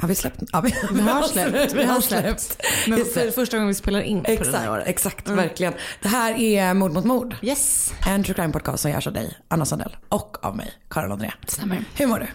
Har 0.00 0.08
vi 0.08 0.14
släppt? 0.14 0.42
Ja, 0.52 0.60
vi, 0.60 0.74
Vi 0.92 1.00
har 1.00 1.22
släppt. 1.28 1.72
vi 1.74 1.84
har 1.84 2.00
släppt. 2.00 2.62
Men 2.88 2.98
det. 2.98 3.34
första 3.34 3.56
gången 3.56 3.68
vi 3.68 3.74
spelar 3.74 4.00
in 4.00 4.18
på 4.22 4.30
det 4.30 4.32
här 4.36 4.40
Exakt, 4.40 4.68
året. 4.68 4.86
exakt 4.88 5.28
verkligen. 5.28 5.72
Det 6.02 6.08
här 6.08 6.34
är 6.40 6.74
Mord 6.74 6.92
mot 6.92 7.04
mord. 7.04 7.36
Yes. 7.42 7.92
En 8.06 8.24
true 8.24 8.34
crime 8.34 8.52
podcast 8.52 8.82
som 8.82 8.90
görs 8.90 9.06
av 9.06 9.12
dig, 9.12 9.38
Anna 9.48 9.64
Sandell, 9.64 9.96
och 10.08 10.36
av 10.44 10.56
mig, 10.56 10.72
Karin 10.90 11.12
André. 11.12 11.32
Stämmer. 11.46 11.84
Hur 11.96 12.06
mår 12.06 12.18
du? 12.18 12.26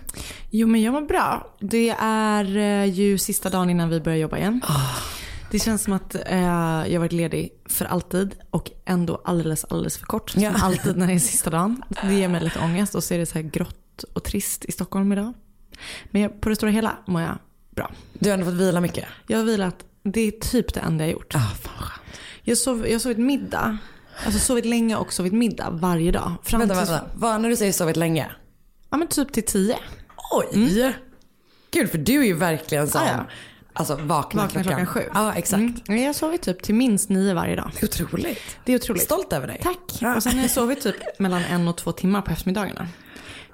Jo 0.50 0.68
men 0.68 0.82
jag 0.82 0.92
mår 0.94 1.02
bra. 1.02 1.56
Det 1.60 1.90
är 2.00 2.58
eh, 2.58 2.86
ju 2.86 3.18
sista 3.18 3.50
dagen 3.50 3.70
innan 3.70 3.90
vi 3.90 4.02
börjar 4.02 4.18
jobba 4.18 4.38
igen. 4.38 4.62
Det 5.52 5.60
känns 5.60 5.84
som 5.84 5.94
att 5.94 6.16
eh, 6.26 6.44
jag 6.94 7.00
varit 7.00 7.12
ledig 7.12 7.50
för 7.70 7.86
alltid 7.86 8.36
och 8.50 8.72
ändå 8.86 9.22
alldeles, 9.26 9.66
alldeles 9.66 9.98
för 9.98 10.06
kort. 10.06 10.34
Ja. 10.38 10.54
Som 10.54 10.62
alltid 10.64 10.98
när 10.98 11.08
det 11.08 11.14
är 11.14 11.20
sista 11.34 11.50
dagen. 11.50 11.82
Det 12.02 12.14
ger 12.14 12.28
mig 12.28 12.42
lite 12.44 12.60
ångest 12.60 12.96
och 12.96 13.04
så 13.04 13.14
är 13.14 13.18
det 13.18 13.26
så 13.26 13.34
här 13.34 13.42
grått 13.50 14.04
och 14.14 14.24
trist 14.24 14.66
i 14.66 14.72
Stockholm 14.72 15.12
idag. 15.12 15.34
Men 16.12 16.22
jag, 16.22 16.42
på 16.42 16.50
det 16.50 16.56
stora 16.56 16.72
hela 16.72 16.98
mår 17.08 17.22
jag 17.22 17.38
bra. 17.76 17.92
Du 18.14 18.30
har 18.30 18.34
ändå 18.34 18.46
fått 18.46 18.54
vila 18.56 18.82
mycket. 18.82 19.06
Jag 19.28 19.38
har 19.38 19.46
vilat, 19.46 19.76
det 20.04 20.22
är 20.22 20.32
typ 20.32 20.74
det 20.74 20.80
enda 20.80 21.04
jag 21.04 21.12
gjort. 21.12 21.36
Ah, 21.36 21.40
fan 21.40 21.74
skönt. 21.78 22.02
Jag, 22.42 22.58
sov, 22.58 22.86
jag 22.88 22.94
har 22.94 23.00
sovit 23.00 23.18
middag, 23.18 23.78
alltså 24.26 24.40
sovit 24.40 24.66
länge 24.66 24.96
och 24.96 25.14
sovit 25.14 25.34
middag 25.34 25.70
varje 25.70 26.12
dag. 26.12 26.34
Fram 26.44 26.60
Vänta, 26.60 26.76
vänta. 26.76 27.02
Vad, 27.16 27.42
när 27.42 27.50
du 27.50 27.56
säger 27.56 27.72
sovit 27.72 27.98
länge? 27.98 28.32
Ja 28.90 28.98
men 28.98 29.08
typ 29.08 29.34
till 29.34 29.44
tio. 29.46 29.78
Oj! 30.32 30.94
Gud, 31.72 31.90
för 31.92 31.98
du 31.98 32.20
är 32.22 32.26
ju 32.26 32.34
verkligen 32.34 32.88
sån, 32.88 33.02
Ah, 33.02 33.08
ja. 33.12 33.26
alltså 33.74 33.96
vakna, 33.96 34.42
Vakna 34.42 34.64
klockan 34.64 34.86
sju. 34.86 35.02
Ja, 35.14 35.34
exakt. 35.34 35.88
Mm. 35.90 36.02
Jag 36.02 36.06
har 36.10 36.14
sovit 36.14 36.42
typ 36.42 36.64
till 36.64 36.76
minst 36.76 37.10
nio 37.10 37.34
varje 37.34 37.56
dag. 37.56 37.72
Det 37.80 37.84
är 38.00 38.04
otroligt. 38.06 38.58
Det 38.66 38.72
är 38.74 38.76
otroligt. 38.76 39.04
Stolt 39.04 39.34
över 39.34 39.48
dig. 39.48 39.60
Tack. 39.64 40.16
Och 40.16 40.24
sen 40.24 40.34
har 40.36 40.42
jag 40.42 40.52
sovit 40.52 40.82
typ 40.82 41.20
mellan 41.20 41.42
en 41.44 41.68
och 41.68 41.78
två 41.78 41.92
timmar 41.92 42.22
på 42.22 42.32
eftermiddagarna. 42.32 42.88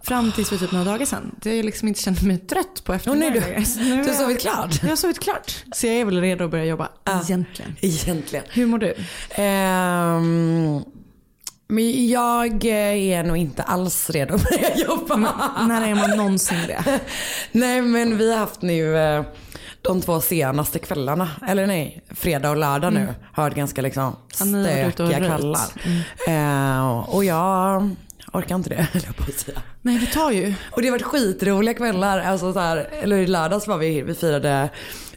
Fram 0.03 0.31
tills 0.31 0.50
för 0.50 0.57
typ 0.57 0.72
några 0.72 0.85
dagar 0.85 1.06
sedan. 1.06 1.35
Det 1.41 1.56
jag 1.56 1.66
liksom 1.66 1.88
inte 1.88 2.01
kände 2.01 2.25
mig 2.25 2.38
trött 2.38 2.84
på 2.84 2.94
Åh, 2.94 3.16
nej, 3.16 3.28
eftermiddagarna. 3.28 4.03
du, 4.03 4.09
har 4.09 4.17
sovit 4.17 4.41
klart. 4.41 4.84
Jag 4.84 4.89
har 4.89 4.95
sovit 4.95 5.19
klart. 5.19 5.63
Så 5.72 5.88
jag 5.88 5.95
är 5.95 6.06
väl 6.06 6.22
redo 6.22 6.45
att 6.45 6.51
börja 6.51 6.66
jobba 6.66 6.89
egentligen. 7.23 7.75
Egentligen. 7.81 8.45
Hur 8.50 8.66
mår 8.66 8.78
du? 8.78 8.95
Ehm, 9.29 10.84
men 11.67 12.07
jag 12.07 12.66
är 12.66 13.23
nog 13.23 13.38
inte 13.38 13.63
alls 13.63 14.09
redo 14.09 14.35
att 14.35 14.44
börja 14.44 14.78
jobba. 14.78 15.16
När 15.67 15.88
är 15.88 15.95
man 15.95 16.17
någonsin 16.17 16.57
det? 16.67 17.00
Nej 17.51 17.81
men 17.81 18.17
vi 18.17 18.31
har 18.31 18.40
haft 18.40 18.61
nu 18.61 18.97
eh, 18.97 19.23
de 19.81 20.01
två 20.01 20.22
senaste 20.22 20.79
kvällarna, 20.79 21.29
eller 21.47 21.67
nej, 21.67 22.03
fredag 22.09 22.50
och 22.50 22.57
lördag 22.57 22.94
nu 22.94 23.07
har 23.34 23.44
varit 23.44 23.56
ganska 23.56 23.81
liksom 23.81 24.03
har 24.40 24.63
stökiga 24.63 25.17
kvällar. 25.17 25.69
Eh, 26.28 27.00
och 27.00 27.25
jag 27.25 27.90
orkar 28.34 28.56
inte 28.56 28.69
det, 28.69 28.88
jag 29.06 29.16
på 29.16 29.24
att 29.24 29.40
säga. 29.40 29.62
Nej 29.81 29.97
det 30.00 30.06
tar 30.06 30.31
ju. 30.31 30.53
Och 30.72 30.81
det 30.81 30.88
har 30.88 30.92
varit 30.92 31.02
skitroliga 31.06 31.74
kvällar. 31.74 32.19
Alltså 32.19 32.53
så 32.53 32.59
här, 32.59 32.78
eller 33.02 33.18
i 33.18 33.28
lördags 33.28 33.68
var 33.68 33.78
vi, 33.78 34.02
vi 34.02 34.14
firade 34.14 34.69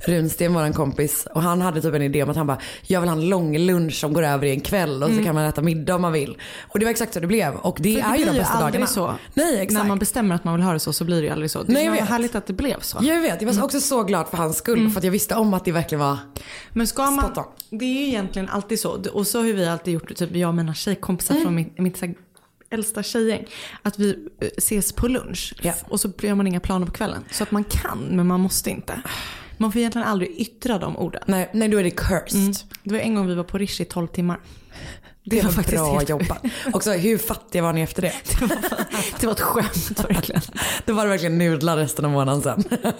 Runsten, 0.06 0.54
våran 0.54 0.72
kompis. 0.72 1.26
Och 1.34 1.42
han 1.42 1.60
hade 1.60 1.82
typ 1.82 1.94
en 1.94 2.02
idé 2.02 2.22
om 2.22 2.30
att 2.30 2.36
han 2.36 2.46
bara, 2.46 2.58
jag 2.86 3.00
vill 3.00 3.10
ha 3.10 3.16
en 3.16 3.28
lång 3.28 3.58
lunch 3.58 3.94
som 3.94 4.12
går 4.12 4.22
över 4.22 4.46
i 4.46 4.50
en 4.50 4.60
kväll 4.60 5.02
och 5.02 5.10
så 5.10 5.24
kan 5.24 5.34
man 5.34 5.44
äta 5.44 5.62
middag 5.62 5.94
om 5.94 6.02
man 6.02 6.12
vill. 6.12 6.36
Och 6.68 6.78
det 6.78 6.84
var 6.84 6.90
exakt 6.90 7.14
så 7.14 7.20
det 7.20 7.26
blev. 7.26 7.54
Och 7.54 7.78
det 7.80 8.02
För 8.02 8.10
är 8.12 8.16
ju 8.16 8.24
de 8.24 8.32
bästa 8.32 8.60
dagarna. 8.60 8.86
så. 8.86 9.14
Nej 9.34 9.54
exakt. 9.54 9.72
När 9.72 9.84
man 9.84 9.98
bestämmer 9.98 10.34
att 10.34 10.44
man 10.44 10.54
vill 10.54 10.62
ha 10.62 10.72
det 10.72 10.78
så 10.78 10.92
så 10.92 11.04
blir 11.04 11.16
det 11.16 11.22
ju 11.26 11.32
aldrig 11.32 11.50
så. 11.50 11.62
Det 11.62 11.72
Nej, 11.72 11.84
jag 11.84 11.90
var 11.90 11.98
vet. 11.98 12.08
härligt 12.08 12.34
att 12.34 12.46
det 12.46 12.52
blev 12.52 12.80
så. 12.80 12.98
Jag 13.02 13.20
vet, 13.20 13.42
jag 13.42 13.52
var 13.52 13.64
också 13.64 13.80
så 13.80 14.02
glad 14.02 14.28
för 14.28 14.36
hans 14.36 14.56
skull. 14.56 14.90
För 14.90 14.98
att 15.00 15.04
jag 15.04 15.10
visste 15.12 15.34
om 15.34 15.54
att 15.54 15.64
det 15.64 15.72
verkligen 15.72 16.00
var 16.00 16.18
Men 16.72 16.86
ska 16.86 17.10
man, 17.10 17.32
det 17.70 17.84
är 17.84 18.00
ju 18.00 18.06
egentligen 18.08 18.48
alltid 18.48 18.80
så. 18.80 18.98
Och 19.12 19.26
så 19.26 19.38
har 19.38 19.44
vi 19.44 19.66
alltid 19.68 19.94
gjort, 19.94 20.16
typ 20.16 20.36
jag 20.36 20.48
och 20.48 20.54
mina 20.54 20.74
tjejkompisar 20.74 21.34
från 21.34 21.54
mitt, 21.54 21.78
mitt 21.78 21.98
äldsta 22.74 23.02
tjejgäng. 23.02 23.46
Att 23.82 23.98
vi 23.98 24.28
eh, 24.40 24.48
ses 24.56 24.92
på 24.92 25.08
lunch. 25.08 25.54
Ja. 25.62 25.72
Och 25.88 26.00
så 26.00 26.12
gör 26.20 26.34
man 26.34 26.46
inga 26.46 26.60
planer 26.60 26.86
på 26.86 26.92
kvällen. 26.92 27.24
Så 27.30 27.42
att 27.42 27.50
man 27.50 27.64
kan, 27.64 27.98
men 28.10 28.26
man 28.26 28.40
måste 28.40 28.70
inte. 28.70 29.00
Man 29.58 29.72
får 29.72 29.78
egentligen 29.78 30.06
aldrig 30.08 30.30
yttra 30.40 30.78
de 30.78 30.96
orden. 30.96 31.22
Nej, 31.26 31.50
nej 31.52 31.68
då 31.68 31.78
är 31.78 31.84
det 31.84 31.90
cursed. 31.90 32.40
Mm. 32.40 32.52
Det 32.82 32.92
var 32.94 32.98
en 33.00 33.14
gång 33.14 33.26
vi 33.26 33.34
var 33.34 33.44
på 33.44 33.58
Rish 33.58 33.80
i 33.80 33.84
12 33.84 34.06
timmar. 34.06 34.40
Det 35.26 35.42
var 35.44 35.50
faktiskt 35.50 35.76
bra 35.78 35.94
helt- 35.94 36.08
jobbat. 36.08 36.44
Också 36.72 36.92
hur 36.92 37.18
fattiga 37.18 37.62
var 37.62 37.72
ni 37.72 37.80
efter 37.80 38.02
det? 38.02 38.12
Det 39.20 39.26
var 39.26 39.32
ett 39.32 39.40
skämt 39.40 40.04
verkligen. 40.08 40.42
Då 40.84 40.92
var 40.92 41.02
det 41.04 41.08
verkligen 41.10 41.38
nudlar 41.38 41.76
resten 41.76 42.04
av 42.04 42.10
månaden 42.10 42.42
sen. 42.42 42.64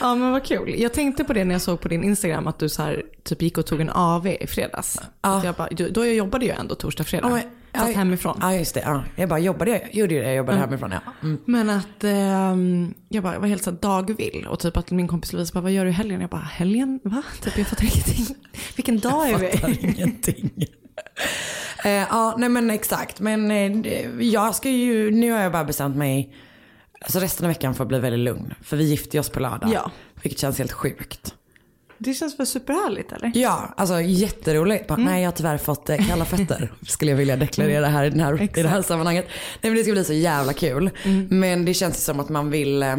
Ja 0.00 0.14
men 0.14 0.30
vad 0.32 0.44
kul. 0.44 0.74
Jag 0.80 0.92
tänkte 0.92 1.24
på 1.24 1.32
det 1.32 1.44
när 1.44 1.54
jag 1.54 1.62
såg 1.62 1.80
på 1.80 1.88
din 1.88 2.04
Instagram 2.04 2.46
att 2.46 2.58
du 2.58 2.68
så 2.68 2.82
här, 2.82 3.02
typ 3.24 3.42
gick 3.42 3.58
och 3.58 3.66
tog 3.66 3.80
en 3.80 3.90
AV 3.90 4.26
i 4.26 4.46
fredags. 4.46 4.98
Ja. 5.22 5.38
Att 5.38 5.44
jag 5.44 5.54
bara, 5.54 5.68
då 5.90 6.06
jag 6.06 6.14
jobbade 6.14 6.46
jag 6.46 6.58
ändå 6.58 6.74
torsdag, 6.74 7.04
fredag. 7.04 7.28
Ja, 7.30 7.40
fast 7.74 7.96
hemifrån. 7.96 8.38
Ja 8.40 8.54
just 8.54 8.74
det. 8.74 8.80
Ja. 8.80 9.04
Jag 9.16 9.28
bara 9.28 9.38
jobbade, 9.38 9.70
jag 9.70 9.94
gjorde 9.94 10.14
det, 10.14 10.24
jag 10.26 10.34
jobbade 10.34 10.58
hemifrån 10.58 10.90
ja. 10.90 11.00
Mm. 11.22 11.40
Men 11.44 11.70
att 11.70 12.04
ehm, 12.04 12.94
jag 13.08 13.22
bara 13.22 13.38
var 13.38 13.48
helt 13.48 13.64
så 13.64 13.70
här 13.70 13.78
dagvill 13.78 14.46
och 14.50 14.60
typ 14.60 14.76
att 14.76 14.90
min 14.90 15.08
kompis 15.08 15.32
Lovisa 15.32 15.54
bara, 15.54 15.60
vad 15.60 15.72
gör 15.72 15.84
du 15.84 15.90
i 15.90 15.94
helgen? 15.94 16.20
Jag 16.20 16.30
bara, 16.30 16.40
helgen? 16.40 17.00
Va? 17.04 17.22
Typ 17.42 17.58
jag 17.58 17.66
fattar 17.66 17.84
ingenting. 17.84 18.36
Vilken 18.76 18.98
dag 18.98 19.30
är 19.30 19.50
Fattar 19.50 19.68
vi? 19.68 19.94
ingenting. 19.96 20.50
Eh, 21.84 21.90
ja, 21.90 22.34
nej 22.38 22.48
men 22.48 22.70
exakt. 22.70 23.20
Men 23.20 23.50
eh, 23.50 24.10
jag 24.20 24.54
ska 24.54 24.70
ju, 24.70 25.10
nu 25.10 25.32
har 25.32 25.40
jag 25.40 25.52
bara 25.52 25.64
bestämt 25.64 25.96
mig, 25.96 26.34
alltså 27.00 27.18
resten 27.18 27.46
av 27.46 27.48
veckan 27.48 27.74
får 27.74 27.84
bli 27.84 27.98
väldigt 27.98 28.20
lugn. 28.20 28.54
För 28.62 28.76
vi 28.76 28.84
gifter 28.84 29.18
oss 29.18 29.28
på 29.28 29.40
lördag. 29.40 29.70
Ja. 29.74 29.90
Vilket 30.22 30.40
känns 30.40 30.58
helt 30.58 30.72
sjukt. 30.72 31.34
Det 32.02 32.14
känns 32.14 32.38
väl 32.38 32.46
superhärligt 32.46 33.12
eller? 33.12 33.32
Ja, 33.34 33.74
alltså 33.76 34.00
jätteroligt. 34.00 34.86
Bara, 34.86 34.96
Nej, 34.96 35.22
jag 35.22 35.30
har 35.30 35.36
tyvärr 35.36 35.58
fått 35.58 35.90
eh, 35.90 36.08
kalla 36.08 36.24
fötter. 36.24 36.72
Skulle 36.86 37.10
jag 37.10 37.18
vilja 37.18 37.36
deklarera 37.36 37.86
här 37.86 38.04
i, 38.04 38.10
den 38.10 38.20
här, 38.20 38.42
i 38.58 38.62
det 38.62 38.68
här 38.68 38.82
sammanhanget. 38.82 39.26
Nej 39.60 39.70
men 39.70 39.74
det 39.74 39.82
ska 39.82 39.92
bli 39.92 40.04
så 40.04 40.12
jävla 40.12 40.52
kul. 40.52 40.90
Men 41.30 41.64
det 41.64 41.74
känns 41.74 42.04
som 42.04 42.20
att 42.20 42.28
man 42.28 42.50
vill 42.50 42.82
eh, 42.82 42.96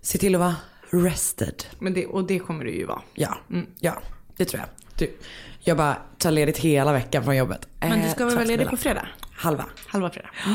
se 0.00 0.18
till 0.18 0.34
att 0.34 0.40
vara 0.40 0.56
rested. 0.90 1.64
Men 1.78 1.94
det, 1.94 2.06
och 2.06 2.26
det 2.26 2.38
kommer 2.38 2.64
du 2.64 2.70
ju 2.74 2.84
vara. 2.86 3.02
Ja, 3.14 3.38
ja 3.80 4.02
det 4.36 4.44
tror 4.44 4.60
jag. 4.60 4.68
Du, 4.98 5.16
jag 5.60 5.76
bara 5.76 5.96
tar 6.18 6.30
ledigt 6.30 6.58
hela 6.58 6.92
veckan 6.92 7.24
från 7.24 7.36
jobbet. 7.36 7.68
Men 7.80 8.02
du 8.02 8.10
ska 8.10 8.24
väl 8.24 8.32
Eh, 8.32 8.36
vara 8.36 8.46
ledig 8.48 8.68
på 8.68 8.76
fredag? 8.76 9.08
Halva. 9.32 9.64
Halva 9.86 10.10
fredag. 10.10 10.28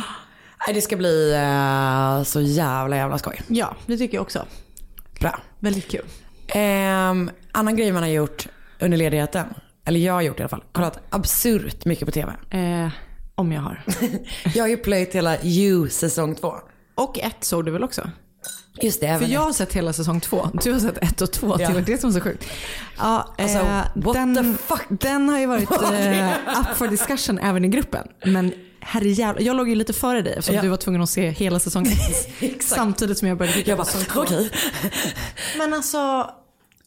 Nej, 0.67 0.73
det 0.75 0.81
ska 0.81 0.95
bli 0.97 1.33
eh, 1.33 2.23
så 2.23 2.41
jävla 2.41 2.95
jävla 2.95 3.17
skoj. 3.17 3.41
Ja, 3.47 3.75
det 3.85 3.97
tycker 3.97 4.17
jag 4.17 4.21
också. 4.21 4.45
Bra. 5.19 5.39
Väldigt 5.59 5.91
kul. 5.91 6.05
Ehm, 6.47 7.31
annan 7.51 7.75
grej 7.75 7.91
man 7.91 8.03
har 8.03 8.09
gjort 8.09 8.47
under 8.79 8.97
ledigheten, 8.97 9.45
eller 9.85 9.99
jag 9.99 10.13
har 10.13 10.21
gjort 10.21 10.39
i 10.39 10.41
alla 10.41 10.49
fall, 10.49 10.63
kollat 10.71 10.99
absurt 11.09 11.85
mycket 11.85 12.05
på 12.05 12.11
TV. 12.11 12.33
Eh, 12.49 12.89
om 13.35 13.51
jag 13.51 13.61
har. 13.61 13.83
Jag 14.55 14.63
har 14.63 14.67
ju 14.67 14.77
plöjt 14.77 15.15
hela 15.15 15.43
You 15.43 15.89
säsong 15.89 16.35
två. 16.35 16.53
Och 16.95 17.19
ett 17.19 17.43
såg 17.43 17.65
du 17.65 17.71
väl 17.71 17.83
också? 17.83 18.09
Just 18.81 19.01
det, 19.01 19.19
För 19.19 19.27
jag 19.27 19.41
har 19.41 19.53
sett 19.53 19.73
hela 19.73 19.93
säsong 19.93 20.19
två. 20.19 20.49
Du 20.63 20.71
har 20.71 20.79
sett 20.79 20.97
ett 20.97 21.21
och 21.21 21.31
två. 21.31 21.55
Ja. 21.59 21.67
Det 21.67 21.73
var 21.73 21.81
det 21.81 21.97
som 21.97 22.09
var 22.11 22.19
så 22.19 22.23
sjukt. 22.23 22.45
Ja, 22.97 23.35
Alltså, 23.37 23.57
eh, 23.57 23.81
what 23.95 24.13
den, 24.13 24.35
the 24.35 24.43
fuck? 24.63 24.85
den 24.89 25.29
har 25.29 25.39
ju 25.39 25.45
varit 25.45 25.71
eh, 25.91 26.59
up 26.59 26.77
for 26.77 26.87
discussion 26.87 27.39
även 27.39 27.65
i 27.65 27.67
gruppen. 27.67 28.07
Men 28.25 28.53
herrejävlar, 28.85 29.41
jag 29.43 29.55
låg 29.57 29.69
ju 29.69 29.75
lite 29.75 29.93
före 29.93 30.21
dig 30.21 30.33
eftersom 30.33 30.55
Ja. 30.55 30.61
du 30.61 30.67
var 30.67 30.77
tvungen 30.77 31.01
att 31.01 31.09
se 31.09 31.29
hela 31.29 31.59
säsong 31.59 31.85
ett. 32.39 32.63
samtidigt 32.63 33.17
som 33.17 33.27
jag 33.27 33.37
började 33.37 33.57
titta 33.57 33.69
Jag 33.71 33.77
bara, 33.77 33.87
okej. 34.21 34.49
Men 35.57 35.73
alltså, 35.73 36.29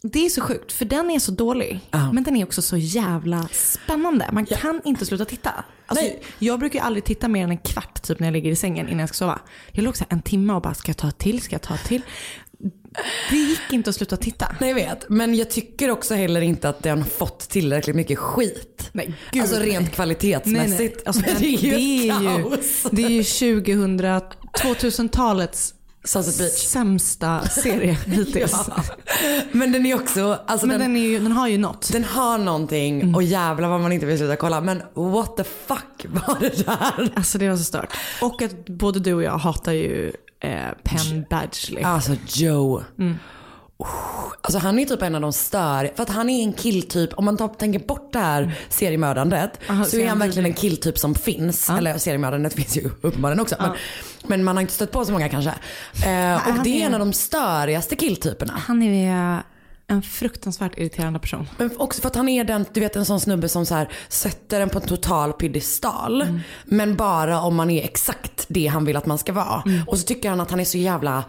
det 0.02 0.26
är 0.26 0.28
så 0.30 0.40
sjukt 0.40 0.72
för 0.72 0.84
den 0.84 1.10
är 1.10 1.18
så 1.18 1.32
dålig. 1.32 1.80
Ja. 1.90 2.12
Men 2.12 2.24
den 2.24 2.36
är 2.36 2.44
också 2.44 2.62
så 2.62 2.76
jävla 2.76 3.48
spännande. 3.52 4.28
Man 4.32 4.46
kan 4.46 4.80
inte 4.84 5.06
sluta 5.06 5.24
titta. 5.24 5.64
Alltså, 5.86 6.04
Nej. 6.04 6.22
jag 6.38 6.58
brukar 6.58 6.78
ju 6.78 6.84
aldrig 6.84 7.04
titta 7.04 7.28
mer 7.28 7.44
än 7.44 7.50
en 7.50 7.58
kvart 7.58 8.02
typ 8.02 8.20
när 8.20 8.26
jag 8.26 8.32
ligger 8.32 8.50
i 8.50 8.56
sängen 8.56 8.86
innan 8.88 9.00
jag 9.00 9.08
ska 9.08 9.14
sova. 9.16 9.38
Jag 9.72 9.84
låg 9.84 9.96
så 9.96 10.04
här 10.08 10.16
en 10.16 10.22
timme 10.22 10.52
och 10.52 10.62
bara, 10.62 10.74
ska 10.74 10.88
jag 10.90 10.96
ta 10.96 11.10
till? 11.10 11.40
Ska 11.40 11.54
jag 11.54 11.62
ta 11.62 11.76
till? 11.76 12.02
Det 13.30 13.36
gick 13.36 13.60
inte 13.72 13.90
att 13.90 13.96
sluta 13.96 14.16
titta. 14.16 14.56
Nej 14.60 14.68
jag 14.68 14.74
vet, 14.74 15.08
men 15.08 15.34
jag 15.34 15.50
tycker 15.50 15.90
också 15.90 16.14
heller 16.14 16.40
inte 16.40 16.68
att 16.68 16.82
den 16.82 17.04
fått 17.04 17.38
tillräckligt 17.48 17.96
mycket 17.96 18.18
skit. 18.18 18.75
Nej, 18.96 19.14
gud, 19.30 19.42
alltså 19.42 19.58
nej. 19.58 19.68
rent 19.68 19.92
kvalitetsmässigt. 19.92 20.78
Nej, 20.78 20.88
nej. 20.96 21.02
Alltså, 21.06 21.22
Men 21.26 21.34
det 21.38 21.46
är 21.46 21.58
ju, 21.58 21.70
det 21.70 21.76
är 21.76 22.38
ju, 22.38 22.56
det 22.90 23.02
är 23.04 23.08
ju 23.08 23.22
2000, 23.24 24.00
2000-talets 24.00 25.72
Sunset 26.04 26.38
Beach. 26.38 26.52
sämsta 26.66 27.48
serie 27.48 27.92
hittills. 28.06 28.52
Ja. 28.68 28.82
Men 29.52 29.72
den 29.72 29.86
är 29.86 29.94
också, 29.94 30.38
alltså 30.46 30.66
Men 30.66 30.80
den, 30.80 30.92
den, 30.92 31.02
är 31.02 31.08
ju, 31.08 31.18
den 31.18 31.32
har 31.32 31.48
ju 31.48 31.58
något. 31.58 31.92
den 31.92 32.04
har 32.04 32.38
någonting 32.38 33.14
och 33.14 33.22
jävlar 33.22 33.68
vad 33.68 33.80
man 33.80 33.92
inte 33.92 34.06
vill 34.06 34.18
sluta 34.18 34.36
kolla. 34.36 34.60
Men 34.60 34.82
what 34.94 35.36
the 35.36 35.44
fuck 35.44 36.06
var 36.26 36.40
det 36.40 36.66
där? 36.66 37.12
Alltså 37.16 37.38
det 37.38 37.48
var 37.48 37.56
så 37.56 37.64
stört. 37.64 37.96
Och 38.20 38.42
att 38.42 38.66
både 38.66 39.00
du 39.00 39.14
och 39.14 39.22
jag 39.22 39.38
hatar 39.38 39.72
ju 39.72 40.12
eh, 40.40 40.50
Penn 40.82 41.24
Badgley. 41.30 41.82
Alltså 41.82 42.12
Joe. 42.28 42.82
Oh, 43.78 43.88
Alltså 44.40 44.58
han 44.58 44.78
är 44.78 44.84
typ 44.84 45.02
en 45.02 45.14
av 45.14 45.20
de 45.20 45.32
stör, 45.32 45.90
för 45.96 46.02
att 46.02 46.10
han 46.10 46.30
är 46.30 46.42
en 46.42 46.52
killtyp, 46.52 47.10
om 47.14 47.24
man 47.24 47.36
tar, 47.36 47.48
tänker 47.48 47.78
bort 47.78 48.12
det 48.12 48.18
här 48.18 48.54
seriemördandet 48.68 49.60
Aha, 49.70 49.84
så 49.84 49.96
är 49.96 50.08
han 50.08 50.18
verkligen 50.18 50.46
en 50.46 50.54
killtyp 50.54 50.98
som 50.98 51.14
finns. 51.14 51.66
Ja. 51.68 51.78
Eller 51.78 51.98
seriemördandet 51.98 52.54
finns 52.54 52.76
ju 52.76 52.90
uppenbarligen 53.02 53.40
också. 53.40 53.56
Men, 53.58 53.72
men 54.26 54.44
man 54.44 54.56
har 54.56 54.60
inte 54.60 54.74
stött 54.74 54.92
på 54.92 55.04
så 55.04 55.12
många 55.12 55.28
kanske. 55.28 55.50
Eh, 56.06 56.34
och 56.48 56.64
det 56.64 56.70
är 56.70 56.82
är- 56.82 56.86
en 56.86 56.94
av 56.94 57.00
de 57.00 57.12
störigaste 57.12 57.96
killtyperna. 57.96 58.52
Han 58.66 58.82
är 58.82 59.42
en 59.86 60.02
fruktansvärt 60.02 60.78
irriterande 60.78 61.18
person. 61.18 61.48
Men 61.58 61.70
också 61.78 62.00
för 62.00 62.08
att 62.08 62.16
han 62.16 62.28
är 62.28 62.44
den, 62.44 62.66
du 62.72 62.80
vet 62.80 62.96
en 62.96 63.04
sån 63.04 63.20
snubbe 63.20 63.48
som 63.48 63.66
så 63.66 63.74
här, 63.74 63.88
sätter 64.08 64.60
en 64.60 64.68
på 64.68 64.78
en 64.78 64.86
total 64.86 65.32
piedestal. 65.32 66.22
Mm. 66.22 66.40
Men 66.64 66.96
bara 66.96 67.40
om 67.40 67.56
man 67.56 67.70
är 67.70 67.84
exakt 67.84 68.44
det 68.48 68.66
han 68.66 68.84
vill 68.84 68.96
att 68.96 69.06
man 69.06 69.18
ska 69.18 69.32
vara. 69.32 69.62
Mm. 69.66 69.82
Och 69.88 69.98
så 69.98 70.04
tycker 70.06 70.30
han 70.30 70.40
att 70.40 70.50
han 70.50 70.60
är 70.60 70.64
så 70.64 70.78
jävla 70.78 71.24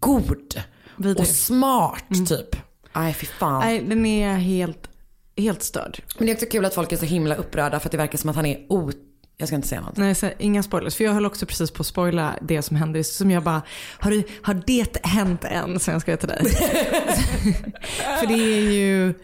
god. 0.00 0.62
Vidrig. 1.00 1.20
Och 1.20 1.26
smart 1.26 2.04
typ. 2.28 2.56
Nej 2.94 3.14
fy 3.14 3.26
fan. 3.26 3.62
Mm. 3.62 3.74
Nej, 3.74 3.88
den 3.88 4.06
är 4.06 4.34
helt, 4.36 4.88
helt 5.36 5.62
störd. 5.62 6.02
Men 6.18 6.26
det 6.26 6.32
är 6.32 6.34
också 6.34 6.46
kul 6.46 6.64
att 6.64 6.74
folk 6.74 6.92
är 6.92 6.96
så 6.96 7.04
himla 7.04 7.34
upprörda 7.34 7.80
för 7.80 7.88
att 7.88 7.92
det 7.92 7.98
verkar 7.98 8.18
som 8.18 8.30
att 8.30 8.36
han 8.36 8.46
är 8.46 8.66
o... 8.68 8.90
Jag 9.36 9.48
ska 9.48 9.56
inte 9.56 9.68
säga 9.68 9.80
något. 9.80 9.96
Nej, 9.96 10.14
så, 10.14 10.30
inga 10.38 10.62
spoilers. 10.62 10.94
För 10.96 11.04
jag 11.04 11.12
höll 11.12 11.26
också 11.26 11.46
precis 11.46 11.70
på 11.70 11.80
att 11.80 11.86
spoila 11.86 12.34
det 12.42 12.62
som 12.62 12.76
hände. 12.76 13.04
Som 13.04 13.30
jag 13.30 13.42
bara, 13.42 13.62
har, 13.98 14.10
du, 14.10 14.22
har 14.42 14.62
det 14.66 15.06
hänt 15.06 15.44
än? 15.44 15.80
Som 15.80 15.92
jag 15.92 16.02
skrev 16.02 16.16
till 16.16 16.28
dig. 16.28 16.44
För 18.20 18.26
det 18.26 18.34
är 18.34 18.70
ju 18.70 19.14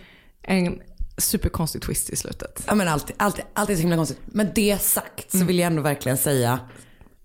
en 0.42 0.78
superkonstig 1.18 1.82
twist 1.82 2.10
i 2.10 2.16
slutet. 2.16 2.64
Ja 2.66 2.74
men 2.74 2.88
alltid, 2.88 3.16
alltid, 3.18 3.44
alltid 3.52 3.76
så 3.76 3.80
himla 3.80 3.96
konstigt. 3.96 4.18
Men 4.24 4.48
det 4.54 4.82
sagt 4.82 5.34
Mm. 5.34 5.40
så 5.44 5.46
vill 5.46 5.58
jag 5.58 5.66
ändå 5.66 5.82
verkligen 5.82 6.18
säga. 6.18 6.58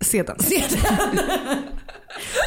Se 0.00 0.22
den. 0.22 0.36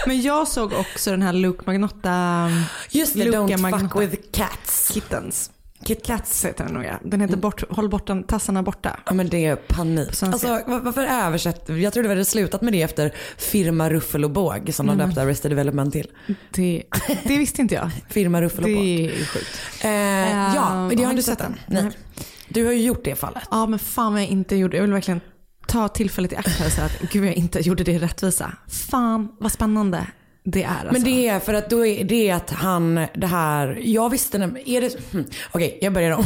Men 0.06 0.22
jag 0.22 0.48
såg 0.48 0.74
också 0.74 1.12
den 1.12 1.22
här 1.22 1.34
Luke 1.34 1.64
Magnotta 1.66 2.50
Just 2.90 3.14
det, 3.14 3.24
Luca 3.26 3.38
don't 3.38 3.48
fuck 3.52 3.60
Magnotta. 3.62 4.00
with 4.00 4.16
cats. 4.32 4.92
Kittens. 4.94 5.52
Kit 5.86 6.06
Cats 6.06 6.46
heter 6.46 6.64
den 6.64 6.74
nog 6.74 6.84
ja. 6.84 6.94
Den 7.04 7.22
heter 7.22 7.38
bort, 7.38 7.64
Håll 7.70 7.90
borta, 7.90 8.22
tassarna 8.28 8.64
borta. 8.64 9.00
Ja 9.06 9.14
men 9.14 9.30
det 9.30 9.46
är 9.46 9.56
panik. 9.56 10.24
Alltså 10.24 10.48
var- 10.48 10.80
varför 10.80 11.04
översätter 11.06 11.74
jag 11.76 11.94
trodde 11.94 12.08
vi 12.08 12.14
hade 12.14 12.26
slutat 12.26 12.62
med 12.62 12.74
det 12.74 12.82
efter 12.82 13.14
firma 13.38 13.90
Ruffel 13.90 14.24
och 14.24 14.32
båg 14.32 14.70
som 14.74 14.88
de 14.88 14.98
döpte 14.98 15.22
Arrested 15.22 15.52
Development 15.52 15.94
till. 15.94 16.08
Det, 16.52 16.84
det 17.24 17.38
visste 17.38 17.62
inte 17.62 17.76
jag. 17.76 17.90
Firma 18.10 18.42
Ruffel 18.42 18.64
och 18.64 18.70
båg. 18.70 18.84
Det 18.86 19.06
är 19.22 19.26
sjukt. 19.26 19.60
Eh, 19.82 19.90
ja, 20.56 20.88
men 20.88 20.92
jag 20.92 21.00
har 21.00 21.06
har 21.06 21.14
du 21.14 21.22
sett 21.22 21.40
den. 21.40 21.56
den? 21.68 21.84
Nej. 21.86 21.94
Du 22.50 22.66
har 22.66 22.72
ju 22.74 22.82
gjort 22.82 23.04
det 23.04 23.16
fallet. 23.16 23.44
Ja 23.52 23.66
men 23.66 23.80
fan 23.80 24.14
vad 24.14 24.22
jag 24.22 24.30
inte 24.30 24.56
gjorde. 24.56 24.78
Jag 24.78 24.82
vill 24.84 24.94
verkligen 24.94 25.22
ta 25.76 25.88
tillfället 25.88 26.34
i 26.34 26.36
akt 26.36 26.48
här 26.60 26.66
och 26.66 26.72
säga 26.72 26.86
att 26.86 27.00
gud 27.12 27.26
jag 27.26 27.34
inte 27.34 27.60
gjorde 27.60 27.84
det 27.84 27.98
rättvisa. 27.98 28.52
Fan 28.90 29.28
vad 29.40 29.52
spännande 29.52 30.08
det 30.44 30.64
är 30.64 30.70
alltså. 30.70 30.94
Men 30.94 31.04
det 31.04 31.28
är 31.28 31.40
för 31.40 31.54
att 31.54 31.70
då 31.70 31.86
är 31.86 32.04
det 32.04 32.30
är 32.30 32.36
att 32.36 32.50
han, 32.52 32.96
det 33.16 33.28
här, 33.28 33.80
jag 33.84 34.10
visste 34.10 34.38
när, 34.38 34.70
är 34.70 34.82
det, 34.82 35.12
hmm, 35.12 35.26
okej 35.52 35.78
jag 35.82 35.94
börjar 35.94 36.12
om. 36.12 36.24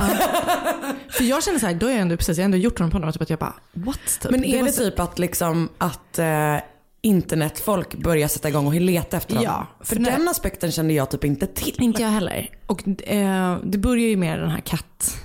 För 1.09 1.23
jag 1.23 1.43
känner 1.43 1.59
så 1.59 1.65
här, 1.65 1.73
då 1.73 1.85
har 1.85 1.91
jag 1.91 2.01
ändå 2.01 2.17
precis, 2.17 2.37
jag 2.37 2.43
har 2.43 2.45
ändå 2.45 2.57
gjort 2.57 2.79
honom 2.79 2.91
på 2.91 2.99
något 2.99 3.13
typ 3.13 3.21
att 3.21 3.29
jag 3.29 3.39
bara 3.39 3.53
what? 3.73 4.19
Typ. 4.21 4.31
Men 4.31 4.43
är 4.45 4.63
det 4.63 4.71
så- 4.71 4.83
typ 4.83 4.99
att 4.99 5.19
liksom 5.19 5.69
att 5.77 6.19
eh, 6.19 6.55
internetfolk 7.01 7.95
börjar 7.95 8.27
sätta 8.27 8.49
igång 8.49 8.67
och 8.67 8.73
leta 8.73 9.17
efter 9.17 9.35
honom? 9.35 9.51
Ja, 9.53 9.85
För 9.85 9.95
nej. 9.99 10.11
den 10.17 10.27
aspekten 10.27 10.71
kände 10.71 10.93
jag 10.93 11.09
typ 11.09 11.23
inte 11.23 11.47
till. 11.47 11.75
Inte 11.79 12.01
jag 12.01 12.09
heller. 12.09 12.49
Och 12.65 12.87
eh, 13.07 13.57
det 13.63 13.77
börjar 13.77 14.07
ju 14.07 14.17
med 14.17 14.39
den 14.39 14.49
här 14.49 14.61
katt, 14.61 15.17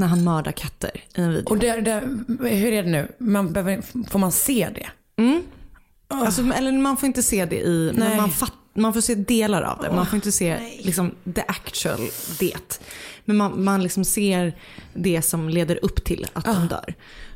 när 0.00 0.06
han 0.06 0.24
mördar 0.24 0.52
katter 0.52 0.90
i 1.14 1.20
en 1.20 1.30
video. 1.32 1.50
Och 1.50 1.58
det, 1.58 1.80
det, 1.80 2.00
hur 2.48 2.72
är 2.72 2.82
det 2.82 2.90
nu? 2.90 3.08
Man 3.18 3.52
behöver, 3.52 3.82
får 4.10 4.18
man 4.18 4.32
se 4.32 4.68
det? 4.74 4.88
Alltså, 6.08 6.42
eller 6.42 6.72
man 6.72 6.96
får 6.96 7.06
inte 7.06 7.22
se 7.22 7.44
det 7.44 7.60
i, 7.60 7.92
men 7.94 8.08
Nej. 8.08 8.16
man, 8.16 8.30
fatt, 8.30 8.52
man 8.74 8.92
får 8.92 9.00
se 9.00 9.14
delar 9.14 9.62
av 9.62 9.82
det. 9.82 9.92
Man 9.92 10.06
får 10.06 10.16
inte 10.16 10.32
se 10.32 10.58
liksom, 10.82 11.14
the 11.34 11.42
actual 11.48 12.00
det. 12.38 12.80
Men 13.24 13.36
man, 13.36 13.64
man 13.64 13.82
liksom 13.82 14.04
ser 14.04 14.56
det 14.94 15.22
som 15.22 15.48
leder 15.48 15.84
upp 15.84 16.04
till 16.04 16.26
att 16.32 16.44
de 16.44 16.68
dör. 16.68 16.94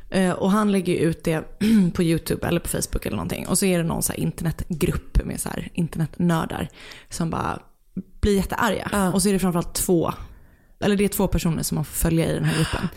Eh, 0.09 0.31
och 0.31 0.51
han 0.51 0.71
lägger 0.71 0.95
ut 0.95 1.23
det 1.23 1.43
på 1.93 2.03
YouTube 2.03 2.47
eller 2.47 2.59
på 2.59 2.67
Facebook 2.67 3.05
eller 3.05 3.17
någonting. 3.17 3.47
Och 3.47 3.57
så 3.57 3.65
är 3.65 3.77
det 3.77 3.83
någon 3.83 4.03
så 4.03 4.11
här 4.11 4.19
internetgrupp 4.19 5.25
med 5.25 5.41
så 5.41 5.49
internetnördar 5.73 6.69
som 7.09 7.29
bara 7.29 7.59
blir 8.21 8.35
jättearga. 8.35 9.11
Och 9.13 9.21
så 9.21 9.29
är 9.29 9.33
det 9.33 9.39
framförallt 9.39 9.73
två, 9.73 10.13
eller 10.79 10.95
det 10.95 11.03
är 11.03 11.09
två 11.09 11.27
personer 11.27 11.63
som 11.63 11.75
man 11.75 11.85
får 11.85 11.93
följa 11.93 12.31
i 12.31 12.33
den 12.33 12.43
här 12.43 12.57
gruppen. 12.57 12.89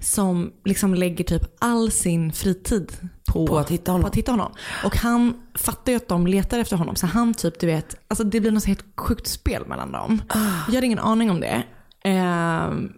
Som 0.00 0.52
liksom 0.64 0.94
lägger 0.94 1.24
typ 1.24 1.42
all 1.58 1.90
sin 1.90 2.32
fritid 2.32 2.92
på, 3.32 3.46
På 3.46 3.58
att 3.58 3.70
hitta 3.70 3.92
honom. 3.92 4.02
På 4.02 4.08
att 4.08 4.16
hitta 4.16 4.32
honom. 4.32 4.52
Och 4.84 4.96
han 4.96 5.34
fattar 5.54 5.92
ju 5.92 5.96
att 5.96 6.08
de 6.08 6.26
letar 6.26 6.58
efter 6.58 6.76
honom. 6.76 6.96
Så 6.96 7.06
han 7.06 7.34
typ, 7.34 7.60
du 7.60 7.66
vet, 7.66 7.96
alltså 8.08 8.24
det 8.24 8.40
blir 8.40 8.50
något 8.50 8.64
helt 8.64 8.84
sjukt 8.96 9.26
spel 9.26 9.66
mellan 9.66 9.92
dem. 9.92 10.22
Jag 10.68 10.74
hade 10.74 10.86
ingen 10.86 10.98
aning 10.98 11.30
om 11.30 11.40
det. 11.40 11.62
Ehm, 12.04 12.92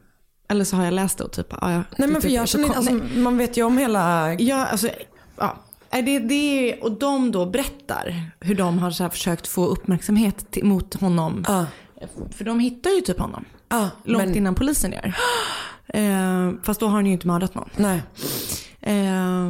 eller 0.48 0.64
så 0.64 0.76
har 0.76 0.84
jag 0.84 0.94
läst 0.94 1.18
det 1.18 1.24
och 1.24 1.32
typ, 1.32 1.46
ja, 1.50 1.72
ja, 1.72 1.82
Nej 1.96 2.08
men 2.08 2.14
typ 2.14 2.22
för 2.22 2.28
är 2.28 2.34
jag 2.34 2.48
känner 2.48 2.74
alltså, 2.74 2.92
man 3.14 3.38
vet 3.38 3.56
ju 3.56 3.62
om 3.62 3.78
hela, 3.78 4.34
Ja, 4.34 4.66
alltså, 4.66 4.88
ja. 5.36 5.56
Det, 5.90 6.18
det, 6.18 6.74
och 6.80 6.92
de 6.92 7.32
då 7.32 7.46
berättar 7.46 8.30
hur 8.40 8.54
de 8.54 8.78
har 8.78 8.90
så 8.90 9.08
försökt 9.08 9.46
få 9.46 9.66
uppmärksamhet 9.66 10.50
till, 10.50 10.64
mot 10.64 10.94
honom. 10.94 11.44
Ja. 11.48 11.66
För 12.30 12.44
de 12.44 12.60
hittar 12.60 12.90
ju 12.90 13.00
typ 13.00 13.18
honom. 13.18 13.44
Ja, 13.70 13.90
Långt 14.04 14.26
men, 14.26 14.36
innan 14.36 14.54
polisen 14.54 14.92
gör. 14.92 15.14
Eh, 15.94 16.50
fast 16.62 16.80
då 16.80 16.86
har 16.86 16.94
han 16.94 17.06
ju 17.06 17.12
inte 17.12 17.26
mördat 17.26 17.54
någon. 17.54 17.68
nej. 17.76 18.02
Eh, 18.80 19.48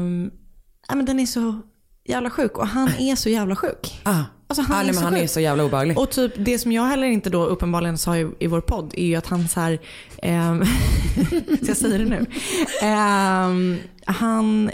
men 0.94 1.04
den 1.04 1.20
är 1.20 1.26
så 1.26 1.60
jävla 2.04 2.30
sjuk 2.30 2.58
och 2.58 2.66
han 2.66 2.88
är 2.98 3.16
så 3.16 3.28
jävla 3.28 3.56
sjuk. 3.56 4.00
Ah. 4.02 4.22
Alltså, 4.46 4.62
han 4.62 4.76
ah, 4.76 4.80
är 4.80 4.84
nej, 4.84 4.92
men 4.92 4.94
så 4.94 5.04
han 5.04 5.16
är 5.16 5.20
sjuk. 5.20 5.30
så 5.30 5.40
jävla 5.40 5.64
obehaglig. 5.64 5.98
Och 5.98 6.10
typ 6.10 6.32
det 6.36 6.58
som 6.58 6.72
jag 6.72 6.82
heller 6.82 7.06
inte 7.06 7.30
då 7.30 7.44
uppenbarligen 7.44 7.98
sa 7.98 8.16
i, 8.16 8.30
i 8.38 8.46
vår 8.46 8.60
podd 8.60 8.94
är 8.96 9.06
ju 9.06 9.16
att 9.16 9.26
han 9.26 9.48
så 9.48 9.60
här, 9.60 9.78
ehm, 10.22 10.64
så 11.62 11.66
jag 11.66 11.76
säger 11.76 11.98
det 11.98 12.04
nu. 12.04 12.26
Ehm, 12.82 13.76
han, 14.06 14.70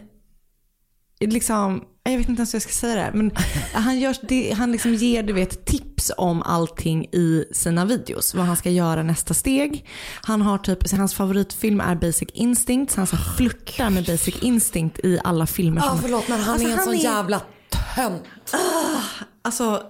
liksom, 1.21 1.83
jag 2.05 2.19
vet 2.19 2.29
inte 2.29 2.41
ens 2.41 2.55
hur 2.55 2.57
jag 2.57 2.63
ska 2.63 2.73
säga 2.73 2.95
det, 3.05 3.11
men 3.15 3.31
han, 3.73 3.99
gör, 4.01 4.17
det, 4.23 4.53
han 4.53 4.73
liksom 4.73 4.95
ger 4.95 5.23
du 5.23 5.33
vet, 5.33 5.65
tips 5.67 6.13
om 6.17 6.43
allting 6.43 7.05
i 7.05 7.45
sina 7.53 7.85
videos. 7.85 8.35
Vad 8.35 8.47
han 8.47 8.57
ska 8.57 8.71
göra 8.71 9.03
nästa 9.03 9.35
steg. 9.35 9.87
Han 10.23 10.43
har 10.43 10.59
typ, 10.59 10.91
hans 10.93 11.15
favoritfilm 11.15 11.81
är 11.81 11.95
Basic 11.95 12.29
Instinct, 12.35 12.93
så 12.93 13.01
han 13.01 13.07
så 13.07 13.17
här 13.17 13.33
flörtar 13.37 13.91
med 13.91 14.05
Basic 14.07 14.43
Instinct 14.43 14.99
i 14.99 15.19
alla 15.25 15.47
filmer. 15.47 15.83
Ja 15.85 15.89
som- 15.91 15.99
förlåt 16.03 16.29
men 16.29 16.41
han 16.41 16.51
Alltså, 16.53 16.69
är 16.69 16.73
en 16.73 16.77
han 16.79 16.85
sån 16.85 16.95
är- 16.95 16.99
jävla 17.05 17.41
tönt. 17.95 18.23
Alltså, 19.43 19.83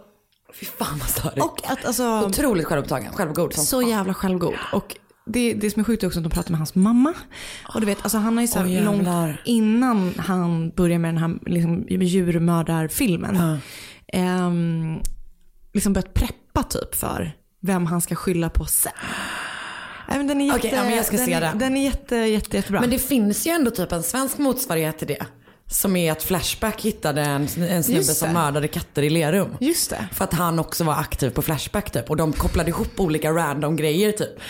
Fy 0.61 0.67
fan 0.67 0.99
vad 0.99 1.09
störigt. 1.09 1.45
och 1.45 1.71
att 1.71 1.85
alltså... 1.85 2.23
Otroligt 2.27 2.67
självupptagen, 2.67 3.13
självgod 3.13 3.55
Så 3.55 3.83
jävla 3.83 4.15
självgod. 4.15 4.55
Och 4.73 4.97
det, 5.27 5.55
det 5.55 5.71
som 5.71 5.81
är 5.81 5.85
sjukt 5.85 6.03
är 6.03 6.07
också 6.07 6.19
att 6.19 6.25
de 6.25 6.31
pratar 6.31 6.51
med 6.51 6.59
hans 6.59 6.75
mamma. 6.75 7.13
Och 7.75 7.81
du 7.81 7.87
vet, 7.87 7.99
alltså 8.03 8.19
han 8.19 8.35
har 8.37 8.43
ju 8.43 8.49
så 8.49 8.59
här 8.59 8.79
Åh, 8.79 8.85
långt 8.85 9.39
innan 9.45 10.15
han 10.19 10.71
börjar 10.71 10.99
med 10.99 11.15
den 11.15 11.19
här 11.19 11.39
liksom, 11.47 11.87
djurmördarfilmen. 11.89 13.59
ehm, 14.13 15.01
liksom 15.73 15.93
börjat 15.93 16.15
preppa 16.15 16.63
typ 16.63 16.95
för 16.95 17.33
vem 17.61 17.87
han 17.87 18.01
ska 18.01 18.15
skylla 18.15 18.51
på 18.51 18.65
sen. 18.65 18.93
Nej, 20.09 20.19
men 20.19 20.27
den 20.27 20.41
är 20.41 20.45
jätte, 20.45 20.59
Okej, 20.59 20.73
ja, 20.75 20.83
men 20.85 20.97
jag 20.97 21.05
ska 21.05 21.17
den, 21.17 21.27
se 21.27 21.41
den. 21.41 21.59
Den 21.59 21.77
är 21.77 21.85
jätte, 21.85 22.17
jätte, 22.17 22.57
jättebra. 22.57 22.81
Men 22.81 22.91
det 22.91 22.99
finns 22.99 23.47
ju 23.47 23.51
ändå 23.51 23.71
typ 23.71 23.93
en 23.93 24.03
svensk 24.03 24.39
motsvarighet 24.39 24.99
till 24.99 25.09
det. 25.09 25.27
Som 25.69 25.97
är 25.97 26.13
att 26.13 26.23
Flashback 26.23 26.83
hittade 26.83 27.23
en, 27.23 27.49
en 27.69 27.85
snubbe 27.85 28.03
som 28.03 28.33
mördade 28.33 28.69
katter 28.69 29.03
i 29.03 29.11
Lerum. 29.11 29.49
Just 29.61 29.91
det. 29.91 30.09
För 30.13 30.25
att 30.25 30.35
han 30.35 30.59
också 30.59 30.85
var 30.85 30.95
aktiv 30.95 31.31
på 31.31 31.43
Flashback 31.43 31.91
typ. 31.91 32.11
Och 32.11 32.17
de 32.17 32.33
kopplade 32.33 32.69
ihop 32.71 33.01
olika 33.01 33.31
random 33.31 33.77
grejer 33.77 34.13
typ. 34.13 34.41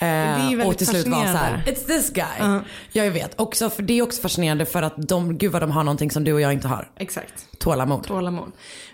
Eh, 0.00 0.66
och 0.66 0.78
till 0.78 0.86
slut 0.86 1.06
var 1.06 1.26
så 1.26 1.32
här, 1.36 1.62
it's 1.66 1.86
this 1.86 2.10
guy. 2.10 2.24
Ja, 2.38 2.62
jag 2.92 3.10
vet. 3.10 3.40
Också 3.40 3.70
för, 3.70 3.82
det 3.82 3.98
är 3.98 4.02
också 4.02 4.22
fascinerande 4.22 4.66
för 4.66 4.82
att 4.82 4.94
de, 4.96 5.38
gud 5.38 5.52
vad 5.52 5.62
de 5.62 5.70
har 5.70 5.84
någonting 5.84 6.10
som 6.10 6.24
du 6.24 6.32
och 6.32 6.40
jag 6.40 6.52
inte 6.52 6.68
har. 6.68 6.90
Exakt. 6.96 7.46
Tålamod. 7.58 8.06
Tålamod. 8.06 8.52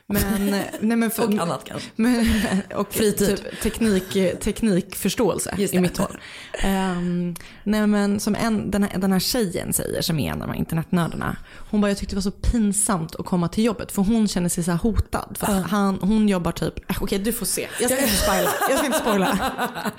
Men, 0.08 0.50
nej 0.80 0.96
men 0.96 1.10
för, 1.10 1.24
Och 1.24 1.30
annat 1.30 1.64
kanske. 1.64 1.90
Men, 1.96 2.26
och 2.74 2.94
Fritid. 2.94 3.36
Typ 3.36 3.60
teknik, 3.62 4.40
teknikförståelse 4.40 5.54
i 5.58 5.80
mitt 5.80 5.98
håll. 5.98 6.18
Ehm, 6.62 7.34
nej 7.64 7.86
men 7.86 8.20
som 8.20 8.34
en, 8.34 8.70
den, 8.70 8.82
här, 8.82 8.98
den 8.98 9.12
här 9.12 9.18
tjejen 9.18 9.72
säger, 9.72 10.02
som 10.02 10.18
är 10.18 10.32
en 10.32 10.42
av 10.42 10.48
de 10.48 10.52
här 10.52 10.58
internetnördarna. 10.58 11.36
Hon 11.70 11.80
bara, 11.80 11.88
jag 11.88 11.98
tyckte 11.98 12.14
det 12.14 12.16
var 12.16 12.22
så 12.22 12.30
pinsamt 12.30 13.14
att 13.14 13.26
komma 13.26 13.48
till 13.48 13.64
jobbet. 13.64 13.92
För 13.92 14.02
hon 14.02 14.28
känner 14.28 14.48
sig 14.48 14.64
så 14.64 14.70
här 14.70 14.78
hotad. 14.78 15.36
För 15.40 15.46
att 15.46 15.70
han, 15.70 15.98
hon 16.00 16.28
jobbar 16.28 16.52
typ, 16.52 16.90
äh, 16.90 16.96
okej 17.00 17.18
du 17.18 17.32
får 17.32 17.46
se. 17.46 17.68
Jag 17.80 17.90
ska 17.90 18.00
inte 18.02 18.16
spoila. 18.16 18.50
Jag 18.68 18.78
ska 18.78 18.86
inte 18.86 18.98
spoila. 18.98 19.38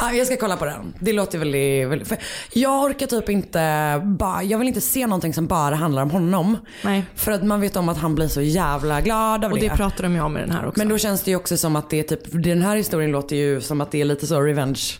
Ja, 0.00 0.12
jag 0.12 0.26
ska 0.26 0.36
kolla 0.36 0.56
på 0.56 0.64
den. 0.64 0.94
Det 0.98 1.12
låter 1.12 1.38
väldigt, 1.38 1.88
väldigt 1.88 2.12
Jag 2.52 2.82
orkar 2.84 3.06
typ 3.06 3.28
inte 3.28 4.02
bara, 4.04 4.42
jag 4.42 4.58
vill 4.58 4.68
inte 4.68 4.80
se 4.80 5.06
någonting 5.06 5.34
som 5.34 5.46
bara 5.46 5.74
handlar 5.74 6.02
om 6.02 6.10
honom. 6.10 6.56
Nej. 6.82 7.04
För 7.14 7.32
att 7.32 7.42
man 7.44 7.60
vet 7.60 7.76
om 7.76 7.88
att 7.88 7.98
han 7.98 8.14
blir 8.14 8.28
så 8.28 8.40
jävla 8.40 9.00
glad 9.00 9.41
av 9.44 9.52
Och 9.52 9.58
det 9.58 9.68
det. 9.68 9.76
pratar 9.76 10.02
de 10.02 10.14
ju 10.14 10.20
om 10.20 10.36
i 10.36 10.40
den 10.40 10.50
här 10.50 10.66
också. 10.66 10.78
Men 10.78 10.88
då 10.88 10.98
känns 10.98 11.22
det 11.22 11.30
ju 11.30 11.36
också 11.36 11.56
som 11.56 11.76
att 11.76 11.90
det 11.90 11.98
är 11.98 12.02
typ, 12.02 12.42
den 12.44 12.62
här 12.62 12.76
historien 12.76 13.10
låter 13.10 13.36
ju 13.36 13.60
som 13.60 13.80
att 13.80 13.90
det 13.90 14.00
är 14.00 14.04
lite 14.04 14.26
så 14.26 14.40
revenge 14.40 14.98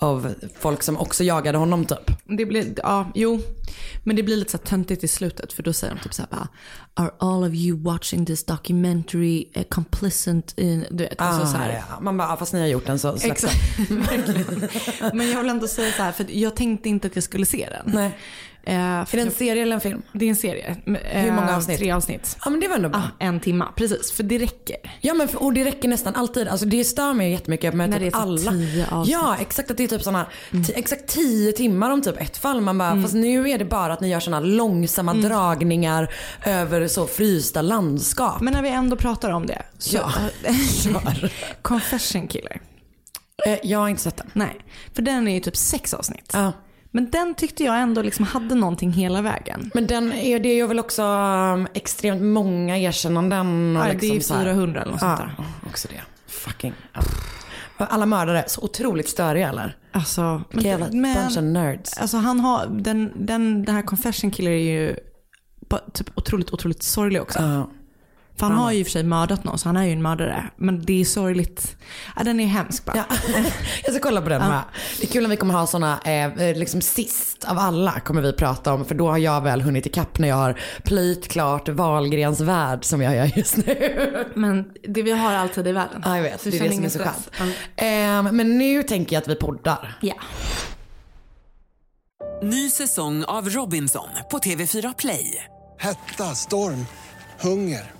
av 0.00 0.34
folk 0.58 0.82
som 0.82 0.96
också 0.96 1.24
jagade 1.24 1.58
honom 1.58 1.84
typ. 1.84 2.10
Det 2.24 2.46
blir, 2.46 2.74
ja, 2.76 3.10
jo. 3.14 3.40
Men 4.04 4.16
det 4.16 4.22
blir 4.22 4.36
lite 4.36 4.50
så 4.50 4.56
här 4.56 4.64
töntigt 4.64 5.04
i 5.04 5.08
slutet 5.08 5.52
för 5.52 5.62
då 5.62 5.72
säger 5.72 5.94
de 5.94 6.00
typ 6.00 6.14
så 6.14 6.22
här 6.22 6.28
bara 6.30 6.48
Are 6.94 7.10
all 7.18 7.44
of 7.44 7.54
you 7.54 7.82
watching 7.82 8.26
this 8.26 8.44
documentary 8.44 9.44
uh, 9.56 9.62
complicit 9.62 10.58
in... 10.58 10.86
Du 10.90 11.04
vet, 11.04 11.20
alltså 11.20 11.46
så 11.46 11.56
här. 11.56 11.70
Ah, 11.70 11.84
ja. 11.90 12.00
Man 12.00 12.16
bara, 12.16 12.28
ja, 12.28 12.36
fast 12.36 12.52
ni 12.52 12.60
har 12.60 12.66
gjort 12.66 12.86
den 12.86 12.98
så 12.98 13.18
släpp 13.18 13.32
Exakt. 13.32 13.56
Men 15.14 15.30
jag 15.30 15.42
vill 15.42 15.50
ändå 15.50 15.68
säga 15.68 15.92
så 15.92 16.02
här, 16.02 16.12
för 16.12 16.26
jag 16.28 16.56
tänkte 16.56 16.88
inte 16.88 17.06
att 17.06 17.14
jag 17.14 17.24
skulle 17.24 17.46
se 17.46 17.68
den. 17.70 17.94
Nej. 17.94 18.18
Eh, 18.62 18.74
Är 18.74 19.06
det 19.16 19.20
en 19.20 19.30
serie 19.30 19.62
eller 19.62 19.74
en 19.74 19.80
film? 19.80 20.02
det 20.12 20.24
är 20.24 20.28
en 20.28 20.36
serie. 20.36 20.76
Eh, 20.86 21.20
Hur 21.22 21.32
många 21.32 21.56
avsnitt? 21.56 21.78
Tre 21.78 21.90
avsnitt. 21.92 22.36
Ja 22.44 22.50
men 22.50 22.60
det 22.60 22.68
var 22.68 22.76
ändå 22.76 22.88
bra. 22.88 22.98
Ah, 23.00 23.24
en 23.24 23.40
timma, 23.40 23.68
precis. 23.76 24.12
För 24.12 24.22
det 24.22 24.38
räcker. 24.38 24.76
Ja 25.00 25.14
men 25.14 25.28
och 25.28 25.52
det 25.52 25.64
räcker 25.64 25.88
nästan 25.88 26.14
alltid. 26.14 26.48
Alltså 26.48 26.66
det 26.66 26.84
stör 26.84 27.12
mig 27.14 27.30
jättemycket 27.30 27.74
med 27.74 27.90
När 27.90 27.98
typ 27.98 28.12
det 28.12 28.18
är 28.18 28.22
alla. 28.22 28.50
tio 28.52 28.86
avsnitt. 28.90 29.12
Ja 29.16 29.36
exakt 29.40 29.70
att 29.70 29.76
det 29.76 29.84
är 29.84 29.88
typ 29.88 30.02
såna, 30.02 30.26
ti- 30.50 30.72
exakt 30.76 31.06
tio 31.08 31.52
timmar 31.52 31.90
om 31.90 32.02
typ 32.02 32.20
ett 32.20 32.36
fall. 32.36 32.60
Man 32.60 32.78
bara, 32.78 33.02
fast 33.02 33.14
nu 33.14 33.50
är 33.50 33.58
det 33.58 33.64
bara 33.64 33.92
att 33.92 34.00
ni 34.00 34.08
gör 34.08 34.20
såna 34.20 34.40
långsamma 34.40 35.14
dragningar 35.14 36.12
över 36.46 36.88
så 36.88 37.06
frysta 37.06 37.62
landskap. 37.62 38.40
Men 38.40 38.52
när 38.52 38.62
vi 38.62 38.68
ändå 38.68 38.96
pratar 38.96 39.30
om 39.30 39.46
det. 39.46 39.62
Så, 39.78 39.96
Ja, 39.96 40.12
kör. 40.82 41.32
Confession 41.62 42.28
Killer. 42.28 42.60
Eh, 43.46 43.58
jag 43.62 43.78
har 43.78 43.88
inte 43.88 44.02
sett 44.02 44.16
den. 44.16 44.30
Nej, 44.32 44.56
för 44.94 45.02
den 45.02 45.28
är 45.28 45.34
ju 45.34 45.40
typ 45.40 45.56
sex 45.56 45.94
avsnitt. 45.94 46.30
Ja. 46.34 46.52
Men 46.90 47.10
den 47.10 47.34
tyckte 47.34 47.64
jag 47.64 47.80
ändå 47.80 48.02
liksom 48.02 48.24
hade 48.24 48.54
någonting 48.54 48.92
hela 48.92 49.22
vägen. 49.22 49.70
Men 49.74 49.86
den 49.86 50.12
är, 50.12 50.38
det 50.38 50.54
ju 50.54 50.66
väl 50.66 50.78
också 50.78 51.02
um, 51.02 51.68
extremt 51.74 52.22
många 52.22 52.78
erkännanden. 52.78 53.76
Och 53.76 53.82
Ja, 53.86 53.88
liksom 53.92 54.08
det 54.10 54.16
är 54.16 54.20
så 54.20 54.34
här- 54.34 54.44
400 54.44 54.82
eller 54.82 54.90
något 54.92 55.00
sånt 55.00 55.18
där. 55.18 55.34
Ja, 55.38 55.44
också 55.66 55.88
det. 55.88 56.02
Fucking. 56.32 56.72
Ja. 56.92 57.00
Alla 57.76 58.06
mördare, 58.06 58.44
så 58.46 58.60
otroligt 58.62 59.08
störiga 59.08 59.48
eller? 59.48 59.76
Alltså, 59.92 60.42
men, 60.50 60.64
Jävla 60.64 60.86
bunch 60.88 61.36
of 61.38 61.42
nerds. 61.42 61.98
alltså 61.98 62.16
han 62.16 62.40
har, 62.40 62.66
den, 62.66 63.12
den, 63.26 63.64
den 63.64 63.74
här 63.74 63.82
Confession 63.82 64.30
Killer 64.30 64.50
är 64.50 64.56
ju 64.80 64.96
typ 65.92 66.18
otroligt, 66.18 66.50
otroligt 66.52 66.82
sorglig 66.82 67.22
också. 67.22 67.38
Ja. 67.38 67.70
För 68.40 68.46
han 68.46 68.56
har 68.56 68.72
ju 68.72 68.78
i 68.78 68.82
och 68.82 68.86
för 68.86 68.92
sig 68.92 69.02
mördat 69.02 69.44
någon 69.44 69.58
så 69.58 69.68
han 69.68 69.76
är 69.76 69.84
ju 69.84 69.92
en 69.92 70.02
mördare. 70.02 70.50
Men 70.56 70.84
det 70.84 71.00
är 71.00 71.04
sorgligt. 71.04 71.76
Ja, 72.16 72.22
den 72.22 72.40
är 72.40 72.46
hemsk 72.46 72.84
bara. 72.84 72.96
Ja. 72.96 73.16
Jag 73.84 73.94
ska 73.94 74.02
kolla 74.02 74.22
på 74.22 74.28
den 74.28 74.40
med. 74.40 74.62
Det 75.00 75.06
är 75.06 75.12
kul 75.12 75.22
när 75.22 75.30
vi 75.30 75.36
kommer 75.36 75.54
ha 75.54 75.66
såna, 75.66 76.00
eh, 76.00 76.56
liksom 76.56 76.80
sist 76.80 77.44
av 77.44 77.58
alla 77.58 78.00
kommer 78.00 78.22
vi 78.22 78.32
prata 78.32 78.72
om. 78.72 78.84
För 78.84 78.94
då 78.94 79.08
har 79.08 79.18
jag 79.18 79.40
väl 79.40 79.62
hunnit 79.62 79.86
ikapp 79.86 80.18
när 80.18 80.28
jag 80.28 80.36
har 80.36 80.60
plöjt 80.84 81.28
klart 81.28 81.68
Wahlgrens 81.68 82.40
värld 82.40 82.84
som 82.84 83.02
jag 83.02 83.16
gör 83.16 83.38
just 83.38 83.56
nu. 83.56 84.26
Men 84.34 84.70
det 84.88 85.02
vi 85.02 85.12
har 85.12 85.32
alltid 85.32 85.66
i 85.66 85.72
världen. 85.72 86.02
Ja 86.04 86.16
jag 86.16 86.22
vet, 86.22 86.44
Du 86.44 86.50
det 86.50 86.58
är 86.58 86.68
det 86.68 86.74
som 86.74 86.84
är 86.84 86.88
så 86.88 86.98
skönt. 86.98 87.30
Ehm, 87.76 88.24
men 88.36 88.58
nu 88.58 88.82
tänker 88.82 89.16
jag 89.16 89.22
att 89.22 89.28
vi 89.28 89.34
poddar. 89.34 89.98
Ja. 90.00 90.14
Ny 92.42 92.70
säsong 92.70 93.24
av 93.24 93.48
Robinson 93.48 94.08
på 94.30 94.38
TV4 94.38 94.94
Play. 94.98 95.44
Hetta, 95.78 96.34
storm, 96.34 96.86
hunger. 97.40 97.99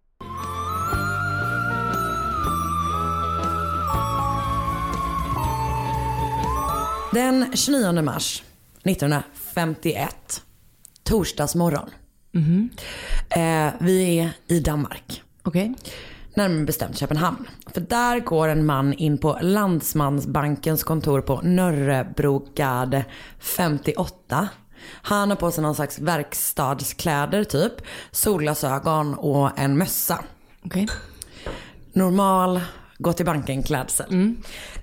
Den 7.13 7.51
29 7.53 8.01
mars 8.01 8.43
1951, 8.83 10.41
torsdagsmorgon. 11.03 11.89
Eh, 13.29 13.73
vi 13.79 14.19
är 14.19 14.29
i 14.47 14.59
Danmark. 14.59 15.23
Okej. 15.43 15.73
Närmare 16.35 16.63
bestämt 16.63 16.97
Köpenhamn. 16.97 17.47
För 17.73 17.81
där 17.81 18.19
går 18.19 18.47
en 18.47 18.65
man 18.65 18.93
in 18.93 19.17
på 19.17 19.39
Landsmansbankens 19.41 20.83
kontor 20.83 21.21
på 21.21 21.41
Nörrebrogade 21.41 23.05
58. 23.39 24.47
Han 24.85 25.29
har 25.29 25.37
på 25.37 25.51
sig 25.51 25.61
någon 25.61 25.75
slags 25.75 25.99
verkstadskläder 25.99 27.43
typ, 27.43 27.73
solglasögon 28.11 29.13
och 29.13 29.59
en 29.59 29.77
mössa. 29.77 30.23
Okej. 30.65 30.87
Normal, 31.93 32.61
gå 33.01 33.13
till 33.13 33.25
banken 33.25 33.63
klädsel. 33.63 34.35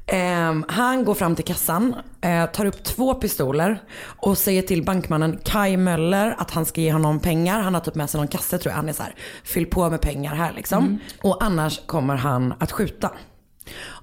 Ehm, 0.07 0.65
han 0.69 1.05
går 1.05 1.15
fram 1.15 1.37
till 1.37 1.45
kassan, 1.45 1.95
eh, 2.21 2.47
tar 2.47 2.65
upp 2.65 2.85
två 2.85 3.15
pistoler 3.15 3.83
och 4.03 4.39
säger 4.39 4.63
till 4.63 4.85
bankmannen 4.85 5.39
Kai 5.45 5.77
Möller 5.77 6.35
att 6.39 6.51
han 6.51 6.67
ska 6.67 6.81
ge 6.81 6.93
honom 6.93 7.21
pengar. 7.21 7.61
Han 7.61 7.75
har 7.75 7.81
typ 7.81 7.95
med 7.95 8.11
sig 8.11 8.19
någon 8.19 8.29
kasse 8.29 8.59
tror 8.59 8.71
jag. 8.71 8.77
Han 8.77 8.89
är 8.89 8.93
så 8.93 9.03
här, 9.03 9.15
fyll 9.45 9.67
på 9.67 9.91
med 9.91 10.01
pengar 10.01 10.35
här 10.35 10.53
liksom. 10.53 10.99
Och 11.23 11.45
annars 11.45 11.87
kommer 11.87 12.17
han 12.17 12.55
att 12.59 12.73
skjuta. 12.73 13.11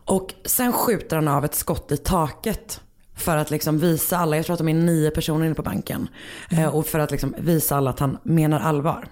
Och 0.06 0.34
sen 0.46 0.74
skjuter 0.74 1.16
han 1.16 1.28
av 1.28 1.46
ett 1.46 1.56
skott 1.56 1.92
i 1.92 1.98
taket. 1.98 2.82
För 3.18 3.38
att 3.38 3.52
liksom 3.52 3.80
visa 3.80 4.18
alla, 4.18 4.36
jag 4.36 4.46
tror 4.46 4.54
att 4.54 4.60
de 4.60 4.70
är 4.70 4.74
nio 4.74 5.12
personer 5.12 5.46
inne 5.46 5.56
på 5.56 5.64
banken. 5.64 6.08
Eh, 6.52 6.76
och 6.76 6.86
för 6.86 7.00
att 7.00 7.12
liksom 7.12 7.36
visa 7.38 7.76
alla 7.76 7.90
att 7.90 8.00
han 8.00 8.18
menar 8.24 8.60
allvar. 8.60 9.08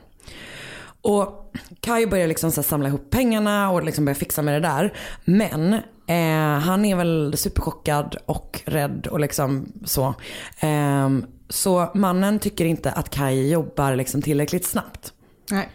Och 1.03 1.53
Kai 1.79 2.07
börjar 2.07 2.27
liksom 2.27 2.51
så 2.51 2.63
samla 2.63 2.87
ihop 2.87 3.09
pengarna 3.09 3.71
och 3.71 3.83
liksom 3.83 4.05
börjar 4.05 4.15
fixa 4.15 4.41
med 4.41 4.53
det 4.53 4.67
där. 4.67 4.93
Men 5.25 5.73
eh, 6.07 6.59
han 6.59 6.85
är 6.85 6.95
väl 6.95 7.33
superchockad 7.37 8.15
och 8.25 8.61
rädd 8.65 9.07
och 9.07 9.19
liksom 9.19 9.71
så. 9.85 10.13
Ehm, 10.59 11.25
så 11.49 11.91
mannen 11.93 12.39
tycker 12.39 12.65
inte 12.65 12.91
att 12.91 13.09
Kai 13.09 13.51
jobbar 13.51 13.95
liksom 13.95 14.21
tillräckligt 14.21 14.65
snabbt. 14.65 15.13
Nej. 15.51 15.69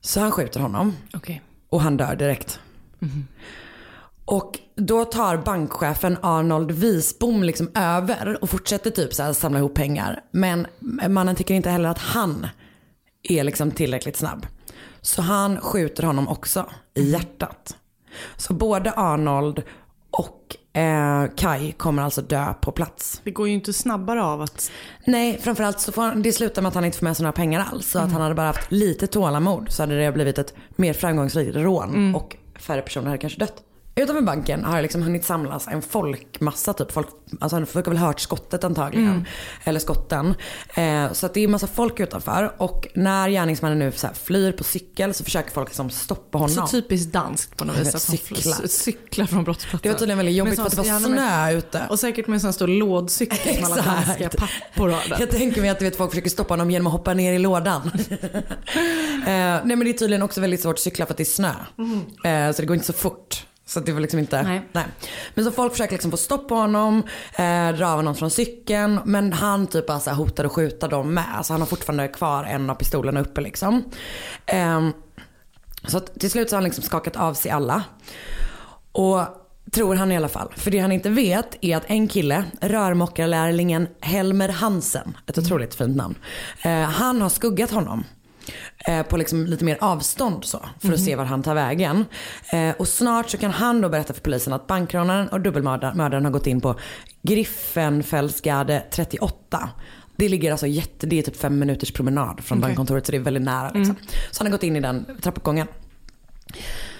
Så 0.00 0.20
han 0.20 0.30
skjuter 0.30 0.60
honom 0.60 0.96
Okej. 1.14 1.42
och 1.68 1.80
han 1.80 1.96
dör 1.96 2.16
direkt. 2.16 2.60
Och 4.24 4.58
då 4.74 5.04
tar 5.04 5.36
bankchefen 5.36 6.16
Arnold 6.22 6.70
Wisbom 6.70 7.42
liksom 7.42 7.70
över 7.74 8.42
och 8.42 8.50
fortsätter 8.50 8.90
typ 8.90 9.14
så 9.14 9.22
här 9.22 9.32
samla 9.32 9.58
ihop 9.58 9.74
pengar. 9.74 10.20
Men 10.30 10.66
mannen 11.08 11.36
tycker 11.36 11.54
inte 11.54 11.70
heller 11.70 11.88
att 11.88 11.98
han 11.98 12.46
är 13.22 13.44
liksom 13.44 13.70
tillräckligt 13.70 14.16
snabb. 14.16 14.46
Så 15.00 15.22
han 15.22 15.60
skjuter 15.60 16.02
honom 16.02 16.28
också 16.28 16.66
i 16.94 17.10
hjärtat. 17.10 17.76
Så 18.36 18.54
både 18.54 18.92
Arnold 18.92 19.62
Och 20.10 20.56
eh, 20.80 21.26
Kai 21.36 21.72
kommer 21.72 22.02
alltså 22.02 22.22
dö 22.22 22.54
på 22.60 22.72
plats. 22.72 23.20
Det 23.24 23.30
går 23.30 23.48
ju 23.48 23.54
inte 23.54 23.72
snabbare 23.72 24.22
av 24.22 24.40
att... 24.42 24.70
Nej, 25.06 25.38
framförallt 25.42 25.80
så 25.80 25.92
får 25.92 26.02
han, 26.02 26.22
det 26.22 26.32
slutar 26.32 26.62
med 26.62 26.68
att 26.68 26.74
han 26.74 26.84
inte 26.84 26.98
får 26.98 27.04
med 27.04 27.16
sig 27.16 27.24
några 27.24 27.32
pengar 27.32 27.66
alls. 27.72 27.90
Så 27.90 27.98
att 27.98 28.12
han 28.12 28.20
hade 28.22 28.34
bara 28.34 28.46
haft 28.46 28.72
lite 28.72 29.06
tålamod 29.06 29.66
så 29.70 29.82
hade 29.82 29.98
det 29.98 30.12
blivit 30.12 30.38
ett 30.38 30.54
mer 30.76 30.92
framgångsrikt 30.92 31.56
rån 31.56 32.14
och 32.14 32.36
färre 32.58 32.82
personer 32.82 33.06
hade 33.06 33.18
kanske 33.18 33.38
dött. 33.38 33.62
Utanför 33.98 34.22
banken 34.22 34.64
har 34.64 34.76
det 34.76 34.82
liksom 34.82 35.02
hunnit 35.02 35.24
samlas 35.24 35.68
en 35.68 35.82
folkmassa 35.82 36.72
typ. 36.72 36.92
Folk, 36.92 37.06
alltså 37.40 37.66
folk 37.66 37.86
har 37.86 37.92
väl 37.92 38.02
hört 38.02 38.20
skottet 38.20 38.64
antagligen. 38.64 39.26
Eller 39.64 39.80
skotten. 39.80 40.34
Eh, 40.74 41.12
så 41.12 41.26
att 41.26 41.34
det 41.34 41.44
är 41.44 41.48
massa 41.48 41.66
folk 41.66 42.00
utanför. 42.00 42.54
Och 42.56 42.86
när 42.94 43.28
gärningsmannen 43.28 43.78
nu 43.78 43.92
så 43.92 44.08
flyr 44.22 44.52
på 44.52 44.64
cykel 44.64 45.14
så 45.14 45.24
försöker 45.24 45.50
folk 45.50 45.68
liksom 45.68 45.90
stoppa 45.90 46.38
honom. 46.38 46.54
Så 46.54 46.66
typiskt 46.66 47.12
danskt 47.12 47.56
på 47.56 47.64
något 47.64 47.78
vis. 47.78 47.94
Att 47.94 48.02
cykla. 48.02 48.54
cyklar 48.68 49.26
från 49.26 49.44
brottsplatsen. 49.44 49.80
Det 49.82 49.88
var 49.88 49.98
tydligen 49.98 50.18
väldigt 50.18 50.36
jobbigt 50.36 50.56
för 50.56 50.66
att 50.66 50.70
det 50.70 50.76
var 50.76 50.84
med- 50.84 51.02
snö 51.02 51.52
ute. 51.52 51.86
Och 51.90 51.98
säkert 52.00 52.26
med 52.26 52.34
en 52.34 52.40
sån 52.40 52.52
stor 52.52 52.66
lådcykel 52.68 53.54
som 53.64 53.64
alla 53.72 53.82
danska 53.82 54.28
pappor 54.28 54.88
har. 54.88 55.16
Jag 55.20 55.30
tänker 55.30 55.60
mig 55.60 55.70
att 55.70 55.78
du 55.78 55.84
vet, 55.84 55.96
folk 55.96 56.10
försöker 56.10 56.30
stoppa 56.30 56.52
honom 56.54 56.70
genom 56.70 56.86
att 56.86 56.92
hoppa 56.92 57.14
ner 57.14 57.32
i 57.32 57.38
lådan. 57.38 57.90
eh, 59.26 59.26
nej 59.26 59.62
men 59.64 59.78
det 59.80 59.90
är 59.90 59.92
tydligen 59.98 60.22
också 60.22 60.40
väldigt 60.40 60.60
svårt 60.62 60.74
att 60.74 60.80
cykla 60.80 61.06
för 61.06 61.12
att 61.12 61.16
det 61.16 61.22
är 61.22 61.24
snö. 61.24 61.52
Eh, 62.24 62.52
så 62.52 62.62
det 62.62 62.66
går 62.66 62.74
inte 62.74 62.86
så 62.86 62.92
fort. 62.92 63.44
Så 63.68 63.80
det 63.80 63.92
var 63.92 64.00
liksom 64.00 64.18
inte, 64.18 64.42
Nej. 64.72 64.84
Men 65.34 65.44
så 65.44 65.50
folk 65.50 65.72
försöker 65.72 65.92
liksom 65.92 66.10
få 66.10 66.16
stopp 66.16 66.48
på 66.48 66.54
honom, 66.54 67.02
eh, 67.36 67.68
dra 67.76 67.86
av 67.86 67.96
honom 67.96 68.14
från 68.14 68.30
cykeln. 68.30 69.00
Men 69.04 69.32
han 69.32 69.66
typ 69.66 69.86
bara 69.86 70.00
så 70.00 70.10
hotar 70.10 70.44
att 70.44 70.52
skjuta 70.52 70.88
dem 70.88 71.14
med. 71.14 71.24
Alltså 71.36 71.52
han 71.52 71.60
har 71.60 71.66
fortfarande 71.66 72.08
kvar 72.08 72.44
en 72.44 72.70
av 72.70 72.74
pistolerna 72.74 73.20
uppe 73.20 73.40
liksom. 73.40 73.84
Eh, 74.46 74.88
så 75.86 76.00
till 76.00 76.30
slut 76.30 76.50
så 76.50 76.56
har 76.56 76.58
han 76.58 76.64
liksom 76.64 76.84
skakat 76.84 77.16
av 77.16 77.34
sig 77.34 77.50
alla. 77.50 77.82
Och 78.92 79.20
tror 79.72 79.94
han 79.94 80.12
i 80.12 80.16
alla 80.16 80.28
fall. 80.28 80.52
För 80.56 80.70
det 80.70 80.78
han 80.78 80.92
inte 80.92 81.10
vet 81.10 81.56
är 81.60 81.76
att 81.76 81.84
en 81.86 82.08
kille, 82.08 82.44
rörmokarlärlingen 82.60 83.88
Helmer 84.00 84.48
Hansen, 84.48 85.16
ett 85.26 85.38
otroligt 85.38 85.74
fint 85.74 85.96
namn. 85.96 86.14
Eh, 86.62 86.80
han 86.80 87.22
har 87.22 87.28
skuggat 87.28 87.70
honom. 87.70 88.04
Eh, 88.78 89.02
på 89.02 89.16
liksom 89.16 89.46
lite 89.46 89.64
mer 89.64 89.78
avstånd 89.80 90.44
så. 90.44 90.60
För 90.80 90.92
att 90.92 91.00
se 91.00 91.16
var 91.16 91.24
han 91.24 91.42
tar 91.42 91.54
vägen. 91.54 92.04
Eh, 92.52 92.70
och 92.78 92.88
snart 92.88 93.30
så 93.30 93.38
kan 93.38 93.50
han 93.50 93.80
då 93.80 93.88
berätta 93.88 94.14
för 94.14 94.20
polisen 94.20 94.52
att 94.52 94.66
bankrånaren 94.66 95.28
och 95.28 95.40
dubbelmördaren 95.40 96.24
har 96.24 96.32
gått 96.32 96.46
in 96.46 96.60
på 96.60 96.78
Griffenfältsgade 97.22 98.82
38. 98.90 99.70
Det 100.16 100.28
ligger 100.28 100.50
alltså 100.50 100.66
jätte, 100.66 101.06
det 101.06 101.18
är 101.18 101.22
typ 101.22 101.36
fem 101.36 101.58
minuters 101.58 101.92
promenad 101.92 102.40
från 102.40 102.60
bankkontoret 102.60 103.06
så 103.06 103.12
det 103.12 103.18
är 103.18 103.22
väldigt 103.22 103.42
nära. 103.42 103.70
Liksom. 103.70 103.96
Så 104.30 104.40
han 104.40 104.46
har 104.46 104.52
gått 104.52 104.62
in 104.62 104.76
i 104.76 104.80
den 104.80 105.06
trappuppgången. 105.22 105.66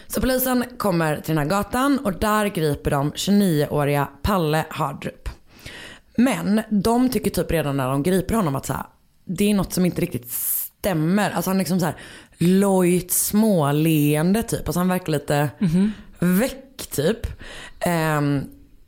Så 0.06 0.20
polisen 0.20 0.64
kommer 0.76 1.16
till 1.16 1.34
den 1.34 1.38
här 1.38 1.44
gatan 1.44 1.98
och 1.98 2.12
där 2.12 2.46
griper 2.46 2.90
de 2.90 3.12
29-åriga 3.12 4.08
Palle 4.22 4.64
Hardrup. 4.70 5.28
Men 6.16 6.62
de 6.70 7.08
tycker 7.08 7.30
typ 7.30 7.50
redan 7.50 7.76
när 7.76 7.88
de 7.88 8.02
griper 8.02 8.34
honom 8.34 8.56
att 8.56 8.66
så 8.66 8.72
här, 8.72 8.86
det 9.24 9.50
är 9.50 9.54
något 9.54 9.72
som 9.72 9.86
inte 9.86 10.00
riktigt 10.00 10.30
stämmer. 10.78 11.30
Alltså 11.30 11.50
han 11.50 11.56
är 11.56 11.58
liksom 11.58 11.80
så 11.80 11.86
här 11.86 11.94
lojt 12.38 13.10
småleende 13.12 14.42
typ. 14.42 14.68
Alltså 14.68 14.80
han 14.80 14.88
verkar 14.88 15.12
lite 15.12 15.48
väck 16.18 16.86
typ. 16.90 17.26
Ehm, 17.80 18.42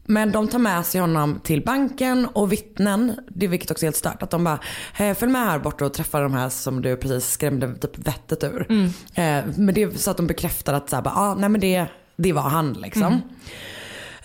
men 0.04 0.32
de 0.32 0.48
tar 0.48 0.58
med 0.58 0.86
sig 0.86 1.00
honom 1.00 1.40
till 1.44 1.64
banken 1.64 2.26
och 2.26 2.52
vittnen, 2.52 3.14
det 3.28 3.46
vilket 3.46 3.70
också 3.70 3.84
är 3.84 3.86
helt 3.86 3.96
stört, 3.96 4.22
att 4.22 4.30
de 4.30 4.44
bara 4.44 4.58
följ 4.94 5.32
med 5.32 5.44
här 5.46 5.58
bort 5.58 5.80
och 5.82 5.94
träffa 5.94 6.20
de 6.20 6.34
här 6.34 6.48
som 6.48 6.82
du 6.82 6.96
precis 6.96 7.30
skrämde 7.30 7.74
typ 7.74 7.98
vettet 7.98 8.44
ur. 8.44 8.66
Eh, 9.14 9.44
men 9.56 9.74
det 9.74 9.82
är 9.82 9.90
så 9.98 10.10
att 10.10 10.16
de 10.16 10.26
bekräftar 10.26 10.74
att 10.74 10.90
så 10.90 10.96
här, 10.96 11.02
bara, 11.02 11.14
ah, 11.14 11.34
nej 11.34 11.48
men 11.48 11.60
det, 11.60 11.86
det 12.16 12.32
var 12.32 12.42
han 12.42 12.72
liksom. 12.72 13.02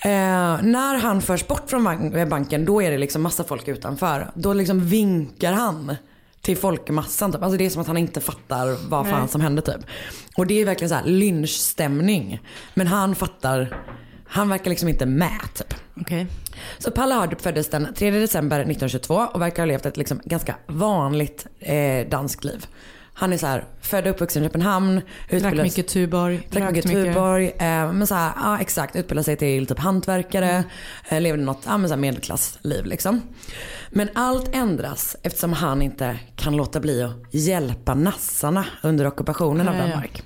Eh, 0.04 0.62
när 0.64 0.98
han 1.00 1.22
förs 1.22 1.48
bort 1.48 1.70
från 1.70 1.84
bank- 1.84 2.30
banken 2.30 2.66
då 2.66 2.82
är 2.82 2.92
det 2.92 2.98
liksom 2.98 3.22
massa 3.22 3.44
folk 3.44 3.68
utanför. 3.68 4.32
Då 4.36 4.54
liksom 4.54 4.88
vinkar 4.88 5.54
han 5.54 5.96
till 6.46 6.58
folkmassan. 6.58 7.32
Typ. 7.32 7.44
Alltså 7.44 7.58
det 7.58 7.66
är 7.66 7.70
som 7.70 7.82
att 7.82 7.88
han 7.88 7.98
inte 7.98 8.22
fattar 8.22 8.90
vad 8.90 9.08
fan 9.08 9.28
som 9.28 9.42
hände 9.42 9.62
typ. 9.62 9.86
Och 10.38 10.48
det 10.48 10.62
är 10.62 10.66
verkligen 10.66 10.90
så 10.90 10.96
här 10.96 11.06
lynchstämning. 11.06 12.40
Men 12.74 12.88
han 12.88 13.16
fattar, 13.16 13.82
han 14.28 14.50
verkar 14.50 14.70
liksom 14.70 14.90
inte 14.90 15.06
med 15.06 15.42
typ. 15.54 15.74
Okej. 16.02 16.28
Så 16.78 16.92
Palle 16.92 17.14
Hardrup 17.14 17.42
föddes 17.42 17.70
den 17.70 17.94
3 17.94 18.12
december 18.12 18.60
1922 18.60 19.28
och 19.34 19.42
verkar 19.42 19.62
ha 19.64 19.68
levt 19.68 19.86
ett 19.86 19.98
liksom 19.98 20.22
ganska 20.24 20.56
vanligt 20.68 21.48
eh, 21.60 22.08
danskt 22.10 22.44
liv. 22.44 22.66
Han 23.18 23.34
är 23.34 23.38
så 23.38 23.48
här, 23.48 23.66
född 23.82 24.04
och 24.08 24.12
uppvuxen 24.12 24.44
i 24.44 24.46
Köpenhamn. 24.46 25.02
Drack 25.30 25.54
mycket 25.54 25.88
Tuborg. 25.88 26.48
Drack 26.52 26.72
mycket 26.72 26.92
Tuborg. 26.92 27.48
Eh, 27.48 27.94
men 27.94 28.08
så 28.08 28.16
här, 28.16 28.34
ja 28.36 28.60
exakt, 28.60 28.96
utbildade 28.96 29.24
sig 29.24 29.36
till 29.38 29.68
typ 29.68 29.80
hantverkare. 29.80 30.64
Eh, 31.10 31.22
levde 31.22 31.44
något 31.44 31.64
ja, 31.66 31.78
men 31.78 31.90
så 31.90 31.96
här 31.96 32.02
medelklassliv 32.02 32.86
liksom. 32.86 33.22
Men 33.90 34.10
allt 34.16 34.56
ändras 34.56 35.16
eftersom 35.24 35.54
han 35.54 35.82
inte 35.82 36.20
kan 36.36 36.56
låta 36.56 36.80
bli 36.80 37.04
att 37.04 37.12
hjälpa 37.32 37.94
nassarna 37.94 38.66
under 38.84 39.08
ockupationen 39.08 39.68
av. 39.68 39.76
Danmark. 39.76 40.24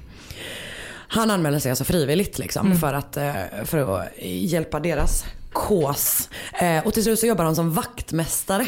Han 1.11 1.31
anmäler 1.31 1.59
sig 1.59 1.69
alltså 1.69 1.83
frivilligt 1.83 2.39
liksom 2.39 2.75
för, 2.79 2.93
att, 2.93 3.17
eh, 3.17 3.33
för 3.65 3.99
att 3.99 4.07
hjälpa 4.21 4.79
deras 4.79 5.25
kås. 5.51 6.29
Eh, 6.61 6.85
och 6.85 6.93
till 6.93 7.03
slut 7.03 7.19
så 7.19 7.25
jobbar 7.25 7.45
han 7.45 7.55
som 7.55 7.73
vaktmästare 7.73 8.67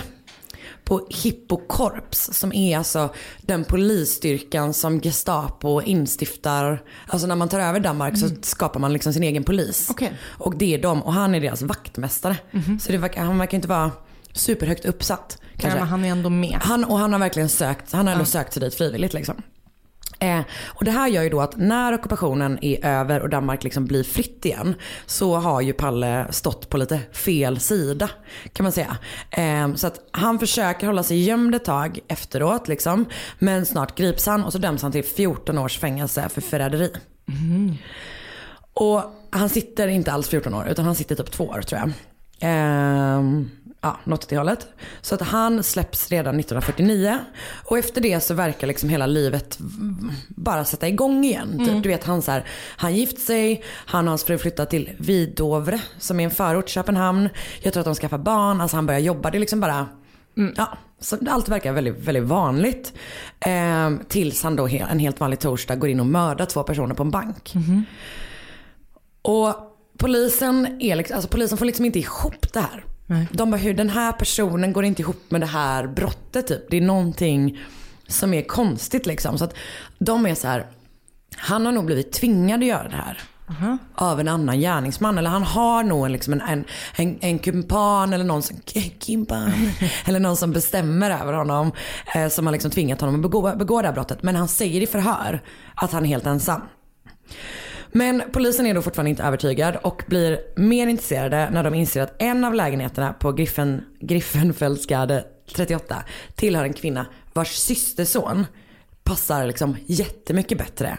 på 0.84 1.08
Hippokorps 1.10 2.30
som 2.34 2.54
är 2.54 2.78
alltså 2.78 3.14
den 3.42 3.64
polisstyrkan 3.64 4.74
som 4.74 5.00
Gestapo 5.00 5.82
instiftar. 5.82 6.84
Alltså 7.08 7.28
när 7.28 7.36
man 7.36 7.50
tar 7.50 7.60
över 7.60 7.80
Danmark 7.80 8.18
så 8.18 8.30
skapar 8.42 8.80
man 8.80 8.94
liksom 8.94 9.14
sin 9.14 9.24
egen 9.24 9.44
polis. 9.44 9.88
Okej. 9.90 10.14
Och 10.24 10.58
det 10.58 10.74
är 10.74 10.82
de 10.82 11.04
och 11.04 11.14
han 11.14 11.36
är 11.36 11.42
deras 11.42 11.62
vaktmästare. 11.62 12.38
Så 12.82 12.92
det 12.92 12.98
verkar, 12.98 13.24
han 13.24 13.38
verkar 13.38 13.56
inte 13.56 13.68
vara 13.68 13.92
superhögt 14.34 14.86
uppsatt. 14.86 15.38
Ja, 15.42 15.60
Kanske. 15.62 15.80
men 15.80 15.88
han 15.88 16.06
är 16.06 16.10
ändå 16.10 16.30
med. 16.30 16.60
Han, 16.62 16.84
och 16.84 17.00
han 17.00 17.14
har 17.14 17.20
verkligen 17.20 17.50
sökt, 17.50 17.92
han 17.92 18.08
har 18.08 18.14
ändå 18.14 18.26
sökt 18.26 18.54
sig 18.54 18.62
dit 18.62 18.76
frivilligt 18.76 19.14
liksom. 19.14 19.36
Eh, 20.22 20.42
och 20.68 20.86
det 20.86 20.92
här 20.92 21.08
gör 21.08 21.24
ju 21.24 21.30
då 21.30 21.42
att 21.42 21.58
när 21.58 21.94
ockupationen 21.94 22.60
är 22.62 22.86
över 22.86 23.20
och 23.20 23.30
Danmark 23.30 23.64
liksom 23.64 23.86
blir 23.86 24.04
fritt 24.04 24.46
igen 24.46 24.76
så 25.06 25.36
har 25.36 25.62
ju 25.62 25.74
Palle 25.74 26.28
stått 26.30 26.70
på 26.70 26.78
lite 26.78 27.00
fel 27.12 27.60
sida 27.60 28.10
kan 28.54 28.64
man 28.64 28.72
säga. 28.72 28.98
Eh, 29.32 29.76
så 29.76 29.88
att 29.88 30.00
han 30.12 30.40
försöker 30.40 30.88
hålla 30.88 31.04
sig 31.04 31.24
gömd 31.24 31.56
ett 31.56 31.66
tag 31.66 32.00
efteråt 32.08 32.68
liksom. 32.68 33.06
Men 33.40 33.66
snart 33.66 33.98
grips 33.98 34.26
han 34.26 34.44
och 34.44 34.52
så 34.52 34.58
döms 34.58 34.82
han 34.82 34.92
till 34.92 35.04
14 35.04 35.58
års 35.58 35.80
fängelse 35.80 36.30
för 36.30 36.42
förräderi. 36.42 36.92
Och 38.74 39.04
han 39.30 39.50
sitter 39.50 39.88
inte 39.88 40.12
alls 40.12 40.30
14 40.30 40.54
år 40.54 40.68
utan 40.68 40.86
han 40.86 40.96
sitter 40.96 41.16
typ 41.16 41.32
två 41.32 41.44
år 41.44 41.62
tror 41.62 41.82
jag. 41.82 41.92
Ehm, 42.40 43.50
ja, 43.82 44.00
något 44.04 44.24
åt 44.24 44.30
det 44.30 44.38
hållet. 44.38 44.68
Så 45.02 45.16
att 45.16 45.22
han 45.22 45.64
släpps 45.64 46.10
redan 46.10 46.40
1949. 46.40 47.18
Och 47.66 47.78
efter 47.78 48.02
det 48.02 48.20
så 48.20 48.34
verkar 48.34 48.68
liksom 48.68 48.90
hela 48.90 49.06
livet 49.06 49.58
bara 50.30 50.66
sätta 50.66 50.88
igång 50.88 51.24
igen. 51.26 51.66
Typ, 51.66 51.84
Du 51.84 51.90
vet 51.90 52.04
han 52.04 52.22
så 52.22 52.32
här, 52.32 52.46
han 52.78 52.96
gift 52.96 53.20
sig, 53.20 53.64
han 53.68 54.06
och 54.06 54.12
hans 54.12 54.24
fru 54.24 54.38
flyttat 54.38 54.70
till 54.70 54.90
Vidovre 54.98 55.82
som 55.98 56.20
är 56.20 56.24
en 56.24 56.32
förort 56.32 56.66
till 56.66 56.74
Köpenhamn. 56.74 57.30
Jag 57.62 57.74
tror 57.74 57.82
att 57.82 57.86
de 57.86 57.96
skaffar 57.96 58.18
barn, 58.18 58.62
alltså 58.62 58.78
han 58.78 58.86
börjar 58.86 59.00
jobba. 59.00 59.32
Det 59.32 59.38
är 59.38 59.40
liksom 59.40 59.60
bara 59.60 59.88
Ja, 60.58 60.78
så 61.00 61.18
allt 61.30 61.50
verkar 61.50 61.72
väldigt, 61.74 62.00
väldigt 62.00 62.24
vanligt. 62.24 62.94
Ehm, 63.40 64.00
tills 64.08 64.44
han 64.44 64.56
då 64.56 64.68
en 64.68 65.00
helt 65.00 65.20
vanlig 65.20 65.40
torsdag 65.40 65.76
går 65.76 65.90
in 65.90 66.00
och 66.00 66.06
mördar 66.06 66.46
två 66.46 66.64
personer 66.64 66.96
på 66.96 67.04
en 67.04 67.12
bank. 67.12 67.54
Och 69.22 69.56
polisen, 69.98 70.82
är 70.82 70.96
liksom, 70.96 71.16
alltså 71.16 71.30
polisen 71.30 71.58
får 71.58 71.66
liksom 71.66 71.86
inte 71.86 72.00
ihop 72.00 72.54
det 72.54 72.60
här. 72.60 72.86
De 73.32 73.52
bara, 73.52 73.58
hur 73.58 73.74
den 73.74 73.90
här 73.90 74.12
personen 74.12 74.74
går 74.74 74.86
inte 74.86 75.02
ihop 75.02 75.32
med 75.32 75.42
det 75.42 75.48
här 75.48 75.88
brottet 75.88 76.48
typ. 76.48 76.70
Det 76.70 76.78
är 76.78 76.82
någonting 76.82 77.60
som 78.08 78.34
är 78.34 78.42
konstigt 78.42 79.06
liksom. 79.06 79.38
Så 79.38 79.44
att 79.44 79.56
de 80.00 80.26
är 80.26 80.36
så 80.36 80.48
här, 80.48 80.66
han 81.38 81.66
har 81.66 81.74
nog 81.74 81.86
blivit 81.86 82.12
tvingad 82.12 82.60
att 82.60 82.68
göra 82.68 82.90
det 82.90 82.96
här. 82.96 83.22
Av 83.96 84.20
en 84.20 84.28
annan 84.28 84.60
gärningsman. 84.60 85.18
Eller 85.18 85.30
han 85.30 85.44
har 85.44 85.84
nog 85.84 86.06
en, 86.06 86.12
liksom 86.12 86.34
en, 86.34 86.42
en, 86.42 86.66
en, 86.96 87.18
en 87.22 87.40
kumpan 87.40 88.14
eller 88.14 88.26
någon 88.26 88.42
som, 88.42 88.58
kumpan, 89.06 89.52
eller 90.06 90.20
någon 90.20 90.38
som 90.38 90.52
bestämmer 90.52 91.12
över 91.12 91.34
honom. 91.34 91.72
Eh, 92.16 92.28
som 92.28 92.46
har 92.46 92.54
liksom 92.54 92.72
tvingat 92.72 93.02
honom 93.02 93.16
att 93.16 93.22
begå, 93.22 93.56
begå 93.56 93.82
det 93.82 93.88
här 93.88 93.94
brottet. 93.94 94.24
Men 94.24 94.36
han 94.36 94.48
säger 94.48 94.82
i 94.82 94.88
förhör 94.88 95.42
att 95.76 95.92
han 95.92 96.04
är 96.06 96.10
helt 96.10 96.26
ensam. 96.26 96.62
Men 97.92 98.24
polisen 98.32 98.66
är 98.66 98.74
då 98.74 98.82
fortfarande 98.82 99.10
inte 99.10 99.24
övertygad 99.24 99.76
och 99.76 100.04
blir 100.08 100.40
mer 100.56 100.88
intresserade 100.88 101.50
när 101.50 101.64
de 101.64 101.74
inser 101.74 102.02
att 102.02 102.22
en 102.22 102.44
av 102.46 102.54
lägenheterna 102.54 103.14
på 103.14 103.32
Griffen, 103.32 103.82
Griffenfeldsgade 104.00 105.26
38 105.56 106.04
tillhör 106.36 106.64
en 106.64 106.74
kvinna 106.74 107.06
vars 107.34 107.56
systerson 107.56 108.46
passar 109.04 109.48
liksom 109.48 109.78
jättemycket 109.86 110.58
bättre 110.58 110.98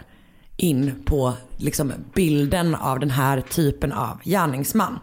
in 0.57 1.03
på 1.05 1.33
liksom 1.57 1.93
bilden 2.15 2.75
av 2.75 2.99
den 2.99 3.11
här 3.11 3.41
typen 3.41 3.91
av 3.91 4.19
gärningsman. 4.23 4.99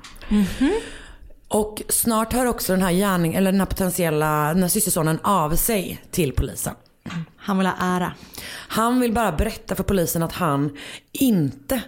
Och 1.48 1.82
snart 1.88 2.32
hör 2.32 2.46
också 2.46 2.72
den 2.72 2.82
här 2.82 2.92
gärning, 2.92 3.34
eller 3.34 3.52
den 3.52 3.60
här 3.60 3.66
potentiella, 3.66 4.54
den 4.54 4.62
här 4.62 4.68
systersonen 4.68 5.18
av 5.22 5.56
sig 5.56 6.02
till 6.10 6.32
polisen. 6.32 6.74
Han 7.36 7.58
vill 7.58 7.66
ha 7.66 7.74
ära. 7.80 8.12
Han 8.68 9.00
vill 9.00 9.12
bara 9.12 9.32
berätta 9.32 9.74
för 9.74 9.82
polisen 9.82 10.22
att 10.22 10.32
han 10.32 10.76
inte, 11.12 11.80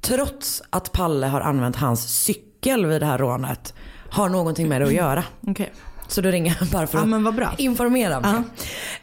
trots 0.00 0.62
att 0.70 0.92
Palle 0.92 1.26
har 1.26 1.40
använt 1.40 1.76
hans 1.76 2.22
cykel 2.24 2.86
vid 2.86 3.02
det 3.02 3.06
här 3.06 3.18
rånet 3.18 3.74
har 4.10 4.28
någonting 4.28 4.68
med 4.68 4.80
det 4.80 4.86
att 4.86 4.92
göra. 4.92 5.24
Okej. 5.46 5.72
Så 6.08 6.20
då 6.20 6.28
ringer 6.28 6.56
jag 6.60 6.68
bara 6.68 6.86
för 6.86 6.98
Ja 6.98 7.28
att 7.28 7.34
bra. 7.34 7.54
informera 7.58 8.20
mig. 8.20 8.42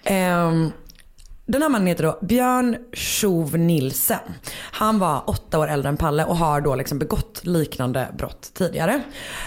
Ehm, 0.03 0.71
den 1.45 1.61
här 1.61 1.69
mannen 1.69 1.87
heter 1.87 2.03
då 2.03 2.19
Björn 2.21 2.77
Tjov 2.93 3.57
Nilsen. 3.57 4.19
Han 4.71 4.99
var 4.99 5.29
åtta 5.29 5.59
år 5.59 5.67
äldre 5.67 5.89
än 5.89 5.97
Palle 5.97 6.25
och 6.25 6.37
har 6.37 6.61
då 6.61 6.75
liksom 6.75 6.99
begått 6.99 7.41
liknande 7.45 8.07
brott 8.17 8.51
tidigare. 8.53 9.01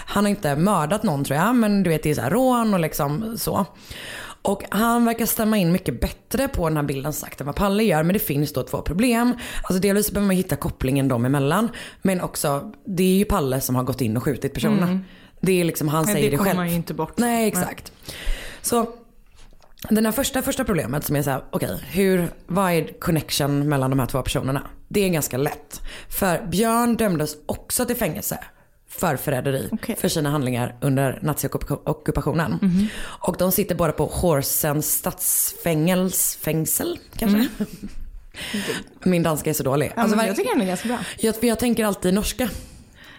Han 0.05 0.23
har 0.23 0.29
inte 0.29 0.55
mördat 0.55 1.03
någon 1.03 1.23
tror 1.23 1.39
jag 1.39 1.55
men 1.55 1.83
du 1.83 1.89
vet 1.89 2.03
det 2.03 2.09
är 2.09 2.15
så 2.15 2.21
här 2.21 2.29
rån 2.29 2.73
och 2.73 2.79
liksom 2.79 3.37
så. 3.37 3.65
Och 4.41 4.63
han 4.69 5.05
verkar 5.05 5.25
stämma 5.25 5.57
in 5.57 5.71
mycket 5.71 6.01
bättre 6.01 6.47
på 6.47 6.67
den 6.69 6.77
här 6.77 6.83
bilden 6.83 7.13
sagt 7.13 7.41
än 7.41 7.47
vad 7.47 7.55
Palle 7.55 7.83
gör. 7.83 8.03
Men 8.03 8.13
det 8.13 8.19
finns 8.19 8.53
då 8.53 8.63
två 8.63 8.81
problem. 8.81 9.33
Alltså 9.63 9.81
delvis 9.81 10.11
behöver 10.11 10.27
man 10.27 10.35
hitta 10.35 10.55
kopplingen 10.55 11.07
dem 11.07 11.25
emellan. 11.25 11.69
Men 12.01 12.21
också, 12.21 12.71
det 12.85 13.03
är 13.03 13.17
ju 13.17 13.25
Palle 13.25 13.61
som 13.61 13.75
har 13.75 13.83
gått 13.83 14.01
in 14.01 14.17
och 14.17 14.23
skjutit 14.23 14.53
personerna. 14.53 14.87
Mm. 14.87 15.03
Det 15.41 15.61
är 15.61 15.63
liksom, 15.63 15.87
han 15.87 16.05
Nej, 16.05 16.13
säger 16.13 16.25
det 16.25 16.31
det, 16.31 16.37
kommer 16.37 16.49
själv. 16.49 16.57
man 16.57 16.69
ju 16.69 16.75
inte 16.75 16.93
bort. 16.93 17.17
Nej 17.17 17.47
exakt. 17.47 17.91
Så 18.61 18.93
den 19.89 20.05
här 20.05 20.11
första, 20.11 20.41
första 20.41 20.63
problemet 20.63 21.05
som 21.05 21.15
är 21.15 21.23
så 21.23 21.29
här, 21.29 21.43
okej, 21.49 21.79
hur, 21.91 22.27
vad 22.47 22.71
är 22.71 22.99
connection 22.99 23.69
mellan 23.69 23.89
de 23.89 23.99
här 23.99 24.05
två 24.05 24.21
personerna? 24.21 24.61
Det 24.87 25.05
är 25.05 25.09
ganska 25.09 25.37
lätt. 25.37 25.81
För 26.09 26.47
Björn 26.47 26.95
dömdes 26.95 27.35
också 27.45 27.85
till 27.85 27.95
fängelse 27.95 28.39
för 28.99 29.15
förräderi 29.15 29.69
för 29.97 30.07
sina 30.07 30.29
handlingar 30.29 30.75
under 30.81 31.19
naziockupationen. 31.21 32.59
Mhm. 32.61 32.87
Och 33.03 33.35
de 33.39 33.51
sitter 33.51 33.75
båda 33.75 33.91
på 33.93 34.05
Horsens 34.05 34.93
stadsfängelse, 34.93 36.85
kanske? 37.15 37.47
Min 39.03 39.23
danska 39.23 39.49
är 39.49 39.53
så 39.53 39.63
dålig. 39.63 39.91
Ja, 39.95 40.01
Alltså, 40.01 40.17
jag 40.17 40.35
tycker 40.35 40.55
det 40.57 40.63
är 40.63 40.67
ganska 40.67 40.87
bra. 40.87 40.97
jag, 41.19 41.35
jag 41.41 41.59
tänker 41.59 41.85
alltid 41.85 42.13
norska. 42.13 42.49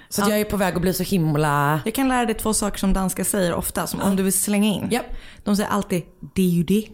Så 0.09 0.21
Ja. 0.23 0.29
jag 0.31 0.41
är 0.41 0.45
på 0.45 0.57
väg 0.57 0.75
att 0.77 0.81
bli 0.83 0.95
så 0.95 1.03
himla... 1.03 1.81
Jag 1.85 1.95
kan 1.95 2.09
lära 2.09 2.27
dig 2.27 2.35
två 2.35 2.55
saker 2.55 2.79
som 2.79 2.93
danskar 2.93 3.25
säger 3.25 3.55
ofta, 3.55 3.87
som 3.87 4.01
om 4.01 4.17
du 4.17 4.23
vill 4.23 4.33
slänga 4.33 4.69
in. 4.69 5.01
De 5.45 5.57
säger 5.57 5.71
alltid 5.71 6.03
det 6.35 6.43
är 6.43 6.51
ju 6.51 6.63
det. 6.63 6.89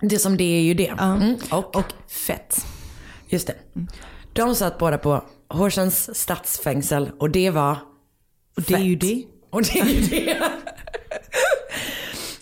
Det 0.00 0.18
som 0.18 0.36
det 0.36 0.44
är 0.44 0.60
ju 0.62 0.74
det. 0.74 0.88
Mm. 0.88 1.36
Och, 1.50 1.76
och 1.76 1.84
fett. 2.08 2.66
Just 3.28 3.46
det. 3.46 3.54
De 4.32 4.54
satt 4.54 4.78
båda 4.78 4.98
på 4.98 5.24
Horsens 5.54 6.16
stadsfängsel 6.20 7.10
och 7.18 7.30
det 7.30 7.50
var 7.50 7.76
Och 8.56 8.62
det 8.62 8.74
är 8.74 8.78
ju 8.78 8.96
det. 8.96 9.24
Och 9.50 9.62
det 9.62 9.80
är 9.80 9.84
ju 9.84 10.00
det. 10.00 10.36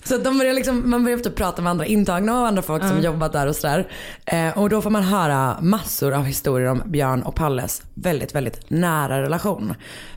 Så 0.04 0.18
de 0.18 0.38
börjar 0.38 0.54
liksom, 0.54 0.90
man 0.90 1.04
börjar 1.04 1.18
typ 1.18 1.34
prata 1.36 1.62
med 1.62 1.70
andra 1.70 1.86
intagna 1.86 2.40
och 2.40 2.46
andra 2.46 2.62
folk 2.62 2.82
som 2.82 2.96
Ja. 2.96 3.04
jobbat 3.04 3.32
där 3.32 3.46
och 3.46 3.56
sådär. 3.56 3.88
Eh, 4.26 4.58
och 4.58 4.68
då 4.70 4.82
får 4.82 4.90
man 4.90 5.02
höra 5.02 5.58
massor 5.60 6.12
av 6.14 6.24
historier 6.24 6.68
om 6.68 6.82
Björn 6.86 7.22
och 7.22 7.34
Palles 7.34 7.82
väldigt, 7.94 8.34
väldigt 8.34 8.70
nära 8.70 9.22
relation. 9.22 9.74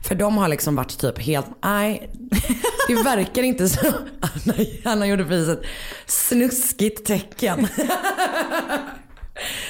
För 0.08 0.14
de 0.14 0.36
har 0.38 0.48
liksom 0.48 0.76
varit 0.76 0.98
typ 0.98 1.18
helt, 1.18 1.46
nej, 1.64 2.10
det 2.88 2.94
verkar 2.94 3.42
inte 3.42 3.68
så. 3.68 3.86
Anna, 4.20 4.54
Anna 4.84 5.06
gjorde 5.06 5.24
precis 5.24 5.48
ett 5.48 5.62
snuskigt 6.06 7.06
tecken. 7.06 7.68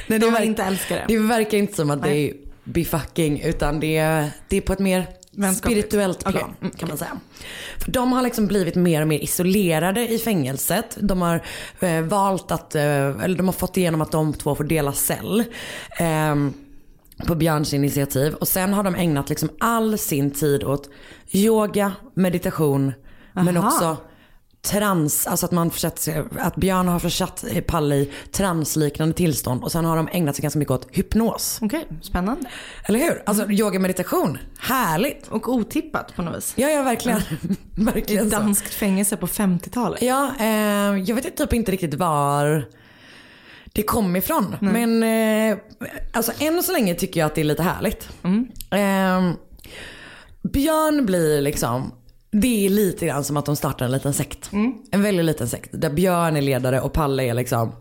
Nej, 0.07 0.19
De 0.19 0.31
verk- 0.31 0.45
inte 0.45 0.63
älskar 0.63 0.97
det. 0.97 1.05
Det 1.09 1.19
verkar 1.19 1.59
inte 1.59 1.77
som 1.77 1.91
att 1.91 2.03
det 2.03 2.17
är 2.17 2.33
befucking 2.67 3.41
utan 3.41 3.81
det 3.81 3.97
är, 3.97 4.31
det 4.49 4.57
är 4.57 4.61
på 4.61 4.73
ett 4.73 4.79
mer 4.79 5.07
spirituellt 5.55 6.25
plan 6.25 6.35
Okej. 6.35 6.55
Mm, 6.61 6.73
kan 6.77 6.89
man 6.89 6.99
säga. 6.99 7.21
För 7.79 7.91
de 7.91 8.13
har 8.13 8.23
liksom 8.23 8.47
blivit 8.47 8.75
mer 8.75 9.03
och 9.03 9.09
mer 9.09 9.19
isolerade 9.19 10.09
i 10.09 10.19
fängelset. 10.19 10.99
De 11.01 11.23
har 11.23 11.43
eh, 11.81 12.01
valt 12.01 12.51
att, 12.51 12.75
eh, 12.75 12.83
eller 12.85 13.37
de 13.37 13.47
har 13.47 13.53
fått 13.53 13.77
igenom 13.77 14.01
att 14.01 14.13
de 14.13 14.35
två 14.35 14.55
får 14.55 14.65
dela 14.65 14.93
cell. 14.93 15.45
ehm, 15.99 16.53
på 17.27 17.35
Björns 17.35 17.75
initiativ. 17.75 18.35
Och 18.35 18.49
sen 18.49 18.75
har 18.75 18.83
de 18.83 18.95
ägnat 18.95 19.29
liksom 19.29 19.49
all 19.61 19.99
sin 19.99 20.31
tid 20.31 20.65
åt 20.65 20.91
yoga, 21.33 21.93
meditation 22.15 22.93
men 23.33 23.57
Aha. 23.57 23.67
också 23.67 23.97
trans, 24.67 25.27
alltså 25.27 25.47
att 25.47 25.53
man 25.53 25.71
försett, 25.71 26.09
att 26.39 26.57
Björn 26.57 26.89
har 26.89 26.99
försatt 26.99 27.45
Palle 27.67 27.95
i 27.97 28.13
transliknande 28.33 29.15
tillstånd 29.15 29.65
och 29.65 29.73
sen 29.73 29.85
har 29.85 29.97
de 29.97 30.09
ägnat 30.13 30.37
sig 30.37 30.43
ganska 30.43 30.59
mycket 30.59 30.73
åt 30.73 30.89
hypnos. 30.91 31.59
Okej, 31.63 31.87
spännande. 32.03 32.51
Eller 32.85 32.99
hur? 32.99 33.23
Alltså 33.27 33.51
yoga 33.51 33.79
meditation, 33.79 34.39
härligt. 34.59 35.29
Och 35.29 35.49
otippat 35.49 36.17
på 36.17 36.23
något 36.23 36.37
vis. 36.37 36.53
Ja, 36.57 36.69
ja 36.69 36.83
verkligen. 36.83 37.21
verkligen 37.75 38.27
I 38.27 38.31
så. 38.31 38.37
danskt 38.37 38.75
fängelse 38.75 39.17
på 39.17 39.27
50-talet. 39.27 40.03
Ja, 40.03 40.31
eh, 40.41 40.47
jag 41.07 41.15
vet 41.15 41.37
typ 41.37 41.53
inte 41.53 41.73
riktigt 41.73 41.95
var 41.95 42.65
det 43.73 43.83
kom 43.83 44.17
ifrån. 44.17 44.57
Men 44.61 45.03
eh, 45.03 45.59
alltså 46.13 46.33
än 46.39 46.63
så 46.63 46.73
länge 46.73 46.95
tycker 46.95 47.21
jag 47.21 47.27
att 47.27 47.35
det 47.35 47.41
är 47.41 47.45
lite 47.45 47.63
härligt. 47.63 48.09
Eh, 48.71 49.33
Björn 50.43 51.07
blir 51.07 51.41
liksom, 51.41 51.93
det 52.41 52.67
är 52.67 52.71
lite 52.71 53.07
grann 53.07 53.25
som 53.25 53.37
att 53.37 53.47
de 53.47 53.57
startar 53.57 53.85
en 53.85 53.93
liten 53.93 54.13
sekt. 54.13 54.51
En 54.91 55.03
väldigt 55.03 55.25
liten 55.25 55.49
sekt. 55.49 55.71
Där 55.73 55.91
Björn 55.91 56.37
är 56.37 56.43
ledare 56.43 56.81
och 56.81 56.93
Palle 56.93 57.23
är 57.23 57.35
liksom 57.35 57.73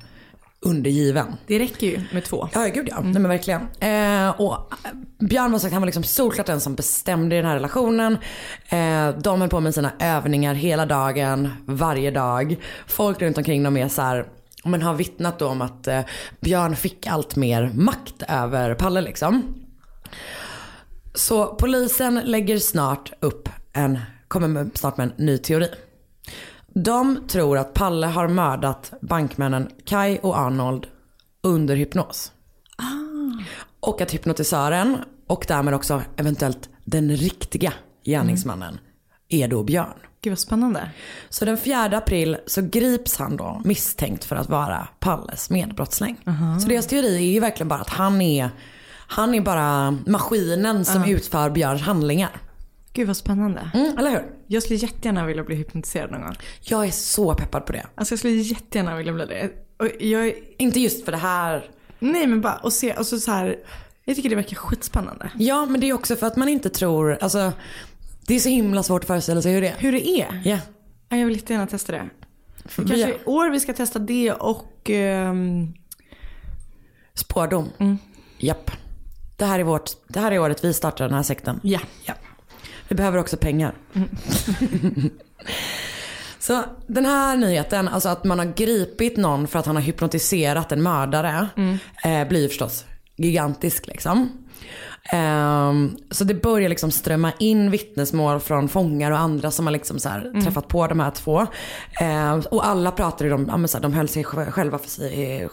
undergiven. 0.60 1.28
Det 1.48 1.60
räcker 1.60 1.88
ju 1.88 2.02
med 2.12 2.24
två. 2.24 2.50
Ja, 2.54 2.66
gud 2.74 2.88
ja. 2.92 3.02
Nej, 3.02 3.14
men 3.14 3.30
verkligen. 3.30 3.62
Eh, 3.62 4.42
och 4.42 4.54
eh, 4.54 4.92
Björn 5.20 5.52
var 5.52 5.60
sagt, 5.60 5.74
han 5.74 5.82
var 5.82 5.86
liksom 5.86 6.04
solklart 6.04 6.48
den 6.48 6.62
som 6.62 6.76
bestämde 6.76 7.36
i 7.36 7.38
den 7.38 7.48
här 7.48 7.56
relationen. 7.56 8.18
Eh, 8.70 9.10
de 9.10 9.42
höll 9.42 9.50
på 9.50 9.60
med 9.60 9.74
sina 9.74 9.92
övningar 10.00 10.54
hela 10.54 10.86
dagen, 10.86 11.50
varje 11.66 12.12
dag. 12.12 12.56
Folk 12.88 13.22
runt 13.22 13.38
omkring 13.38 13.64
dem 13.64 13.78
är 13.78 13.88
så 13.88 14.02
här, 14.02 14.26
men 14.64 14.82
har 14.82 14.94
vittnat 14.94 15.40
då 15.40 15.48
om 15.48 15.62
att 15.62 15.88
eh, 15.88 16.02
Björn 16.40 16.76
fick 16.76 17.08
allt 17.08 17.36
mer 17.36 17.72
makt 17.74 18.24
över 18.28 18.76
Palle 18.76 19.02
liksom. 19.02 19.56
Så 21.14 21.46
polisen 21.46 22.22
lägger 22.24 22.60
snart 22.60 23.12
upp 23.20 23.50
en, 23.74 24.00
kommer 24.36 24.48
med, 24.48 24.72
snart 24.74 24.98
med 24.98 25.12
en 25.18 25.26
ny 25.26 25.38
teori. 25.38 25.70
De 26.74 27.28
tror 27.28 27.58
att 27.58 27.74
Palle 27.74 28.08
har 28.08 28.28
mördat 28.28 28.94
bankmännen 29.02 29.70
Kai 29.86 30.20
och 30.24 30.38
Arnold 30.40 30.88
under 31.44 31.76
hypnos. 31.76 32.32
Och 33.80 34.02
att 34.02 34.14
hypnotisören 34.14 34.98
och 35.28 35.46
därmed 35.48 35.74
också 35.74 36.02
eventuellt 36.18 36.70
den 36.86 37.12
riktiga 37.16 37.74
gärningsmannen 38.06 38.80
är 39.30 39.48
då 39.48 39.64
Björn. 39.64 39.94
Gud 40.22 40.32
vad 40.32 40.40
spännande. 40.40 40.90
Så 41.30 41.46
den 41.46 41.58
4 41.58 41.86
april 41.98 42.38
så 42.48 42.62
grips 42.62 43.18
han 43.18 43.38
då 43.38 43.62
misstänkt 43.66 44.24
för 44.26 44.36
att 44.36 44.50
vara 44.50 44.88
Palles 45.00 45.50
medbrottsling. 45.50 46.18
Så 46.62 46.68
deras 46.68 46.88
teori 46.88 47.16
är 47.16 47.34
ju 47.34 47.40
verkligen 47.40 47.68
bara 47.68 47.80
att 47.82 47.90
han 47.90 48.22
är, 48.22 48.50
han 49.08 49.34
är 49.36 49.42
bara 49.42 49.92
maskinen 50.06 50.86
som 50.86 51.02
Ja. 51.02 51.08
utför 51.08 51.50
Björns 51.50 51.82
handlingar. 51.82 52.42
Gud 52.96 53.08
vad 53.08 53.18
spännande. 53.18 53.72
Mm, 53.74 53.98
eller 53.98 54.10
hur? 54.10 54.24
Jag 54.48 54.64
skulle 54.64 54.80
jättegärna 54.80 55.26
vilja 55.26 55.44
bli 55.44 55.56
hypnotiserad 55.56 56.12
någon 56.12 56.22
gång. 56.22 56.36
Jag 56.62 56.86
är 56.86 56.92
så 56.92 57.34
peppad 57.34 57.66
på 57.66 57.72
det. 57.74 57.86
Alltså 57.96 58.12
jag 58.12 58.20
skulle 58.20 58.34
jättegärna 58.34 58.96
vilja 58.96 59.14
bli 59.14 59.26
det. 59.26 59.50
Och 59.78 59.88
jag 60.00 60.28
är... 60.28 60.34
Inte 60.58 60.80
just 60.80 61.06
för 61.06 61.12
det 61.12 61.18
här. 61.18 61.70
Nej 62.00 62.28
men 62.28 62.42
bara 62.42 62.54
att 62.54 62.74
se, 62.74 62.94
alltså 62.94 63.20
så 63.20 63.32
här. 63.32 63.56
Jag 64.06 64.16
tycker 64.16 64.30
det 64.30 64.36
verkar 64.36 64.56
skitspännande. 64.56 65.32
Ja 65.38 65.66
men 65.66 65.82
det 65.82 65.90
är 65.90 65.94
också 65.94 66.16
för 66.16 66.28
att 66.28 66.36
man 66.36 66.50
inte 66.50 66.70
tror, 66.70 67.18
alltså 67.22 67.52
det 68.28 68.36
är 68.36 68.40
så 68.40 68.50
himla 68.50 68.84
svårt 68.84 69.02
att 69.04 69.08
föreställa 69.08 69.42
sig 69.42 69.54
hur 69.54 69.62
det 69.62 69.68
är. 69.68 69.76
Hur 69.78 69.92
det 69.92 70.08
är? 70.10 70.42
Ja. 70.46 70.60
Ja, 71.10 71.18
jag 71.18 71.26
vill 71.26 71.36
jättegärna 71.36 71.68
testa 71.68 71.92
det. 71.92 72.10
Det 72.64 72.76
kanske 72.76 73.10
i 73.10 73.18
år 73.26 73.50
vi 73.50 73.60
ska 73.60 73.74
testa 73.74 74.00
det 74.00 74.32
och... 74.32 74.90
ehm, 74.90 75.74
Spårdom. 77.14 77.70
Mm. 77.80 77.98
Japp. 78.38 78.72
Det 79.38 79.46
här, 79.46 79.60
är 79.60 79.64
vårt, 79.64 79.92
det 80.08 80.20
här 80.20 80.32
är 80.32 80.40
året 80.40 80.64
vi 80.64 80.74
startar 80.74 81.06
den 81.06 81.14
här 81.14 81.24
sekten. 81.24 81.60
Ja. 81.64 81.80
ja. 82.06 82.14
Vi 82.88 82.96
behöver 82.96 83.18
också 83.18 83.38
pengar. 83.38 83.74
Så 86.40 86.64
den 86.88 87.06
här 87.06 87.38
nyheten, 87.38 87.88
alltså 87.88 88.10
att 88.10 88.24
man 88.24 88.40
har 88.40 88.54
gripit 88.56 89.18
någon 89.18 89.48
för 89.48 89.60
att 89.60 89.66
han 89.66 89.76
har 89.76 89.84
hypnotiserat 89.84 90.72
en 90.72 90.84
mördare, 90.84 91.48
eh, 92.04 92.28
blir 92.28 92.48
förstås 92.48 92.86
gigantisk 93.16 93.88
liksom. 93.88 94.30
Ehm, 95.12 95.98
så 96.12 96.24
det 96.24 96.34
börjar 96.34 96.70
liksom 96.70 96.92
strömma 96.92 97.32
in 97.40 97.72
vittnesmål 97.72 98.40
från 98.40 98.70
fångar 98.70 99.12
och 99.12 99.18
andra 99.20 99.52
som 99.52 99.66
har 99.66 99.72
liksom 99.72 100.00
så 100.00 100.10
här 100.10 100.42
träffat 100.44 100.68
på 100.68 100.88
de 100.88 101.00
här 101.00 101.12
två. 101.12 101.46
Ehm, 102.02 102.42
och 102.52 102.66
alla 102.68 102.92
pratar 102.92 103.26
ju 103.26 103.34
om, 103.34 103.48
ja, 103.52 103.58
men 103.58 103.68
så 103.68 103.78
här, 103.78 103.82
de 103.82 103.94
höll 103.94 104.08
sig 104.08 104.24
sj- 104.24 104.52
själva 104.52 104.78
för 104.78 104.90
sig, 104.90 105.50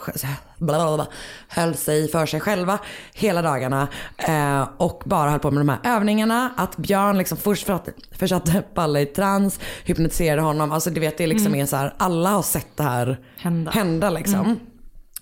bla 0.59 0.97
bla 0.97 1.07
höll 1.49 1.75
sig 1.75 2.09
för 2.09 2.27
sig 2.27 2.41
själva 2.41 2.79
hela 3.15 3.43
dagarna. 3.43 3.89
Eh, 4.17 4.69
och 4.77 5.03
bara 5.07 5.31
höll 5.31 5.41
på 5.41 5.51
med 5.51 5.61
de 5.61 5.69
här 5.69 5.97
övningarna. 5.97 6.51
Att 6.57 6.77
Björn 6.77 7.19
liksom 7.19 7.39
först 7.39 7.67
för 7.67 7.73
att, 7.73 7.89
försatte 8.19 8.63
Palle 8.75 9.01
i 9.01 9.07
trans, 9.07 9.61
hypnotiserade 9.85 10.43
honom. 10.43 10.73
Alltså 10.73 10.91
du 10.91 11.01
vet 11.01 11.19
det 11.19 11.27
liksom 11.27 11.47
Mm. 11.47 11.61
är 11.61 11.67
så 11.67 11.77
här, 11.77 11.95
alla 11.99 12.31
har 12.31 12.43
sett 12.43 12.77
det 12.77 12.83
här 12.83 13.19
Hända. 13.37 13.71
hända 13.71 14.11
liksom. 14.11 14.35
Mm. 14.41 14.57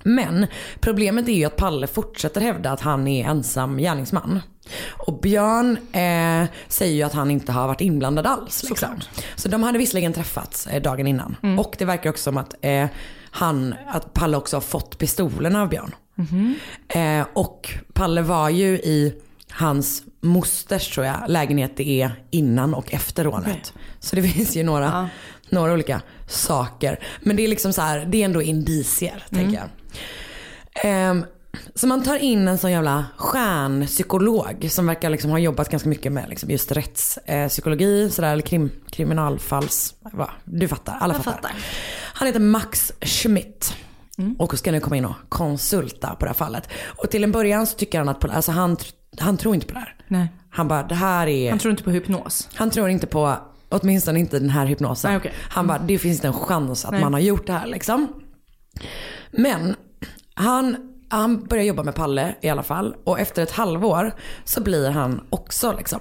Men 0.03 0.47
problemet 0.81 1.29
är 1.29 1.33
ju 1.33 1.45
att 1.45 1.57
Palle 1.57 1.87
fortsätter 1.87 2.41
hävda 2.41 2.71
att 2.71 2.81
han 2.81 3.09
är 3.09 3.27
ensam 3.27 3.79
gärningsman. 3.79 4.41
Och 4.89 5.21
Björn 5.21 5.77
eh, 5.93 6.49
säger 6.69 6.95
ju 6.95 7.03
att 7.03 7.13
han 7.13 7.31
inte 7.31 7.53
har 7.53 7.67
varit 7.67 7.81
inblandad 7.81 8.27
alls. 8.27 8.65
Liksom. 8.69 8.89
Så 9.37 9.49
de 9.49 9.63
hade 9.63 9.79
visserligen 9.79 10.13
träffats 10.13 10.67
eh, 10.67 10.83
dagen 10.83 11.07
innan. 11.07 11.37
Mm. 11.43 11.59
Och 11.59 11.75
det 11.79 11.85
verkar 11.85 12.11
också 12.11 12.23
som 12.23 12.37
att, 12.37 12.55
eh, 12.61 12.87
han, 13.31 13.75
att 13.89 14.15
Palle 14.15 14.37
också 14.37 14.57
har 14.57 14.61
fått 14.61 14.99
pistolerna 14.99 15.63
av 15.63 15.69
Björn. 15.69 15.95
Eh, 16.89 17.27
och 17.33 17.75
Palle 17.93 18.23
var 18.23 18.49
ju 18.49 18.67
i 18.67 19.15
hans 19.51 20.03
mosters 20.21 20.95
tror 20.95 21.07
jag 21.07 21.17
lägenhet 21.29 21.77
det 21.77 22.03
är 22.03 22.25
innan 22.31 22.75
och 22.75 22.95
efter 22.95 23.25
rånet. 23.25 23.73
Så 24.01 24.17
det 24.17 24.23
finns 24.29 24.57
ju 24.57 24.63
några, 24.63 25.09
några 25.49 25.73
olika 25.73 26.03
saker. 26.27 27.01
Men 27.21 27.37
det 27.37 27.45
är 27.45 27.49
liksom 27.49 27.73
så 27.73 27.83
här, 27.83 28.07
det 28.09 28.21
är 28.21 28.25
ändå 28.25 28.43
indicier 28.43 29.25
tänker 29.31 29.57
jag. 29.57 29.69
Ehm, 30.74 31.24
så 31.74 31.87
man 31.87 32.03
tar 32.03 32.16
in 32.16 32.48
en 32.48 32.59
sån 32.59 32.72
jävla 32.72 33.07
stjärnpsykolog 33.16 34.66
som 34.70 34.87
verkar 34.87 35.11
liksom 35.11 35.31
ha 35.31 35.38
jobbat 35.38 35.68
ganska 35.68 35.88
mycket 35.88 36.12
med 36.12 36.29
liksom 36.29 36.50
just 36.50 36.72
rättspsykologi, 36.72 38.11
sådär, 38.11 38.33
eller 38.33 38.42
krim, 38.42 38.70
kriminalfalls... 38.90 39.94
Va? 40.12 40.31
Du 40.44 40.68
fattar, 40.68 40.96
alla 41.00 41.14
fattar. 41.14 41.33
fattar. 41.33 41.53
Han 42.14 42.26
heter 42.26 42.40
Max 42.40 42.92
Schmidt. 43.00 43.76
Och 44.38 44.59
ska 44.59 44.72
nu 44.72 44.81
komma 44.81 44.96
in 44.96 45.05
och 45.05 45.14
konsulta 45.29 46.09
på 46.14 46.24
det 46.24 46.29
här 46.29 46.35
fallet. 46.35 46.68
Och 46.85 47.11
till 47.11 47.24
en 47.24 47.33
början 47.33 47.66
så 47.66 47.76
tycker 47.76 47.98
han 47.98 48.09
att, 48.09 48.24
alltså 48.24 48.53
han, 48.53 48.76
han 49.18 49.37
tror 49.37 49.55
inte 49.55 49.66
på 49.66 49.74
det 49.74 49.81
här. 49.81 49.96
Nej. 50.09 50.29
Han 50.50 50.68
bara, 50.68 50.83
det 50.83 50.94
här 50.94 51.26
är... 51.26 51.50
Han 51.50 51.59
tror 51.59 51.70
inte 51.70 51.83
på 51.83 51.90
hypnos. 51.90 52.48
Han 52.55 52.70
tror 52.70 52.88
inte 52.88 53.07
på, 53.07 53.37
åtminstone 53.68 54.18
inte 54.18 54.38
den 54.38 54.50
här 54.50 54.66
hypnosen. 54.66 55.11
Nej, 55.11 55.18
okej. 55.18 55.33
Han 55.37 55.66
bara, 55.66 55.79
det 55.79 55.98
finns 55.98 56.16
inte 56.16 56.26
en 56.26 56.35
chans 56.35 56.85
att 56.85 56.90
Nej. 56.90 57.00
man 57.00 57.12
har 57.12 57.20
gjort 57.20 57.46
det 57.46 57.53
här 57.53 57.66
liksom. 57.66 58.09
Men 59.31 59.77
han, 60.35 60.77
han 61.09 61.45
börjar 61.45 61.64
jobba 61.64 61.83
med 61.83 61.95
Palle 61.95 62.35
i 62.40 62.49
alla 62.49 62.62
fall. 62.62 62.97
Och 63.05 63.21
efter 63.21 63.43
ett 63.43 63.51
halvår 63.51 64.14
så 64.45 64.61
blir 64.61 64.90
han 64.90 65.21
också 65.31 65.73
liksom 65.73 66.01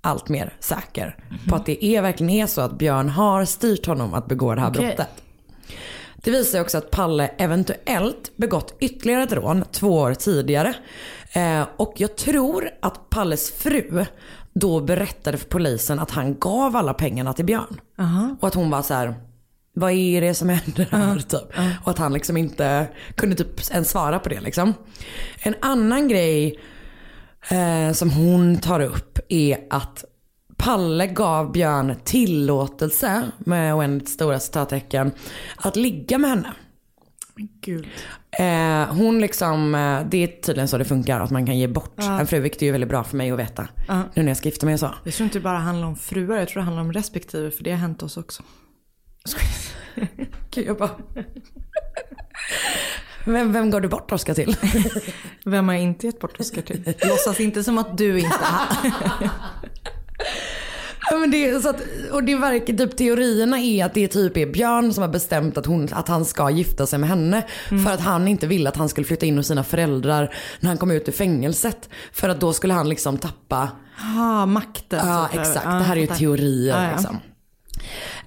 allt 0.00 0.28
mer 0.28 0.54
säker 0.60 1.16
på 1.48 1.56
att 1.56 1.66
det 1.66 1.84
är, 1.84 2.02
verkligen 2.02 2.30
är 2.30 2.46
så 2.46 2.60
att 2.60 2.78
Björn 2.78 3.08
har 3.08 3.44
styrt 3.44 3.86
honom 3.86 4.14
att 4.14 4.26
begå 4.26 4.54
det 4.54 4.60
här 4.60 4.70
Okej. 4.70 4.86
brottet. 4.86 5.08
Det 6.16 6.30
visar 6.30 6.60
också 6.60 6.78
att 6.78 6.90
Palle 6.90 7.30
eventuellt 7.38 8.36
begått 8.36 8.76
ytterligare 8.80 9.22
ett 9.22 9.32
rån 9.32 9.64
två 9.72 9.88
år 9.88 10.14
tidigare. 10.14 10.74
Eh, 11.32 11.66
och 11.76 11.94
jag 11.96 12.16
tror 12.16 12.70
att 12.82 13.10
Palles 13.10 13.50
fru 13.50 14.04
då 14.52 14.80
berättade 14.80 15.38
för 15.38 15.48
polisen 15.48 15.98
att 15.98 16.10
han 16.10 16.38
gav 16.38 16.76
alla 16.76 16.94
pengarna 16.94 17.32
till 17.32 17.44
Björn. 17.44 17.80
Och 18.40 18.48
att 18.48 18.54
hon 18.54 18.70
var 18.70 18.82
så 18.82 18.94
här. 18.94 19.14
Vad 19.78 19.92
är 19.92 20.20
det 20.20 20.34
som 20.34 20.48
händer 20.48 20.88
här? 20.90 21.18
Typ. 21.18 21.42
Och 21.84 21.90
att 21.90 21.98
han 21.98 22.12
liksom 22.12 22.36
inte 22.36 22.88
kunde 23.14 23.36
typ 23.36 23.70
ens 23.70 23.90
svara 23.90 24.18
på 24.18 24.28
det 24.28 24.40
liksom. 24.40 24.74
En 25.42 25.54
annan 25.60 26.08
grej 26.08 26.60
eh, 27.50 27.92
som 27.92 28.10
hon 28.10 28.56
tar 28.58 28.80
upp 28.80 29.18
är 29.28 29.58
att 29.70 30.04
Palle 30.56 31.06
gav 31.06 31.52
Björn 31.52 31.94
tillåtelse, 32.04 33.22
med 33.38 33.74
oändligt 33.74 34.08
stora 34.08 34.40
citattecken, 34.40 35.12
att 35.56 35.76
ligga 35.76 36.18
med 36.18 36.30
henne. 36.30 36.52
Gud. 37.60 37.86
Eh, 38.38 38.94
hon 38.94 39.20
liksom, 39.20 39.74
eh, 39.74 40.00
det 40.10 40.22
är 40.22 40.40
tydligen 40.40 40.68
så 40.68 40.78
det 40.78 40.84
funkar, 40.84 41.20
att 41.20 41.30
man 41.30 41.46
kan 41.46 41.58
ge 41.58 41.66
bort 41.68 41.94
Ja. 41.96 42.20
en 42.20 42.26
fru, 42.26 42.40
vilket 42.40 42.62
är 42.62 42.66
ju 42.66 42.72
väldigt 42.72 42.90
bra 42.90 43.04
för 43.04 43.16
mig 43.16 43.30
att 43.30 43.38
veta. 43.38 43.68
Ja. 43.88 44.02
Nu 44.14 44.22
när 44.22 44.30
jag 44.30 44.36
ska 44.36 44.48
gifta 44.48 44.66
mig 44.66 44.72
och 44.72 44.80
så. 44.80 44.94
Jag 45.04 45.14
tror 45.14 45.24
inte 45.24 45.38
det 45.38 45.42
bara 45.42 45.58
handlar 45.58 45.86
om 45.86 45.96
fruar, 45.96 46.36
jag 46.36 46.48
tror 46.48 46.60
det 46.60 46.64
handlar 46.64 46.82
om 46.82 46.92
respektive 46.92 47.50
för 47.50 47.64
det 47.64 47.70
har 47.70 47.78
hänt 47.78 48.02
oss 48.02 48.16
också. 48.16 48.42
Gud, 50.50 50.66
jag 50.66 50.76
bara... 50.76 50.90
Vem, 53.24 53.52
vem 53.52 53.70
går 53.70 53.80
du 53.80 53.88
bort 53.88 54.12
Oskar 54.12 54.34
till? 54.34 54.56
Vem 55.44 55.68
har 55.68 55.74
jag 55.74 55.82
inte 55.82 56.06
gett 56.06 56.20
bort 56.20 56.40
Oskar 56.40 56.62
till? 56.62 56.82
Låtsas 57.02 57.40
inte 57.40 57.64
som 57.64 57.78
att 57.78 57.98
du 57.98 58.18
inte 58.18 58.38
har. 58.40 58.90
Ja, 61.10 61.16
men 61.16 61.30
det, 61.30 61.48
är 61.48 61.60
så 61.60 61.68
att, 61.68 61.82
och 62.12 62.24
det 62.24 62.34
verkar, 62.34 62.74
typ 62.74 62.96
teorierna 62.96 63.58
är 63.58 63.84
att 63.84 63.94
det 63.94 64.08
typ 64.08 64.36
är 64.36 64.46
Björn 64.46 64.92
som 64.92 65.02
har 65.02 65.08
bestämt 65.08 65.58
att, 65.58 65.66
hon, 65.66 65.88
att 65.92 66.08
han 66.08 66.24
ska 66.24 66.50
gifta 66.50 66.86
sig 66.86 66.98
med 66.98 67.08
henne. 67.08 67.42
För 67.68 67.90
att 67.90 68.00
han 68.00 68.28
inte 68.28 68.46
ville 68.46 68.68
att 68.68 68.76
han 68.76 68.88
skulle 68.88 69.06
flytta 69.06 69.26
in 69.26 69.36
hos 69.36 69.46
sina 69.46 69.64
föräldrar 69.64 70.34
när 70.60 70.68
han 70.68 70.78
kom 70.78 70.90
ut 70.90 71.08
ur 71.08 71.12
fängelset. 71.12 71.88
För 72.12 72.28
att 72.28 72.40
då 72.40 72.52
skulle 72.52 72.74
han 72.74 72.88
liksom 72.88 73.18
tappa 73.18 73.68
Ja, 74.16 74.46
makten. 74.46 75.06
Ja 75.08 75.28
exakt, 75.32 75.64
Ja, 75.64 75.70
det 75.70 75.84
här 75.84 75.96
är 75.96 76.00
ju 76.00 76.06
teorier 76.06 76.76
Ja, 76.76 76.84
ja. 76.84 76.90
liksom. 76.96 77.16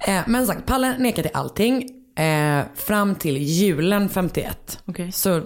Eh, 0.08 0.22
men 0.28 0.48
sagt, 0.48 0.66
Palle 0.66 0.98
nekar 0.98 1.24
till 1.24 1.32
allting. 1.34 1.98
Eh, 2.16 2.64
fram 2.76 3.16
till 3.16 3.38
julen 3.38 4.10
51. 4.10 4.80
Okej. 4.86 5.12
Så 5.12 5.42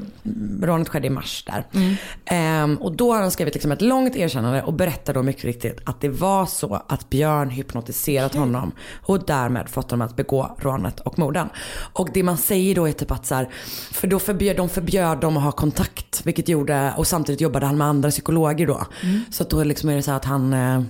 rånet 0.61 0.89
skedde 0.89 1.07
i 1.07 1.09
mars 1.09 1.45
där. 1.47 1.65
Mm. 1.73 2.73
Eh, 2.73 2.81
och 2.81 2.95
då 2.95 3.13
har 3.13 3.21
han 3.21 3.31
skrivit 3.31 3.53
liksom 3.53 3.71
ett 3.71 3.81
långt 3.81 4.15
erkännande 4.15 4.63
och 4.63 4.73
berättar 4.73 5.13
då 5.13 5.23
mycket 5.23 5.43
riktigt 5.43 5.81
att 5.85 6.01
det 6.01 6.09
var 6.09 6.45
så 6.45 6.81
att 6.87 7.09
Björn 7.09 7.49
hypnotiserat 7.49 8.35
honom 8.35 8.71
och 9.01 9.25
därmed 9.25 9.69
fått 9.69 9.91
honom 9.91 10.07
att 10.07 10.15
begå 10.15 10.57
rånet 10.59 10.99
och 10.99 11.19
morden. 11.19 11.49
Och 11.93 12.09
det 12.13 12.23
man 12.23 12.37
säger 12.37 12.75
då 12.75 12.87
är 12.87 12.91
typ 12.91 13.11
att 13.11 13.25
så 13.25 13.35
här, 13.35 13.49
för 13.91 14.07
då 14.07 14.19
förbjöd 14.19 14.57
de 14.57 14.69
förbjöd 14.69 15.19
dem 15.19 15.37
att 15.37 15.43
ha 15.43 15.51
kontakt, 15.51 16.25
vilket 16.25 16.49
gjorde, 16.49 16.93
och 16.97 17.07
samtidigt 17.07 17.41
jobbade 17.41 17.65
han 17.65 17.77
med 17.77 17.87
andra 17.87 18.09
psykologer 18.09 18.67
då. 18.67 18.85
Så 19.29 19.43
att 19.43 19.49
då 19.49 19.63
liksom 19.63 19.89
är 19.89 19.95
det 19.95 20.03
så 20.03 20.11
att 20.11 20.25
han 20.25 20.53
eh, 20.53 20.81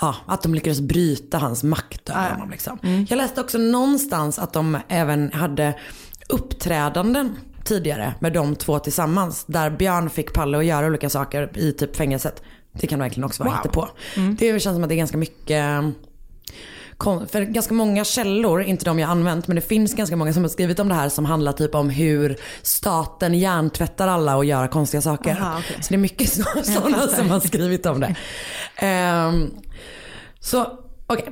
Ja, 0.00 0.16
att 0.26 0.42
de 0.42 0.54
lyckades 0.54 0.80
bryta 0.80 1.38
hans 1.38 1.62
makt 1.62 2.08
över 2.10 2.30
honom. 2.30 2.50
Liksom. 2.50 2.78
Jag 3.08 3.16
läste 3.16 3.40
också 3.40 3.58
någonstans 3.58 4.38
att 4.38 4.52
de 4.52 4.78
även 4.88 5.32
hade 5.32 5.74
uppträdanden 6.28 7.36
tidigare 7.64 8.14
med 8.20 8.32
de 8.32 8.56
två 8.56 8.78
tillsammans. 8.78 9.44
Där 9.46 9.70
Björn 9.70 10.10
fick 10.10 10.32
Palle 10.32 10.58
att 10.58 10.64
göra 10.64 10.86
olika 10.86 11.10
saker 11.10 11.58
i 11.58 11.72
typ 11.72 11.96
fängelset. 11.96 12.42
Det 12.72 12.86
kan 12.86 12.98
verkligen 12.98 13.24
också 13.24 13.44
vara 13.44 13.60
Wow. 13.64 13.72
på. 13.72 13.88
Det 14.38 14.62
känns 14.62 14.74
som 14.76 14.82
att 14.82 14.88
det 14.88 14.94
är 14.94 14.96
ganska 14.96 15.16
mycket 15.18 15.64
för 17.04 17.42
ganska 17.42 17.74
många 17.74 18.04
källor, 18.04 18.62
inte 18.62 18.84
de 18.84 18.98
jag 18.98 19.10
använt, 19.10 19.46
men 19.46 19.54
det 19.54 19.60
finns 19.62 19.94
ganska 19.94 20.16
många 20.16 20.32
som 20.32 20.42
har 20.44 20.48
skrivit 20.48 20.78
om 20.80 20.88
det 20.88 20.94
här 20.94 21.08
som 21.08 21.24
handlar 21.24 21.52
typ 21.52 21.74
om 21.74 21.90
hur 21.90 22.36
staten 22.62 23.34
hjärntvättar 23.34 24.08
alla 24.08 24.36
och 24.36 24.44
gör 24.44 24.68
konstiga 24.68 25.00
saker. 25.00 25.30
Aha, 25.30 25.58
okej. 25.58 25.76
Så 25.82 25.88
det 25.88 25.94
är 25.94 25.98
mycket 25.98 26.32
så- 26.32 26.44
sådana 26.62 27.06
som 27.08 27.30
har 27.30 27.40
skrivit 27.40 27.86
om 27.86 28.00
det. 28.00 28.14
Ehm, 28.76 29.50
så 30.40 30.78
okej. 31.06 31.28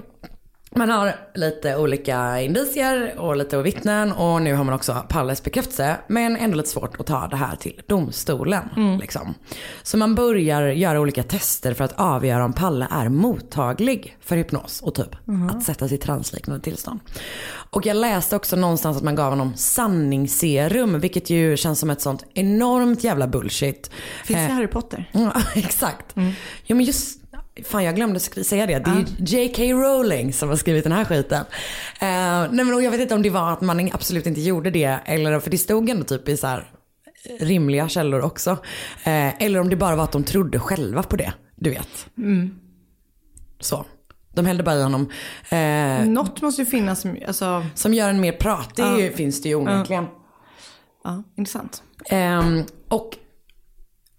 Man 0.74 0.90
har 0.90 1.14
lite 1.35 1.76
olika 1.76 2.40
indicier 2.40 3.18
och 3.18 3.37
lite 3.37 3.62
vittnen 3.62 4.12
och 4.12 4.42
nu 4.42 4.54
har 4.54 4.64
man 4.64 4.74
också 4.74 5.07
Palles 5.09 5.42
bekräftelse. 5.42 5.96
Men 6.09 6.37
ändå 6.37 6.57
lite 6.57 6.68
svårt 6.68 7.00
att 7.00 7.07
ta 7.07 7.26
det 7.28 7.37
här 7.37 7.57
till 7.57 7.81
domstolen. 7.87 8.98
Liksom. 9.00 9.35
Så 9.83 9.96
man 9.96 10.14
börjar 10.14 10.62
göra 10.62 11.00
olika 11.00 11.22
tester 11.22 11.74
för 11.74 11.85
att 11.85 11.92
avgöra 11.92 12.44
om 12.44 12.52
Palle 12.52 12.88
är 12.90 13.09
mottaglig 13.09 14.16
för 14.20 14.37
hypnos 14.37 14.81
och 14.83 14.94
typ 14.94 15.16
att 15.50 15.62
sätta 15.62 15.88
sig 15.88 15.96
i 15.96 16.00
transliknande 16.00 16.64
tillstånd. 16.64 17.00
Och 17.70 17.87
jag 17.87 17.96
läste 17.96 18.37
också 18.37 18.57
någonstans 18.57 18.96
att 18.96 19.02
man 19.02 19.14
gav 19.14 19.31
honom 19.31 19.54
sanningsserum 19.57 21.00
vilket 21.00 21.31
ju 21.31 21.57
känns 21.57 21.78
som 21.81 21.90
ett 21.90 22.00
sånt 22.00 22.24
enormt 22.35 23.04
jävla 23.04 23.26
bullshit. 23.26 23.90
Finns 24.24 24.38
det 24.38 24.44
Eh, 24.44 24.50
Harry 24.54 24.66
Potter? 24.66 25.11
Ja, 25.12 25.33
exakt. 25.54 26.07
Jo 26.64 26.76
men 26.76 26.85
just, 26.85 27.20
fan 27.64 27.85
jag 27.85 27.97
glömde 27.97 28.21
säga 28.21 28.66
det. 28.66 28.79
Det 28.79 28.90
är 28.90 28.97
ju 28.97 29.05
J.K. 29.18 29.62
Rowling 29.62 30.33
som 30.33 30.49
har 30.49 30.57
skrivit 30.57 30.85
den 30.85 30.92
här 30.92 31.05
skiten. 31.05 31.44
Eh, 32.01 32.53
nej 32.53 32.64
men 32.64 32.83
jag 32.85 32.90
vet 32.90 33.01
inte 33.01 33.14
om 33.14 33.23
det 33.23 33.31
var 33.31 33.53
att 33.53 33.61
man 33.61 33.90
absolut 33.92 34.27
inte 34.27 34.40
gjorde 34.40 34.71
det. 34.71 34.99
Eller, 35.05 35.40
för 35.40 35.51
det 35.51 35.59
stod 35.59 35.90
ändå 35.90 36.05
typ 36.05 36.29
i 36.29 36.37
så 36.37 36.47
här 36.47 36.71
rimliga 37.40 37.88
källor 37.88 38.21
också. 38.21 38.51
Eh, 39.05 39.42
eller 39.42 39.61
om 39.61 39.68
det 39.68 39.77
bara 39.77 39.97
var 39.97 40.05
att 40.05 40.12
de 40.12 40.25
trodde 40.25 40.59
själva 40.59 41.03
på 41.03 41.16
det. 41.16 41.33
Du 41.57 41.71
vet. 41.71 42.09
Så. 43.61 43.87
De 44.35 44.47
hällde 44.47 44.62
bara 44.62 44.77
i 44.77 44.83
honom. 44.83 45.11
Eh, 45.51 46.05
Något 46.09 46.42
måste 46.42 46.62
ju 46.62 46.66
finnas 46.66 47.01
som, 47.01 47.16
alltså, 47.27 47.66
som 47.75 47.94
gör 47.94 48.11
en 48.11 48.21
mer 48.21 48.33
pratig 48.33 48.83
Ja. 48.83 49.11
finns 49.16 49.42
det 49.42 49.49
ju 49.49 49.55
onekligen. 49.55 50.07
ja, 51.05 51.23
intressant. 51.37 51.83
Ehm, 52.07 52.64
och 52.88 53.16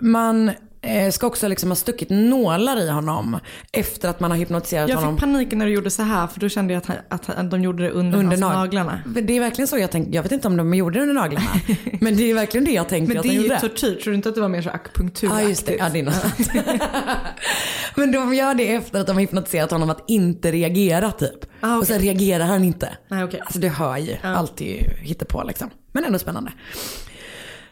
man 0.02 0.52
eh, 0.82 1.12
ska 1.12 1.28
också 1.28 1.48
liksom 1.48 1.70
ha 1.72 1.76
stuckit 1.76 2.10
nålar 2.10 2.78
i 2.80 2.90
honom 2.90 3.40
efter 3.72 4.10
att 4.10 4.20
man 4.20 4.32
har 4.32 4.38
hypnotiserat 4.38 4.90
Jag 4.90 4.98
honom. 4.98 5.16
fick 5.16 5.20
panik 5.20 5.52
när 5.52 5.66
du 5.66 5.72
gjorde 5.72 5.92
så 5.92 6.04
här 6.04 6.28
för 6.28 6.40
då 6.40 6.50
kände 6.50 6.74
jag 6.74 6.84
att, 7.10 7.30
att 7.30 7.52
de 7.52 7.62
gjorde 7.62 7.84
det 7.84 7.90
under, 7.90 8.18
Under 8.18 8.30
hans 8.38 8.42
nag- 8.42 8.54
naglarna. 8.54 9.00
Det 9.06 9.38
är 9.38 9.40
verkligen 9.40 9.68
så 9.68 9.78
jag 9.78 9.92
tänkte. 9.92 10.16
Jag 10.16 10.24
vet 10.24 10.32
inte 10.32 10.48
om 10.48 10.58
de 10.58 10.74
gjorde 10.74 11.00
det 11.00 11.02
under 11.02 11.14
naglarna. 11.16 11.48
men 12.02 12.18
det 12.18 12.24
är 12.32 12.34
verkligen 12.34 12.66
det 12.66 12.72
jag 12.72 12.90
tänker 12.90 13.08
Men 13.08 13.18
att 13.18 13.24
det 13.24 13.30
de 13.30 13.36
är 13.36 13.42
ju 13.42 13.48
gjorde. 13.48 13.60
tortyr, 13.60 13.96
tror 13.96 14.12
du 14.12 14.16
inte 14.16 14.30
att 14.30 14.36
det 14.36 14.42
var 14.42 14.50
mer 14.50 14.62
så 14.62 14.70
akupunkturaktigt? 14.70 15.44
Ja 15.44 15.50
just 15.50 15.66
det, 15.66 15.76
ja, 15.76 15.90
det 15.90 16.00
är 16.00 16.04
något. 16.04 17.16
Men 17.96 18.12
de 18.12 18.34
gör 18.34 18.54
det 18.54 18.74
efter 18.76 19.00
att 19.02 19.08
de 19.08 19.14
har 19.14 19.22
hypnotiserat 19.22 19.72
honom 19.72 19.90
att 19.90 20.04
inte 20.08 20.52
reagera 20.52 21.12
typ. 21.12 21.46
Ah, 21.62 21.68
okej. 21.68 21.78
Och 21.80 21.88
sen 21.88 22.00
reagerar 22.00 22.46
han 22.46 22.64
inte. 22.64 22.90
Nej, 23.08 23.24
okej. 23.24 23.40
Alltså 23.40 23.60
det 23.60 23.70
hör 23.70 23.98
ju, 23.98 24.16
allt 24.24 24.62
är 24.62 24.66
ju 24.66 24.90
hittepå 25.02 25.44
liksom. 25.44 25.70
Men 25.92 26.04
ändå 26.06 26.20
spännande. 26.20 26.52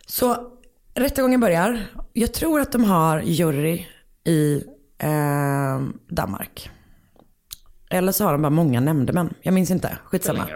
Så 0.05 0.37
rättegången 0.97 1.39
börjar. 1.39 1.85
Jag 2.13 2.33
tror 2.33 2.59
att 2.59 2.71
de 2.71 2.83
har 2.83 3.21
jury 3.21 3.85
i 4.23 4.63
eh, 4.97 5.81
Danmark. 6.09 6.69
Eller 7.89 8.11
så 8.11 8.23
har 8.23 8.31
de 8.31 8.41
bara 8.41 8.49
många 8.49 8.79
nämndemän. 8.79 9.33
Jag 9.41 9.53
minns 9.53 9.71
inte, 9.71 9.97
skitsamma. 10.05 10.47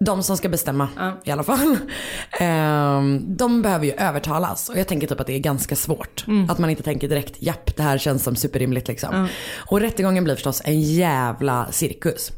De 0.00 0.22
som 0.22 0.36
ska 0.36 0.48
bestämma 0.48 0.88
i 1.24 1.30
alla 1.30 1.42
fall. 1.42 1.76
Ehm, 2.40 3.36
de 3.36 3.62
behöver 3.62 3.86
ju 3.86 3.92
övertalas 3.92 4.68
och 4.68 4.78
jag 4.78 4.88
tänker 4.88 5.06
typ 5.06 5.20
att 5.20 5.26
det 5.26 5.32
är 5.34 5.38
ganska 5.38 5.76
svårt. 5.76 6.24
Att 6.48 6.58
man 6.58 6.70
inte 6.70 6.82
tänker 6.82 7.08
direkt, 7.08 7.42
japp 7.42 7.76
det 7.76 7.82
här 7.82 7.98
känns 7.98 8.22
som 8.24 8.36
superrimligt 8.36 8.88
liksom. 8.88 9.28
Och 9.56 9.80
rättegången 9.80 10.24
blir 10.24 10.34
förstås 10.34 10.62
en 10.64 10.80
jävla 10.80 11.72
cirkus. 11.72 12.32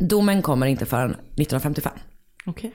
Domen 0.00 0.42
kommer 0.42 0.66
inte 0.66 0.86
förrän 0.86 1.10
1955. 1.10 1.92
Okej. 2.46 2.74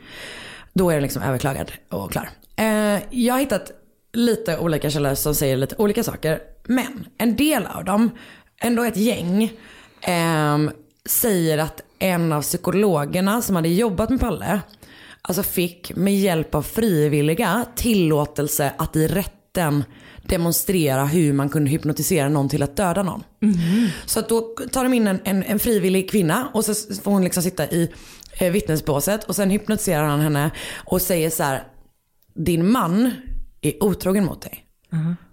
Då 0.74 0.90
är 0.90 0.94
den 0.94 1.04
liksom 1.04 1.22
överklagad 1.22 1.72
och 1.90 2.12
klar. 2.12 2.30
Eh, 2.56 3.00
jag 3.10 3.34
har 3.34 3.40
hittat 3.40 3.72
lite 4.14 4.58
olika 4.58 4.90
källor 4.90 5.16
som 5.16 5.36
säger 5.36 5.58
lite 5.58 5.76
olika 5.78 6.04
saker. 6.04 6.40
Men 6.64 7.08
en 7.18 7.36
del 7.36 7.66
av 7.66 7.86
dem, 7.86 8.12
ändå 8.62 8.84
ett 8.84 8.98
gäng, 8.98 9.54
ehm, 10.02 10.72
säger 11.06 11.58
att 11.58 11.82
en 12.00 12.32
av 12.34 12.42
psykologerna 12.42 13.42
som 13.42 13.56
hade 13.56 13.70
jobbat 13.70 14.10
med 14.10 14.20
Palle, 14.20 14.62
alltså 15.22 15.44
fick 15.44 15.96
med 15.96 16.16
hjälp 16.16 16.56
av 16.56 16.62
frivilliga 16.62 17.66
tillåtelse 17.76 18.74
att 18.78 18.96
i 18.96 19.08
rätten 19.08 19.84
demonstrera 20.24 21.06
hur 21.06 21.34
man 21.34 21.50
kunde 21.50 21.70
hypnotisera 21.70 22.30
någon 22.30 22.50
till 22.50 22.64
att 22.64 22.76
döda 22.78 23.04
någon. 23.04 23.24
Så 24.06 24.20
att 24.20 24.30
då 24.30 24.42
tar 24.72 24.84
de 24.84 24.94
in 24.94 25.08
en, 25.08 25.20
en, 25.24 25.44
en 25.44 25.60
frivillig 25.60 26.10
kvinna 26.10 26.48
och 26.54 26.66
så 26.66 26.74
får 27.04 27.12
hon 27.12 27.24
liksom 27.24 27.44
sitta 27.44 27.66
i 27.66 27.92
eh, 28.40 28.52
vittnesbåset 28.52 29.24
och 29.24 29.36
sen 29.36 29.50
hypnotiserar 29.50 30.04
han 30.04 30.20
henne 30.20 30.52
och 30.86 31.02
säger 31.02 31.30
så 31.30 31.44
här, 31.44 31.64
din 32.36 32.72
man 32.72 33.12
är 33.62 33.84
otrogen 33.84 34.26
mot 34.26 34.42
dig. 34.42 34.66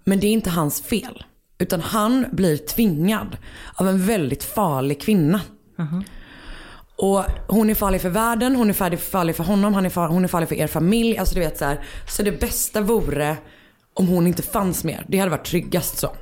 Men 0.03 0.19
det 0.19 0.27
är 0.27 0.31
inte 0.31 0.49
hans 0.49 0.81
fel. 0.81 1.23
Utan 1.57 1.81
han 1.81 2.25
blir 2.31 2.57
tvingad 2.57 3.37
av 3.73 3.87
en 3.87 4.05
väldigt 4.05 4.43
farlig 4.43 5.01
kvinna. 5.01 5.41
Och 6.97 7.23
hon 7.47 7.69
är 7.69 7.75
farlig 7.75 8.01
för 8.01 8.09
världen, 8.09 8.55
hon 8.55 8.69
är 8.69 8.73
farlig- 8.73 8.99
farlig 8.99 9.35
för 9.35 9.43
honom, 9.43 9.73
han 9.73 9.85
är 9.85 9.89
far, 9.89 10.07
hon 10.07 10.23
är 10.23 10.27
farlig 10.27 10.49
för 10.49 10.55
er 10.55 10.67
familj. 10.67 11.17
Alltså 11.17 11.35
du 11.35 11.41
vet 11.41 11.57
så 11.57 11.65
här. 11.65 11.83
Så 12.09 12.23
det 12.23 12.31
bästa 12.39 12.81
vore 12.81 13.37
om 13.93 14.07
hon 14.07 14.27
inte 14.27 14.41
fanns 14.43 14.83
mer. 14.83 15.05
Det 15.07 15.17
hade 15.17 15.31
varit 15.31 15.45
tryggast 15.45 15.97
så. 15.97 16.15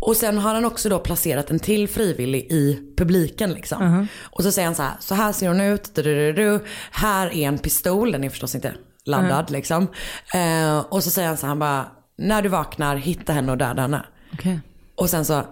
Och 0.00 0.16
sen 0.16 0.38
har 0.38 0.54
han 0.54 0.64
också 0.64 0.88
då 0.88 0.98
placerat 0.98 1.50
en 1.50 1.58
till 1.58 1.88
frivillig 1.88 2.52
i 2.52 2.92
publiken 2.96 3.52
liksom. 3.52 4.06
Och 4.22 4.42
så 4.42 4.52
säger 4.52 4.66
han 4.66 4.74
så 4.74 4.82
här, 4.82 4.92
så 5.00 5.14
här 5.14 5.32
ser 5.32 5.48
hon 5.48 5.60
ut, 5.60 5.94
du, 5.94 6.02
du, 6.02 6.32
du, 6.32 6.64
här 6.90 7.26
är 7.26 7.48
en 7.48 7.58
pistol, 7.58 8.12
den 8.12 8.24
är 8.24 8.30
förstås 8.30 8.54
inte 8.54 8.74
laddad 9.04 9.50
liksom. 9.50 9.88
Eh, 10.34 10.78
och 10.78 11.04
så 11.04 11.10
säger 11.10 11.28
han 11.28 11.36
så 11.36 11.46
här, 11.46 11.48
han 11.48 11.58
bara, 11.58 11.86
när 12.18 12.42
du 12.42 12.48
vaknar, 12.48 12.96
hitta 12.96 13.32
henne 13.32 13.52
och 13.52 13.58
döda 13.58 13.82
henne. 13.82 14.06
Okej. 14.32 14.60
Och 14.94 15.10
sen 15.10 15.24
så, 15.24 15.44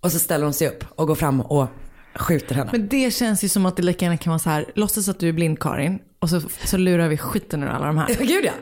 och 0.00 0.12
så 0.12 0.18
ställer 0.18 0.44
hon 0.44 0.54
sig 0.54 0.68
upp 0.68 0.84
och 0.94 1.06
går 1.06 1.14
fram 1.14 1.40
och 1.40 1.68
skjuter 2.18 2.54
henne. 2.54 2.70
Men 2.72 2.88
det 2.88 3.14
känns 3.14 3.44
ju 3.44 3.48
som 3.48 3.66
att 3.66 3.76
det 3.76 3.82
lika 3.82 4.04
gärna 4.04 4.16
kan 4.16 4.30
vara 4.30 4.38
så 4.38 4.50
här, 4.50 4.64
låtsas 4.74 5.08
att 5.08 5.20
du 5.20 5.28
är 5.28 5.32
blind 5.32 5.60
Karin 5.60 5.98
och 6.20 6.30
så, 6.30 6.40
så 6.64 6.76
lurar 6.76 7.08
vi 7.08 7.18
skiten 7.18 7.62
ur 7.62 7.68
alla 7.68 7.86
de 7.86 7.98
här. 7.98 8.06
Gud 8.18 8.44
ja. 8.44 8.52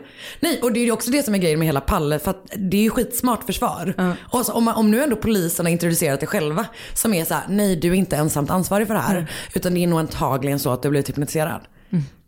Nej, 0.41 0.61
och 0.63 0.73
det 0.73 0.81
är 0.81 0.85
ju 0.85 0.93
också 0.93 1.11
det 1.11 1.23
som 1.23 1.35
är 1.35 1.39
grejen 1.39 1.59
med 1.59 1.67
hela 1.67 1.81
Palle. 1.81 2.19
För 2.19 2.31
att 2.31 2.53
det 2.57 2.77
är 2.77 2.83
ju 2.83 2.91
skitsmart 2.91 3.45
försvar. 3.45 4.15
Och 4.19 4.47
så, 4.47 4.53
om, 4.53 4.65
man, 4.65 4.75
om 4.75 4.91
nu 4.91 5.03
ändå 5.03 5.17
polisen 5.17 5.67
har 5.67 5.71
introducerat 5.73 6.21
det 6.21 6.27
själva. 6.27 6.67
Som 6.95 7.15
är 7.15 7.25
så 7.25 7.35
här, 7.35 7.45
nej 7.49 7.77
du 7.77 7.89
är 7.89 7.95
inte 7.95 8.17
ensamt 8.17 8.51
ansvarig 8.51 8.87
för 8.87 8.95
det 8.95 9.01
här. 9.01 9.31
Utan 9.55 9.75
det 9.75 9.85
är 9.85 9.87
nog 9.87 9.99
antagligen 9.99 10.59
så 10.59 10.71
att 10.71 10.83
du 10.83 10.89
har 10.89 10.91
blivit 10.91 11.09
hypnotiserad. 11.09 11.61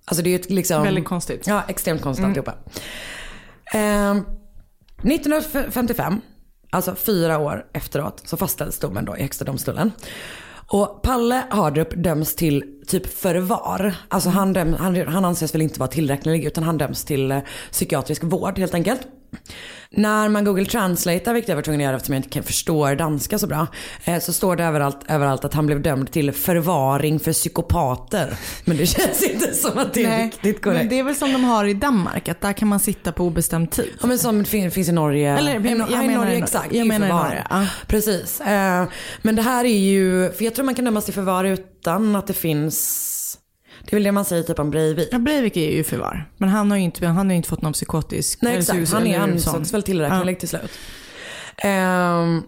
Alltså 0.04 0.22
det 0.22 0.28
är 0.28 0.30
ju 0.30 0.36
ett 0.36 0.50
liksom... 0.50 0.82
Väldigt 0.82 1.04
konstigt. 1.04 1.46
Ja, 1.46 1.62
extremt 1.68 2.02
konstigt 2.02 2.26
alltihopa. 2.26 2.54
Ehm, 3.74 4.24
1955, 5.02 6.20
alltså 6.70 6.94
fyra 6.94 7.38
år 7.38 7.66
efteråt, 7.72 8.22
så 8.24 8.36
fastställdes 8.36 8.78
domen 8.78 9.04
då 9.04 9.16
i 9.16 9.22
högsta 9.22 9.44
domstolen. 9.44 9.92
Och 10.70 11.02
Palle 11.02 11.44
Hardrup 11.50 11.94
döms 11.96 12.35
till 12.35 12.64
typ 12.87 13.07
förvar. 13.07 13.94
Alltså 14.09 14.28
han, 14.31 14.52
döm, 14.52 14.74
han, 14.74 15.07
han 15.07 15.24
anses 15.24 15.54
väl 15.54 15.62
inte 15.62 15.81
vara 15.81 15.90
tillräcklig 15.90 16.44
utan 16.44 16.64
han 16.64 16.78
döms 16.78 17.04
till 17.04 17.31
eh, 17.31 17.38
psykiatrisk 17.70 18.24
vård 18.24 18.59
helt 18.59 18.74
enkelt. 18.74 19.00
När 19.90 20.28
man 20.28 20.44
google 20.44 20.64
translatear, 20.64 21.34
vilket 21.34 21.48
jag 21.48 21.56
var 21.56 21.62
tvungen 21.62 21.80
att 21.80 21.84
göra 21.84 21.96
eftersom 21.96 22.12
jag 22.14 22.18
inte 22.18 22.28
kan 22.28 22.42
förstå 22.42 22.94
danska 22.94 23.38
så 23.38 23.46
bra, 23.46 23.66
eh, 24.04 24.18
så 24.20 24.32
står 24.32 24.56
det 24.56 24.64
överallt, 24.64 24.98
överallt 25.08 25.44
att 25.44 25.54
han 25.54 25.66
blev 25.66 25.82
dömd 25.82 26.10
till 26.12 26.32
förvaring 26.32 27.20
för 27.20 27.32
psykopater. 27.32 28.34
Men 28.64 28.76
det 28.76 28.86
känns 28.96 29.22
inte 29.22 29.54
som 29.54 29.78
att 29.78 29.94
det 29.94 30.04
är 30.04 30.24
riktigt 30.24 30.62
korrekt. 30.62 30.78
men 30.80 30.88
det 30.88 30.98
är 30.98 31.02
väl 31.02 31.14
som 31.14 31.32
de 31.32 31.44
har 31.44 31.64
i 31.64 31.74
Danmark, 31.74 32.28
att 32.28 32.40
där 32.40 32.52
kan 32.52 32.68
man 32.68 32.80
sitta 32.80 33.12
på 33.12 33.24
obestämd 33.24 33.70
tid. 33.70 33.90
Ja 34.00 34.06
men 34.06 34.18
som 34.18 34.44
fin- 34.44 34.70
finns 34.70 34.88
i 34.88 34.92
Norge. 34.92 35.38
Eller, 35.38 35.52
jag- 35.54 35.90
jag 35.90 36.04
i 36.04 36.08
Norge 36.08 36.36
exakt. 36.38 36.74
jag 36.74 36.86
menar 36.86 37.06
i. 37.06 37.10
Norge, 37.12 37.44
ja. 37.50 37.66
Precis. 37.86 38.40
Eh, 38.40 38.84
men 39.22 39.36
det 39.36 39.42
här 39.42 39.64
är 39.64 39.78
ju, 39.78 40.32
för 40.32 40.44
jag 40.44 40.54
tror 40.54 40.64
man 40.64 40.74
kan 40.74 40.84
dömas 40.84 41.04
till 41.04 41.14
förvar 41.14 41.44
utan 41.44 42.16
att 42.16 42.26
det 42.26 42.32
finns, 42.34 43.14
det 43.84 43.92
är 43.92 43.96
väl 43.96 44.02
det 44.02 44.12
man 44.12 44.24
säger 44.24 44.42
typ 44.42 44.58
om 44.58 44.70
Breivik. 44.70 45.08
Ja, 45.12 45.18
Breivik 45.18 45.56
är 45.56 45.70
ju 45.70 45.84
förvar. 45.84 46.30
Men 46.36 46.48
han 46.48 46.70
har 46.70 46.78
ju 46.78 46.84
inte, 46.84 47.06
han 47.06 47.30
har 47.30 47.36
inte 47.36 47.48
fått 47.48 47.62
någon 47.62 47.72
psykotisk... 47.72 48.42
Nej 48.42 48.58
exakt, 48.58 48.78
sus- 48.78 48.92
han 48.92 49.06
är 49.06 49.14
eller 49.14 49.32
ansågs 49.32 49.74
väl 49.74 49.82
tillräcklig 49.82 50.34
Ja. 50.34 50.38
till 50.40 50.48
slut. 50.48 50.70
Ehm, 51.62 52.42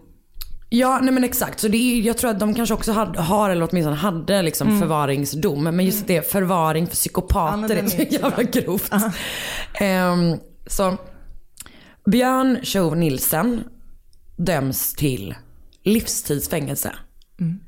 ja 0.69 0.99
nej 1.03 1.15
men 1.15 1.25
exakt, 1.25 1.61
så 1.61 1.69
det 1.69 1.77
är, 1.77 2.01
jag 2.01 2.19
tror 2.19 2.31
att 2.31 2.41
de 2.41 2.55
kanske 2.55 2.75
också 2.75 2.93
hade, 2.93 3.21
har 3.21 3.51
eller 3.51 3.69
åtminstone 3.71 3.97
hade 3.97 4.43
liksom 4.43 4.69
Mm. 4.69 4.81
förvaringsdom. 4.81 5.63
Men 5.63 5.85
just 5.85 6.07
det, 6.07 6.31
förvaring 6.33 6.87
för 6.87 6.93
Ja, 6.93 6.95
psykopater 6.95 7.61
men 7.61 7.85
är 7.85 7.89
så 7.89 8.03
jävla 8.03 8.43
grovt. 8.43 8.93
Ehm, 9.81 10.37
så 10.67 10.97
Björn 12.11 12.59
Tjov 12.63 12.97
Nilsen 12.97 13.65
döms 14.37 14.95
till 14.95 15.35
livstidsfängelse. 15.85 16.93
Mm. 17.41 17.61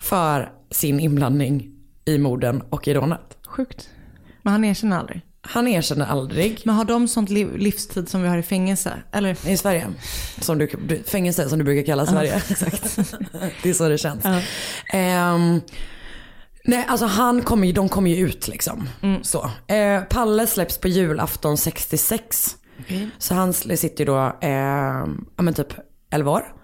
För 0.00 0.52
sin 0.70 1.00
inblandning 1.00 1.70
i 2.04 2.18
morden 2.18 2.62
och 2.70 2.88
i 2.88 2.94
rånet. 2.94 3.38
Sjukt. 3.46 3.88
Men 4.42 4.52
han 4.52 4.64
erkänner 4.64 4.98
aldrig. 4.98 5.22
Han 5.46 5.68
erkänner 5.68 6.06
aldrig. 6.06 6.60
Men 6.64 6.74
har 6.74 6.84
de 6.84 7.08
sånt 7.08 7.30
liv, 7.30 7.56
livstid 7.56 8.08
som 8.08 8.22
vi 8.22 8.28
har 8.28 8.38
i 8.38 8.42
fängelse? 8.42 8.92
Eller? 9.12 9.48
I 9.48 9.56
Sverige. 9.56 9.86
Som 10.40 10.58
du, 10.58 10.68
fängelse 11.06 11.48
som 11.48 11.58
du 11.58 11.64
brukar 11.64 11.86
kalla 11.86 12.06
Sverige. 12.06 12.42
Exakt. 12.50 12.96
det 13.62 13.70
är 13.70 13.74
så 13.74 13.88
det 13.88 13.98
känns. 13.98 14.24
Ehm, 14.92 15.60
nej, 16.64 16.84
alltså 16.88 17.06
han 17.06 17.42
kommer 17.42 17.66
ju, 17.66 17.72
de 17.72 17.88
kommer 17.88 18.10
ju 18.10 18.16
ut 18.16 18.48
liksom. 18.48 18.88
Så. 19.22 19.50
Eh, 19.66 20.02
Palle 20.02 20.46
släpps 20.46 20.78
på 20.78 20.88
julafton 20.88 21.56
66. 21.56 22.56
Så 23.18 23.34
han 23.34 23.52
sitter 23.52 23.98
ju 23.98 24.04
då, 24.04 24.36
eh, 24.40 24.50
ja 25.36 25.42
men 25.42 25.54
typ 25.54 25.72
11 26.10 26.30
år. 26.30 26.54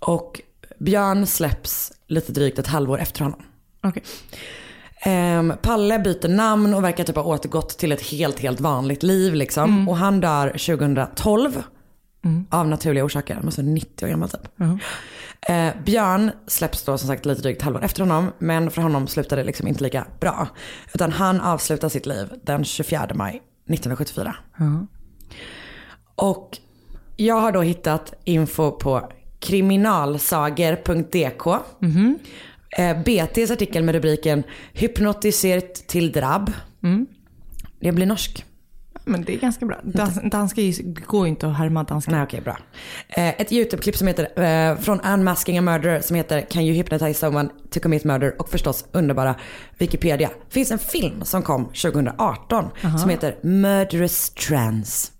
Och 0.00 0.40
Björn 0.80 1.26
släpps 1.26 1.92
lite 2.08 2.32
drygt 2.32 2.58
ett 2.58 2.66
halvår 2.66 2.98
efter 2.98 3.20
honom. 3.20 3.42
Okej. 3.82 4.02
Ehm, 5.06 5.52
Palle 5.62 5.98
byter 5.98 6.28
namn 6.28 6.74
och 6.74 6.84
verkar 6.84 7.04
typ 7.04 7.16
ha 7.16 7.22
återgått 7.22 7.78
till 7.78 7.92
ett 7.92 8.02
helt, 8.02 8.40
helt 8.40 8.60
vanligt 8.60 9.02
liv 9.02 9.34
liksom. 9.34 9.88
Och 9.88 9.96
han 9.96 10.20
dör 10.20 10.48
2012. 10.48 11.62
Av 12.50 12.68
naturliga 12.68 13.04
orsaker. 13.04 13.34
Han 13.34 13.44
måste 13.44 13.62
vara 13.62 13.72
90 13.72 14.04
år 14.04 14.08
gammal 14.10 14.28
typ. 14.28 14.40
Eh, 15.48 15.68
Björn 15.84 16.30
släpps 16.46 16.82
då 16.82 16.98
som 16.98 17.08
sagt 17.08 17.26
lite 17.26 17.42
drygt 17.42 17.62
halvår 17.62 17.84
efter 17.84 18.00
honom. 18.00 18.32
Men 18.38 18.70
för 18.70 18.82
honom 18.82 19.06
slutar 19.06 19.36
det 19.36 19.44
liksom 19.44 19.68
inte 19.68 19.82
lika 19.82 20.06
bra. 20.20 20.48
Utan 20.94 21.12
han 21.12 21.40
avslutar 21.40 21.88
sitt 21.88 22.06
liv 22.06 22.26
den 22.44 22.64
24 22.64 23.06
maj 23.14 23.30
1974. 23.30 24.36
Och 26.14 26.58
jag 27.16 27.40
har 27.40 27.52
då 27.52 27.62
hittat 27.62 28.14
info 28.24 28.70
på 28.70 29.08
kriminalsager.dk. 29.38 31.46
Eh, 32.76 32.98
BTs 32.98 33.50
artikel 33.50 33.82
med 33.82 33.94
rubriken 33.94 34.42
Hypnotiserat 34.72 35.74
till 35.74 36.12
drabb. 36.12 36.52
Det 37.80 37.92
blir 37.92 38.06
norsk. 38.06 38.44
Men 39.04 39.22
det 39.22 39.34
är 39.34 39.38
ganska 39.38 39.66
bra. 39.66 39.80
Dans, 39.82 40.20
danska 40.30 40.60
går 41.06 41.26
ju 41.26 41.30
inte 41.30 41.46
att 41.46 41.56
härma 41.56 41.82
danska. 41.82 42.10
Nej 42.10 42.22
okej 42.22 42.40
bra. 42.40 42.58
Eh, 43.08 43.40
ett 43.40 43.52
YouTube-klipp 43.52 43.96
som 43.96 44.06
heter, 44.06 44.42
eh, 44.42 44.76
från 44.78 45.00
Unmasking 45.00 45.58
a 45.58 45.62
Murderer 45.62 46.00
som 46.00 46.16
heter 46.16 46.40
Can 46.40 46.62
you 46.62 46.74
hypnotize 46.74 47.14
someone 47.14 47.48
to 47.70 47.80
commit 47.80 48.04
murder 48.04 48.34
och 48.38 48.48
förstås 48.48 48.84
underbara 48.92 49.34
Wikipedia. 49.78 50.30
finns 50.48 50.70
en 50.70 50.78
film 50.78 51.24
som 51.24 51.42
kom 51.42 51.64
2018 51.64 52.70
som 53.00 53.10
heter 53.10 53.36
Murderous 53.42 54.30
Trance. 54.30 55.12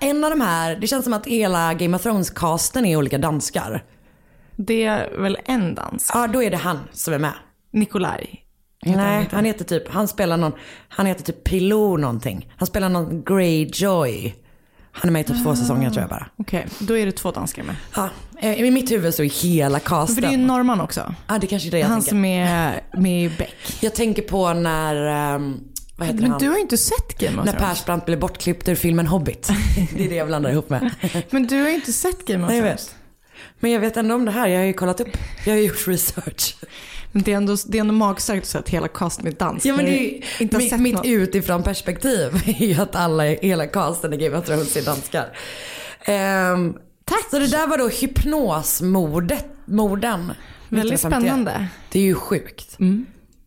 En 0.00 0.24
av 0.24 0.30
de 0.30 0.40
här, 0.40 0.76
det 0.76 0.86
känns 0.86 1.04
som 1.04 1.12
att 1.12 1.26
hela 1.26 1.74
Game 1.74 1.96
of 1.96 2.02
Thrones-casten 2.02 2.86
är 2.86 2.96
olika 2.96 3.18
danskar. 3.18 3.84
Det 4.56 4.84
är 4.84 5.16
väl 5.18 5.38
en 5.44 5.74
dans? 5.74 6.10
Ja 6.14 6.26
då 6.26 6.42
är 6.42 6.50
det 6.50 6.56
han 6.56 6.78
som 6.92 7.14
är 7.14 7.18
med. 7.18 7.32
Nikolaj. 7.72 8.40
Han 8.86 8.94
Nej, 8.96 9.28
han 9.32 9.44
heter 9.44 9.64
typ, 9.64 9.88
han 9.88 10.08
spelar 10.08 10.36
någon, 10.36 10.52
han 10.88 11.06
heter 11.06 11.24
typ 11.24 11.44
Pilou 11.44 11.96
någonting. 11.96 12.52
Han 12.56 12.66
spelar 12.66 12.88
någon 12.88 13.24
Greyjoy. 13.24 14.34
Han 14.92 15.08
är 15.08 15.12
med 15.12 15.20
i 15.20 15.24
typ 15.24 15.44
två 15.44 15.56
säsonger 15.56 15.90
tror 15.90 16.00
jag 16.00 16.10
bara. 16.10 16.26
Okej, 16.36 16.66
då 16.78 16.96
är 16.98 17.06
det 17.06 17.12
två 17.12 17.30
danskar 17.30 17.62
med. 17.62 17.76
Ja, 17.96 18.08
eh, 18.40 18.60
i 18.60 18.70
mitt 18.70 18.90
huvud 18.90 19.14
så 19.14 19.22
är 19.22 19.42
hela 19.42 19.80
casten. 19.80 20.14
För 20.14 20.22
det 20.22 20.28
är 20.28 20.30
ju 20.32 20.36
norrman 20.36 20.80
också. 20.80 21.14
Ja, 21.28 21.38
det 21.38 21.46
kanske 21.46 21.68
är 21.68 21.70
det 21.70 21.78
jag 21.78 21.86
Han 21.86 22.00
tänker. 22.00 22.10
som 22.10 22.24
är 22.24 22.80
med 22.92 23.24
i 23.24 23.28
Beck. 23.38 23.78
Jag 23.80 23.94
tänker 23.94 24.22
på 24.22 24.52
när, 24.54 24.96
ehm, 25.34 25.60
vad 25.96 26.06
heter 26.06 26.20
Men 26.20 26.30
han? 26.30 26.40
du 26.40 26.48
har 26.48 26.54
ju 26.56 26.60
inte 26.62 26.76
sett 26.76 27.18
Game 27.18 27.38
of 27.40 27.44
När 27.46 27.52
Thrones. 27.52 27.68
Persbrandt 27.68 28.06
blev 28.06 28.18
bortklippt 28.20 28.68
ur 28.68 28.74
filmen 28.74 29.06
Hobbit. 29.06 29.48
det 29.96 30.04
är 30.04 30.08
det 30.08 30.14
jag 30.14 30.26
blandar 30.26 30.50
ihop 30.50 30.70
med. 30.70 30.90
Men 31.30 31.46
du 31.46 31.60
har 31.62 31.68
ju 31.68 31.74
inte 31.74 31.92
sett 31.92 32.24
Game 32.24 32.44
of 32.44 32.48
Nej, 32.50 32.58
jag 32.58 32.66
Thrones. 32.66 32.88
vet. 32.88 32.93
Men 33.64 33.72
jag 33.72 33.80
vet 33.80 33.96
ändå 33.96 34.14
om 34.14 34.24
det 34.24 34.30
här, 34.30 34.48
jag 34.48 34.58
har 34.58 34.66
ju 34.66 34.72
kollat 34.72 35.00
upp. 35.00 35.16
Jag 35.44 35.52
har 35.52 35.60
gjort 35.60 35.88
research. 35.88 36.56
Men 37.12 37.22
det 37.22 37.32
är 37.32 37.36
ändå, 37.36 37.56
det 37.66 37.78
är 37.78 37.80
ändå 37.80 37.94
magstarkt 37.94 38.54
att 38.54 38.68
hela 38.68 38.88
casten 38.88 39.26
är 39.26 39.30
dansk. 39.30 39.66
Ja 39.66 39.76
men 39.76 39.84
det 39.84 39.90
är 39.90 40.42
inte 40.42 40.56
mitt, 40.56 40.80
mitt 40.80 40.94
något. 40.94 41.06
utifrån 41.06 41.62
perspektiv 41.62 42.42
är 42.46 42.66
ju 42.66 42.80
att 42.80 42.94
alla, 42.94 43.24
hela 43.24 43.66
casten 43.66 44.12
i 44.12 44.16
Game 44.16 44.38
of 44.38 44.46
Thrones 44.46 44.76
är 44.76 44.82
danskar. 44.82 45.36
Ehm, 46.04 46.74
Tack. 47.04 47.30
Så 47.30 47.38
det 47.38 47.46
där 47.46 47.66
var 47.66 47.78
då 47.78 47.88
hypnosmordet, 47.88 49.46
morden. 49.64 50.32
Väldigt 50.68 50.94
1951. 50.94 51.22
spännande. 51.22 51.66
Det 51.92 51.98
är 51.98 52.02
ju 52.02 52.14
sjukt. 52.14 52.76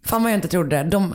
Fan 0.06 0.24
vad 0.24 0.32
jag 0.32 0.38
inte 0.38 0.48
trodde. 0.48 0.84
De, 0.84 1.14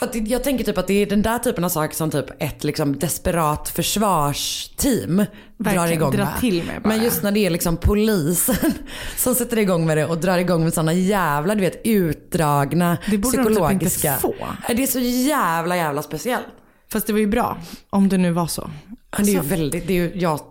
För 0.00 0.06
att 0.06 0.28
jag 0.28 0.44
tänker 0.44 0.64
typ 0.64 0.78
att 0.78 0.86
det 0.86 1.02
är 1.02 1.06
den 1.06 1.22
där 1.22 1.38
typen 1.38 1.64
av 1.64 1.68
saker 1.68 1.96
som 1.96 2.10
typ 2.10 2.26
ett 2.42 2.64
liksom 2.64 2.98
desperat 2.98 3.68
försvarsteam 3.68 5.16
drar 5.16 5.26
Verkligen, 5.56 5.92
igång 5.92 6.10
drar 6.12 6.24
med. 6.24 6.40
till 6.40 6.64
med 6.64 6.82
bara. 6.82 6.88
Men 6.88 7.04
just 7.04 7.22
när 7.22 7.30
det 7.32 7.46
är 7.46 7.50
liksom 7.50 7.76
polisen 7.76 8.72
som 9.16 9.34
sätter 9.34 9.58
igång 9.58 9.86
med 9.86 9.96
det 9.96 10.06
och 10.06 10.18
drar 10.18 10.38
igång 10.38 10.64
med 10.64 10.74
sådana 10.74 10.92
jävla 10.92 11.54
du 11.54 11.60
vet 11.60 11.80
utdragna 11.84 12.98
Det 13.10 13.18
borde 13.18 13.36
de 13.36 13.42
typ 13.44 13.50
inte 13.72 13.86
psykologiska. 13.86 14.16
få. 14.16 14.34
Det 14.68 14.82
är 14.82 14.86
så 14.86 14.98
jävla 15.00 15.76
jävla 15.76 16.02
speciellt. 16.02 16.44
Fast 16.92 17.06
det 17.06 17.12
var 17.12 17.20
ju 17.20 17.26
bra, 17.26 17.58
om 17.90 18.08
det 18.08 18.18
nu 18.18 18.30
var 18.32 18.46
så. 18.46 18.70
Ja, 19.10 19.18
Det 19.18 19.22
är 19.22 19.32
ju 19.32 19.38
Alltså, 19.38 19.50
väldigt, 19.54 19.86
det 19.86 19.92
är 19.92 19.96
ju, 19.96 20.12
ja. 20.14 20.50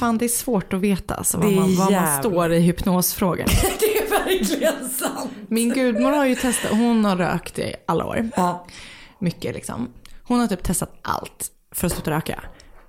Fan 0.00 0.18
det 0.18 0.24
är 0.24 0.28
svårt 0.28 0.72
att 0.72 0.80
veta 0.80 1.14
alltså, 1.14 1.38
är 1.38 1.42
man, 1.42 1.76
var 1.76 1.90
man 1.90 2.18
står 2.18 2.52
i 2.52 2.60
hypnosfrågan. 2.60 3.48
det 3.80 3.98
är 3.98 4.10
verkligen 4.10 4.88
sant. 4.90 5.30
Min 5.48 5.72
gudmor 5.74 6.12
har 6.12 6.26
ju 6.26 6.34
testat, 6.34 6.70
hon 6.70 7.04
har 7.04 7.16
rökt 7.16 7.58
i 7.58 7.74
alla 7.86 8.04
år. 8.04 8.30
Ja. 8.36 8.66
Mycket 9.18 9.54
liksom. 9.54 9.88
Hon 10.22 10.40
har 10.40 10.46
typ 10.46 10.62
testat 10.62 10.98
allt 11.02 11.50
för 11.72 11.86
att 11.86 11.92
sluta 11.92 12.10
röka. 12.10 12.42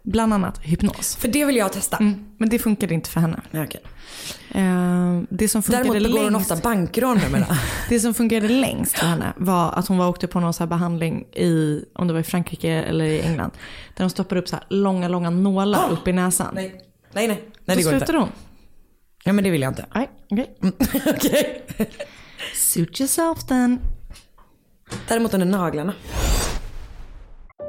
Bland 0.03 0.33
annat 0.33 0.59
hypnos. 0.63 1.15
För 1.15 1.27
det 1.27 1.45
vill 1.45 1.55
jag 1.55 1.73
testa. 1.73 1.97
Mm, 1.97 2.25
men 2.37 2.49
det 2.49 2.59
funkade 2.59 2.93
inte 2.93 3.09
för 3.09 3.19
henne. 3.19 3.41
Ja, 3.51 3.63
okej. 3.63 3.81
Eh, 4.51 5.21
det 5.29 5.49
som 5.49 5.63
funkade 5.63 5.83
Däremot 5.83 6.03
begår 6.03 6.23
hon 6.23 6.35
ofta 6.35 6.55
bankrån 6.55 7.17
numera. 7.17 7.45
det 7.89 7.99
som 7.99 8.13
fungerade 8.13 8.53
längst 8.53 8.97
för 8.97 9.05
henne 9.05 9.33
var 9.37 9.71
att 9.71 9.87
hon 9.87 9.97
var 9.97 10.09
åkte 10.09 10.27
på 10.27 10.39
någon 10.39 10.53
så 10.53 10.63
här 10.63 10.67
behandling 10.67 11.25
i, 11.33 11.83
om 11.93 12.07
det 12.07 12.13
var 12.13 12.19
i 12.19 12.23
Frankrike 12.23 12.71
eller 12.71 13.05
i 13.05 13.21
England. 13.21 13.51
Där 13.95 14.03
de 14.03 14.09
stoppade 14.09 14.41
upp 14.41 14.47
så 14.47 14.55
här 14.55 14.65
långa, 14.69 15.07
långa 15.07 15.29
nålar 15.29 15.91
upp 15.91 16.07
i 16.07 16.13
näsan. 16.13 16.51
Nej, 16.55 16.81
nej, 17.13 17.27
nej. 17.27 17.43
nej 17.65 17.77
Då 17.77 17.83
slutade 17.83 18.17
hon. 18.17 18.29
Ja 19.23 19.33
men 19.33 19.43
det 19.43 19.49
vill 19.49 19.61
jag 19.61 19.71
inte. 19.71 19.85
Nej, 19.95 20.09
okej. 20.31 20.57
Okej. 21.15 21.65
Suit 22.55 23.01
yourself 23.01 23.43
then. 23.47 23.79
Däremot 25.07 25.33
under 25.33 25.47
naglarna. 25.47 25.93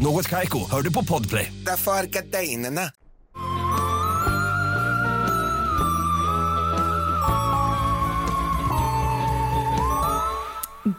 Något 0.00 0.28
Kaiko, 0.28 0.58
hör 0.70 0.82
du 0.82 0.92
på 0.92 1.04
Podplay. 1.04 1.52
Därför 1.66 1.92
är 1.92 2.06
gardinerna. 2.06 2.80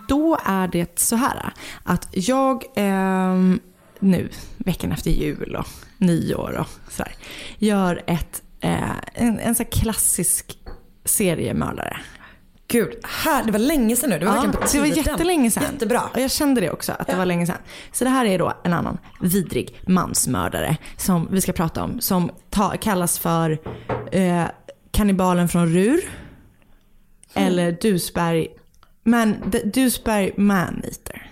Då 0.07 0.37
är 0.45 0.67
det 0.67 0.99
så 0.99 1.15
här 1.15 1.53
att 1.83 2.07
jag 2.11 2.63
ehm, 2.75 3.59
nu, 3.99 4.29
veckan 4.57 4.91
efter 4.91 5.11
jul 5.11 5.55
och 5.55 5.67
nyår 5.97 6.57
och 6.59 6.91
sådär, 6.91 7.15
gör 7.57 8.03
ett, 8.07 8.43
eh, 8.61 8.97
en, 9.13 9.39
en 9.39 9.55
här 9.55 9.63
klassisk 9.63 10.57
seriemördare. 11.05 11.97
Gud, 12.71 12.93
här, 13.03 13.43
det 13.43 13.51
var 13.51 13.59
länge 13.59 13.95
sedan 13.95 14.09
nu. 14.09 14.19
Det 14.19 14.25
var 14.25 14.35
Ja, 14.35 14.41
verkligen 14.41 14.61
på 14.61 14.67
det 14.73 14.79
var 14.79 14.85
jättelänge 14.97 15.51
sedan. 15.51 15.63
Jättebra. 15.71 16.01
Och 16.13 16.19
jag 16.19 16.31
kände 16.31 16.61
det 16.61 16.71
också, 16.71 16.91
att 16.99 17.07
det 17.07 17.15
var 17.15 17.25
länge 17.25 17.45
sedan. 17.45 17.57
Så 17.91 18.03
det 18.03 18.09
här 18.09 18.25
är 18.25 18.39
då 18.39 18.53
en 18.63 18.73
annan 18.73 18.97
vidrig 19.21 19.79
mansmördare 19.87 20.77
som 20.97 21.27
vi 21.31 21.41
ska 21.41 21.51
prata 21.51 21.83
om. 21.83 22.01
Som 22.01 22.31
ta, 22.49 22.69
kallas 22.77 23.19
för 23.19 23.59
eh, 24.11 24.43
kannibalen 24.91 25.47
från 25.49 25.73
Rur. 25.73 25.99
Eller 27.33 27.71
Dusberg, 27.71 28.47
man, 29.03 29.35
Dusberg 29.73 30.31
Maneater. 30.37 31.31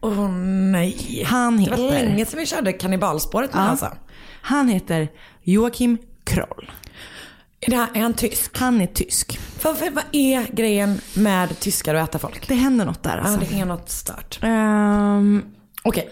Åh 0.00 0.30
nej. 0.30 1.24
Han 1.26 1.64
Det 1.64 1.70
var 1.70 1.76
heter, 1.76 2.06
länge 2.06 2.26
sedan 2.26 2.38
vi 2.40 2.46
körde 2.46 2.72
kannibalspåret 2.72 3.54
med 3.54 3.62
Ja. 3.62 3.68
alltså. 3.68 3.92
han 4.42 4.68
heter 4.68 5.08
Joakim 5.42 5.98
Kroll. 6.24 6.70
Är, 7.66 7.70
det 7.70 7.76
här, 7.76 7.88
är 7.94 8.00
han 8.00 8.14
tysk? 8.14 8.58
Han 8.58 8.80
är 8.80 8.86
tysk. 8.86 9.38
För, 9.38 9.90
vad 9.90 10.04
är 10.12 10.46
grejen 10.52 11.00
med 11.14 11.60
tyskar 11.60 11.94
och 11.94 12.00
äta 12.00 12.18
folk? 12.18 12.48
Det 12.48 12.54
händer 12.54 12.84
något 12.84 13.02
där 13.02 13.16
alltså. 13.18 13.40
Ja, 13.44 13.46
det 13.50 13.60
är 13.60 13.64
något 13.64 13.90
stört. 13.90 14.38
Ehm, 14.42 15.44
Okej. 15.82 16.10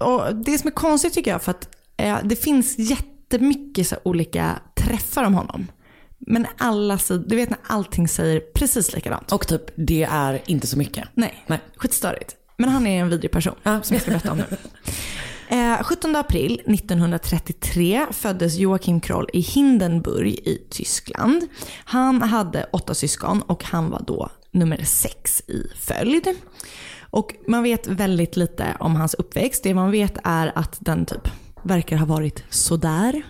och 0.00 0.36
det 0.36 0.58
som 0.58 0.68
är 0.68 0.72
konstigt 0.72 1.14
tycker 1.14 1.30
jag 1.30 1.42
för 1.42 1.50
att 1.50 1.68
eh, 1.96 2.18
det 2.24 2.36
finns 2.36 2.78
jättemycket 2.78 3.86
så 3.88 3.96
olika 4.02 4.58
träffar 4.76 5.24
om 5.24 5.34
honom. 5.34 5.66
Men 6.18 6.46
alla 6.58 6.98
sidor, 6.98 7.24
du 7.28 7.36
vet 7.36 7.50
när 7.50 7.58
allting 7.66 8.08
säger 8.08 8.40
precis 8.40 8.94
likadant. 8.94 9.32
Och 9.32 9.48
typ, 9.48 9.62
det 9.76 10.02
är 10.02 10.42
inte 10.46 10.66
så 10.66 10.78
mycket. 10.78 11.08
Nej, 11.14 11.44
Nej. 11.46 11.60
skitstörigt. 11.76 12.34
Men 12.56 12.68
han 12.70 12.86
är 12.86 13.00
en 13.00 13.08
vidrig 13.08 13.30
person 13.30 13.54
Ja. 13.62 13.82
som 13.82 13.94
jag 13.94 14.02
ska 14.02 14.10
berätta 14.10 14.32
om 14.32 14.38
nu. 14.38 14.44
Eh, 15.50 15.82
17 15.82 16.16
april 16.16 16.60
1933 16.66 18.06
föddes 18.10 18.56
Joakim 18.56 19.00
Kroll 19.00 19.28
i 19.32 19.40
Hindenburg 19.40 20.28
i 20.28 20.66
Tyskland. 20.70 21.42
Han 21.84 22.22
hade 22.22 22.66
åtta 22.72 22.94
syskon 22.94 23.42
och 23.42 23.64
han 23.64 23.90
var 23.90 24.02
då 24.06 24.30
nummer 24.50 24.82
sex 24.84 25.40
i 25.40 25.62
följd. 25.76 26.28
Och 27.10 27.34
man 27.46 27.62
vet 27.62 27.86
väldigt 27.86 28.36
lite 28.36 28.76
om 28.80 28.96
hans 28.96 29.14
uppväxt. 29.14 29.62
Det 29.62 29.74
man 29.74 29.90
vet 29.90 30.18
är 30.24 30.52
att 30.54 30.76
den 30.80 31.06
typ 31.06 31.28
verkar 31.62 31.96
ha 31.96 32.06
varit 32.06 32.44
sådär. 32.50 33.22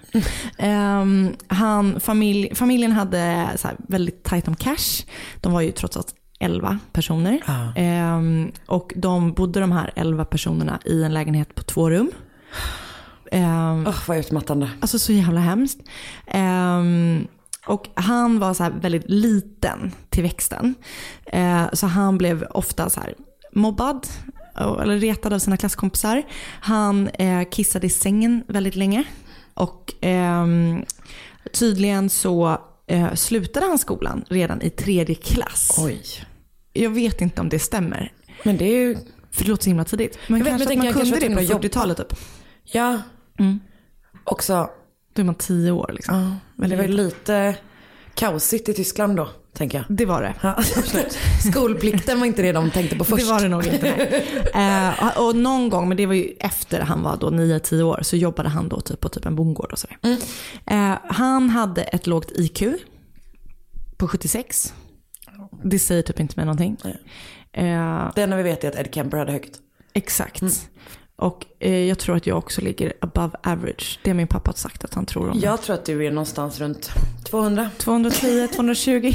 Um, 0.59 1.37
han, 1.47 2.01
familj, 2.01 2.55
familjen 2.55 2.93
hade 2.93 3.49
så 3.57 3.69
här 3.69 3.77
väldigt 3.89 4.23
tajt 4.23 4.49
om 4.49 4.57
cash. 4.57 5.05
De 5.41 5.53
var 5.53 5.61
ju 5.61 5.73
trots 5.73 5.97
allt 5.97 6.15
11 6.39 6.79
personer. 6.93 7.41
Ehm, 7.77 8.53
och 8.67 8.93
de 8.97 9.33
bodde 9.33 9.61
de 9.61 9.73
här 9.73 9.93
11 9.97 10.25
personerna 10.25 10.81
i 10.85 11.03
en 11.03 11.15
lägenhet 11.15 11.55
på 11.55 11.63
två 11.63 11.91
rum. 11.91 12.11
Ehm, 13.33 13.87
Åh, 13.87 13.97
vad 14.09 14.19
utmattande. 14.19 14.71
Alltså 14.81 14.99
så 14.99 15.13
jävla 15.13 15.41
hemskt. 15.41 15.79
Ehm, 16.27 17.27
och 17.67 17.89
han 17.95 18.39
var 18.39 18.55
så 18.55 18.71
väldigt 18.81 19.11
liten 19.11 19.93
till 20.09 20.23
växten. 20.23 20.75
Eh, 21.27 21.65
så 21.73 21.87
han 21.87 22.19
blev 22.19 22.47
ofta 22.51 22.91
så 22.91 23.01
mobbad 23.53 24.07
eller 24.83 24.99
retad 24.99 25.33
av 25.33 25.39
sina 25.39 25.57
klasskompisar. 25.57 26.23
Han 26.61 27.09
eh, 27.09 27.49
kissade 27.51 27.87
i 27.87 27.91
sängen 27.91 28.45
väldigt 28.49 28.77
länge. 28.77 29.05
Och 29.55 29.95
ehm, 30.01 30.85
tydligen 31.53 32.11
så 32.11 32.59
eh, 32.87 33.15
slutade 33.15 33.67
han 33.67 33.79
skolan 33.79 34.25
redan 34.29 34.63
i 34.63 34.71
tredje 34.71 35.15
klass. 35.15 35.77
Oj. 35.79 36.03
Jag 36.83 36.91
vet 36.91 37.21
inte 37.21 37.41
om 37.41 37.49
det 37.49 37.59
stämmer. 37.59 38.13
Men 38.43 38.57
det 38.57 38.65
är 38.65 38.79
ju, 38.79 38.97
För 39.31 39.45
det 39.45 39.51
låter 39.51 39.65
så 39.65 39.71
himla 39.71 39.85
tidigt. 39.85 40.19
Men 40.27 40.39
Jag 40.39 40.45
vet, 40.45 40.51
kanske 40.59 40.69
men 40.69 40.79
att 40.79 40.85
man 40.85 41.03
kunde 41.03 41.17
det 41.17 41.27
på 41.27 41.35
tvungen 41.41 41.57
att 41.57 41.63
40-talet 41.65 41.97
typ. 41.97 42.19
ja. 42.65 43.01
Mm. 43.39 43.61
Också, 44.25 44.71
Då 45.15 45.23
är 45.23 45.27
man 45.27 45.35
tio 45.35 45.71
år 45.71 45.91
liksom. 45.95 46.15
ja. 46.19 46.33
Men 46.57 46.71
det 46.71 46.77
var 46.77 46.85
ju 46.85 46.93
lite 46.93 47.57
kaosigt 48.15 48.69
i 48.69 48.75
Tyskland 48.75 49.17
då, 49.17 49.29
tänker 49.53 49.79
jag. 49.79 49.97
Det 49.97 50.07
var 50.07 50.23
det. 50.23 50.35
Ja, 50.43 50.55
absolut. 50.77 51.19
Skolplikten 51.53 52.19
var 52.21 52.27
inte 52.27 52.43
det 52.43 52.53
de 52.53 52.71
tänkte 52.71 52.97
på 52.97 53.05
först. 53.05 53.25
Det 53.27 53.33
var 53.33 53.41
det 53.41 53.49
nog 53.49 53.67
inte. 53.67 53.89
eh, 54.55 55.19
och 55.19 55.37
någon 55.37 55.69
gång, 55.69 55.89
men 55.89 55.97
det 55.97 56.07
var 56.07 56.15
ju 56.15 56.35
efter 56.41 56.81
han 56.81 57.03
var 57.03 57.17
då 57.17 57.31
9-10 57.31 57.83
år, 57.83 58.01
så 58.03 58.17
jobbade 58.17 58.49
han 58.49 58.69
då 58.69 58.81
typ 58.81 59.01
på 59.01 59.09
typ 59.09 59.27
en 59.27 59.37
bondgård 59.37 59.73
och 59.73 59.79
sådär. 59.79 59.97
Eh, 60.67 60.95
han 61.09 61.51
hade 61.51 61.83
ett 61.83 62.07
lågt 62.07 62.31
IQ 62.35 62.63
på 63.97 64.09
76. 64.09 64.75
Det 65.63 65.79
säger 65.79 66.03
typ 66.03 66.21
inte 66.21 66.35
mig 66.37 66.45
någonting. 66.47 66.77
Eh, 67.53 68.11
Det 68.15 68.23
enda 68.23 68.37
vi 68.37 68.43
vet 68.43 68.65
är 68.65 68.69
att 68.69 68.75
Ed 68.77 68.95
Kemper 68.95 69.19
hade 69.19 69.33
högt. 69.33 69.59
exakt. 69.93 70.43
Och 71.17 71.47
eh, 71.61 71.73
jag 71.85 71.99
tror 71.99 72.17
att 72.17 72.27
jag 72.27 72.39
också 72.39 72.61
ligger 72.61 72.93
above 73.01 73.37
average. 73.43 74.01
Det 74.03 74.11
har 74.11 74.15
min 74.15 74.27
pappa 74.27 74.53
sagt 74.53 74.85
att 74.85 74.95
han 74.95 75.07
tror 75.07 75.29
om. 75.31 75.39
Jag 75.43 75.63
tror 75.63 75.75
att 75.75 75.85
du 75.85 76.07
är 76.07 76.11
någonstans 76.11 76.61
runt 76.61 76.91
200. 77.25 77.71
210, 77.79 78.49
220. 78.55 79.13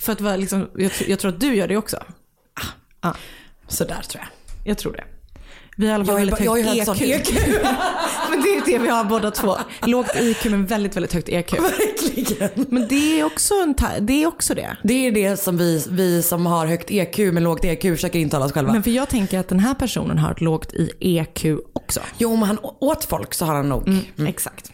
För 0.00 0.12
att 0.12 0.20
vara 0.20 0.36
liksom, 0.36 0.70
jag, 0.76 0.92
jag 1.08 1.18
tror 1.18 1.32
att 1.32 1.40
du 1.40 1.54
gör 1.54 1.68
det 1.68 1.76
också. 1.76 1.96
Sådär 3.68 4.02
tror 4.08 4.22
jag. 4.24 4.28
Jag 4.70 4.78
tror 4.78 4.92
det. 4.92 5.04
Vi 5.76 5.88
har 5.90 5.98
Jag 5.98 6.04
väldigt 6.04 6.30
bara- 6.38 6.44
jag 6.44 6.50
har 6.50 6.74
högt 6.74 6.88
högt 6.88 7.00
EQ. 7.02 7.36
EQ. 7.36 7.52
men 8.30 8.42
det 8.42 8.48
är 8.48 8.64
det 8.66 8.78
vi 8.78 8.88
har 8.88 9.04
båda 9.04 9.30
två. 9.30 9.56
Lågt 9.86 10.16
IQ 10.20 10.44
men 10.44 10.66
väldigt, 10.66 10.96
väldigt 10.96 11.12
högt 11.12 11.28
EQ. 11.28 11.52
Verkligen. 11.60 12.50
Men 12.68 12.88
det 12.88 13.20
är 13.20 13.24
också, 13.24 13.54
en 13.54 13.74
det, 14.00 14.22
är 14.22 14.26
också 14.26 14.54
det. 14.54 14.76
Det 14.82 15.06
är 15.06 15.12
det 15.12 15.36
som 15.36 15.56
vi, 15.56 15.84
vi 15.90 16.22
som 16.22 16.46
har 16.46 16.66
högt 16.66 16.90
EQ 16.90 17.18
med 17.18 17.42
lågt 17.42 17.64
EQ 17.64 17.82
försöker 17.82 18.18
intala 18.18 18.44
oss 18.44 18.52
själva. 18.52 18.72
Men 18.72 18.82
för 18.82 18.90
jag 18.90 19.08
tänker 19.08 19.38
att 19.38 19.48
den 19.48 19.60
här 19.60 19.74
personen 19.74 20.18
har 20.18 20.30
ett 20.32 20.40
lågt 20.40 20.72
i 20.72 20.90
EQ 21.18 21.44
också. 21.72 22.00
Jo, 22.18 22.32
om 22.32 22.42
han 22.42 22.58
åt 22.80 23.04
folk 23.04 23.34
så 23.34 23.44
har 23.44 23.54
han 23.54 23.68
nog. 23.68 23.88
Mm, 23.88 24.26
Exakt. 24.26 24.72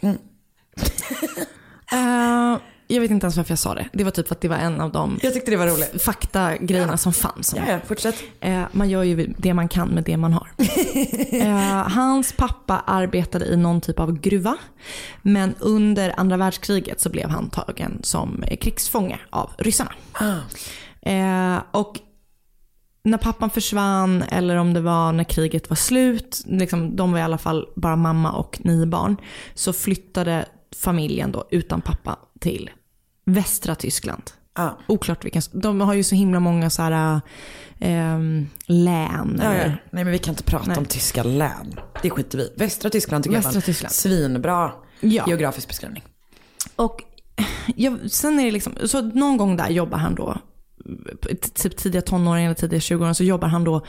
Eh, 1.91 2.57
jag 2.93 3.01
vet 3.01 3.11
inte 3.11 3.25
ens 3.25 3.37
varför 3.37 3.51
jag 3.51 3.59
sa 3.59 3.73
det. 3.75 3.89
Det 3.93 4.03
var 4.03 4.11
typ 4.11 4.27
för 4.27 4.35
att 4.35 4.41
det 4.41 4.47
var 4.47 4.55
en 4.55 4.81
av 4.81 4.91
de 4.91 5.19
Jag 5.23 5.33
tyckte 5.33 5.51
det 5.51 5.57
var 5.57 5.67
roligt. 5.67 6.01
faktagrejerna 6.03 6.97
som 6.97 7.13
fanns. 7.13 7.53
Ja, 7.57 7.63
ja, 7.67 7.79
fortsätt. 7.87 8.15
Eh, 8.39 8.63
man 8.71 8.89
gör 8.89 9.03
ju 9.03 9.33
det 9.37 9.53
man 9.53 9.67
kan 9.67 9.87
med 9.89 10.03
det 10.03 10.17
man 10.17 10.33
har. 10.33 10.47
eh, 11.31 11.89
hans 11.91 12.33
pappa 12.33 12.83
arbetade 12.87 13.45
i 13.45 13.57
någon 13.57 13.81
typ 13.81 13.99
av 13.99 14.19
gruva. 14.19 14.57
Men 15.21 15.55
under 15.59 16.13
andra 16.17 16.37
världskriget 16.37 17.01
så 17.01 17.09
blev 17.09 17.29
han 17.29 17.49
tagen 17.49 17.99
som 18.03 18.43
krigsfånge 18.61 19.19
av 19.29 19.51
ryssarna. 19.57 19.91
Eh, 21.01 21.61
och 21.71 21.99
när 23.03 23.17
pappan 23.17 23.49
försvann 23.49 24.23
eller 24.23 24.55
om 24.55 24.73
det 24.73 24.81
var 24.81 25.11
när 25.11 25.23
kriget 25.23 25.69
var 25.69 25.75
slut, 25.75 26.43
liksom, 26.45 26.95
de 26.95 27.11
var 27.11 27.19
i 27.19 27.21
alla 27.21 27.37
fall 27.37 27.67
bara 27.75 27.95
mamma 27.95 28.31
och 28.31 28.59
nio 28.63 28.85
barn, 28.85 29.17
så 29.53 29.73
flyttade 29.73 30.45
familjen 30.75 31.31
då 31.31 31.47
utan 31.51 31.81
pappa 31.81 32.19
till 32.39 32.69
västra 33.25 33.75
Tyskland. 33.75 34.23
Ja. 34.55 34.79
Oklart 34.87 35.25
vilken, 35.25 35.41
de 35.51 35.81
har 35.81 35.93
ju 35.93 36.03
så 36.03 36.15
himla 36.15 36.39
många 36.39 36.69
så 36.69 36.81
här 36.81 37.21
ehm, 37.79 38.47
län. 38.65 39.39
Ja, 39.43 39.55
ja. 39.55 39.63
Nej 39.91 40.03
men 40.03 40.11
vi 40.11 40.19
kan 40.19 40.31
inte 40.31 40.43
prata 40.43 40.65
Nej. 40.67 40.77
om 40.77 40.85
tyska 40.85 41.23
län. 41.23 41.79
Det 42.01 42.09
skiter 42.09 42.37
vi. 42.37 42.53
Västra 42.57 42.89
Tyskland 42.89 43.23
tycker 43.23 43.37
Västra 43.37 43.53
jag 43.53 43.63
Tyskland. 43.63 43.91
svinbra 43.93 44.71
Ja. 44.99 45.23
geografisk 45.27 45.67
beskrivning. 45.67 46.03
Och 46.75 47.03
jag, 47.75 48.11
sen 48.11 48.39
är 48.39 48.45
det 48.45 48.51
liksom, 48.51 48.73
så 48.85 49.01
någon 49.01 49.37
gång 49.37 49.57
där 49.57 49.69
jobbar 49.69 49.97
han 49.97 50.15
då, 50.15 50.37
typ 51.55 51.77
tidiga 51.77 52.01
tonåren 52.01 52.43
eller 52.43 52.53
tidiga 52.55 52.79
20 52.79 53.13
så 53.13 53.23
jobbar 53.23 53.47
han 53.47 53.63
då 53.63 53.85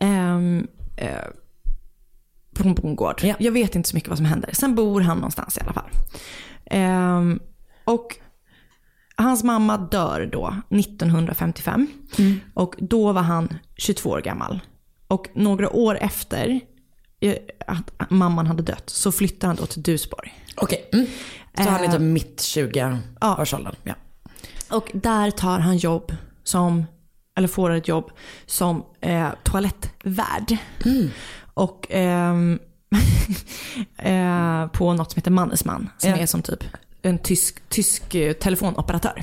ehm, 0.00 0.66
eh, 0.96 1.10
på 2.54 2.68
en 2.68 2.74
bondgård. 2.74 3.20
Ja. 3.22 3.34
Jag 3.38 3.52
vet 3.52 3.74
inte 3.74 3.88
så 3.88 3.96
mycket 3.96 4.08
vad 4.08 4.18
som 4.18 4.26
händer. 4.26 4.50
Sen 4.52 4.74
bor 4.74 5.00
han 5.00 5.16
någonstans 5.16 5.58
i 5.58 5.60
alla 5.60 5.72
fall. 5.72 5.90
Ehm, 6.66 7.40
och 7.84 8.16
hans 9.22 9.44
mamma 9.44 9.76
dör 9.76 10.28
då 10.32 10.54
1955. 10.70 11.86
Och 12.54 12.74
då 12.78 13.12
var 13.12 13.22
han 13.22 13.58
22 13.76 14.10
år 14.10 14.20
gammal. 14.20 14.60
Och 15.06 15.28
några 15.34 15.70
år 15.70 15.98
efter 16.00 16.60
eh, 17.20 17.36
att 17.66 18.10
mamman 18.10 18.46
hade 18.46 18.62
dött 18.62 18.90
så 18.90 19.12
flyttade 19.12 19.46
han 19.46 19.56
då 19.56 19.66
till 19.66 19.82
Dusborg. 19.82 20.32
Okej. 20.56 20.88
Mm. 20.92 21.06
Så 21.54 21.62
han 21.62 21.84
är 21.84 21.88
typ 21.88 22.00
mitt 22.00 22.40
20-årsåldern. 22.40 23.74
Ja. 23.84 23.94
Och 24.70 24.90
där 24.94 25.30
tar 25.30 25.58
han 25.58 25.76
jobb 25.76 26.12
som, 26.42 26.84
eller 27.36 27.48
får 27.48 27.70
ett 27.70 27.88
jobb 27.88 28.10
som 28.46 28.84
eh, 29.00 29.28
toalettvärd. 29.42 30.56
Och 31.54 31.86
ehm, 31.90 32.58
eh, 33.96 34.66
på 34.66 34.92
något 34.92 35.12
som 35.12 35.18
heter 35.18 35.30
Mannesman. 35.30 35.88
Som 35.98 36.10
är 36.10 36.26
som 36.26 36.42
typ 36.42 36.64
en 37.02 37.18
tysk, 37.18 37.68
tysk 37.68 38.14
eh, 38.14 38.32
telefonoperatör. 38.32 39.22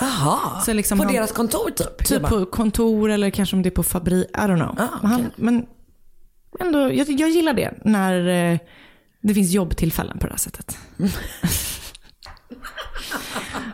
Jaha, 0.00 0.60
Så 0.60 0.72
liksom 0.72 0.98
på 0.98 1.04
han- 1.04 1.12
deras 1.12 1.32
kontor 1.32 1.70
typ? 1.70 2.04
Typ 2.04 2.22
på 2.22 2.46
kontor 2.46 3.10
eller 3.10 3.30
kanske 3.30 3.56
om 3.56 3.62
det 3.62 3.68
är 3.68 3.70
på 3.70 3.82
fabrik, 3.82 4.26
I 4.30 4.36
don't 4.38 4.56
know. 4.56 4.76
Ah, 4.88 4.98
men, 5.02 5.10
han, 5.10 5.30
men 5.36 5.66
ändå, 6.60 6.78
jag, 6.92 7.08
jag 7.10 7.30
gillar 7.30 7.52
det 7.54 7.74
när 7.84 8.28
eh, 8.52 8.58
det 9.20 9.34
finns 9.34 9.50
jobbtillfällen 9.52 10.18
på 10.18 10.26
det 10.26 10.32
här 10.32 10.38
sättet. 10.38 10.78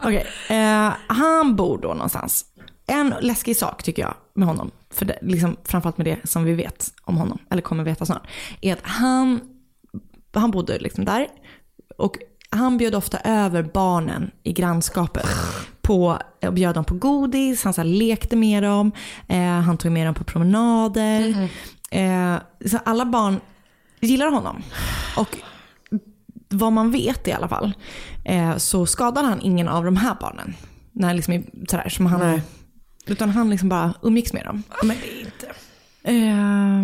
Okej, 0.05 0.26
eh, 0.49 0.93
han 1.07 1.57
bor 1.57 1.78
då 1.78 1.88
någonstans. 1.88 2.45
En 2.86 3.14
läskig 3.20 3.57
sak 3.57 3.82
tycker 3.82 4.03
jag 4.03 4.14
med 4.34 4.49
honom, 4.49 4.70
för 4.91 5.05
det, 5.05 5.18
liksom, 5.22 5.57
framförallt 5.64 5.99
med 5.99 6.07
det 6.07 6.18
som 6.30 6.45
vi 6.45 6.53
vet 6.55 6.93
om 7.03 7.16
honom, 7.16 7.38
eller 7.51 7.62
kommer 7.62 7.84
veta 7.84 8.07
snart, 8.07 8.26
är 8.61 8.72
att 8.72 8.82
han, 8.82 9.41
han 10.34 10.51
bodde 10.51 10.78
liksom 10.78 11.05
där 11.05 11.26
och 11.99 12.16
han 12.51 12.76
bjöd 12.78 12.94
ofta 12.94 13.18
över 13.18 13.62
barnen 13.62 14.30
i 14.42 14.53
grannskapet 14.53 15.26
på, 15.82 16.18
och 16.46 16.53
bjöd 16.53 16.74
dem 16.74 16.84
på 16.84 16.94
godis, 16.94 17.64
han 17.64 17.72
så 17.74 17.82
lekte 17.82 18.36
med 18.36 18.62
dem, 18.62 18.92
eh, 19.28 19.38
han 19.40 19.76
tog 19.78 19.92
med 19.92 20.07
dem 20.07 20.14
på 20.14 20.24
promenader. 20.24 21.48
Eh, 21.90 22.36
så 22.66 22.78
alla 22.84 23.05
barn 23.05 23.40
gillar 24.01 24.30
honom. 24.30 24.62
Och 25.16 25.36
vad 26.48 26.72
man 26.72 26.90
vet 26.90 27.28
i 27.28 27.32
alla 27.32 27.48
fall, 27.48 27.72
eh, 28.24 28.57
så 28.57 28.86
skadade 28.86 29.28
han 29.28 29.40
ingen 29.40 29.68
av 29.68 29.84
de 29.84 29.96
här 29.96 30.16
barnen. 30.20 30.55
När 30.92 31.14
liksom, 31.14 31.44
sådär, 31.68 31.88
som 31.88 32.07
han, 32.07 32.20
Nej. 32.20 32.42
utan 33.07 33.30
han 33.30 33.51
liksom 33.51 33.68
bara 33.68 33.94
umgicks 34.03 34.32
med 34.32 34.44
dem. 34.44 34.62
Men 34.82 34.96
det 35.03 35.20
är 35.20 35.20
inte, 35.20 35.46
Eh, 36.03 36.12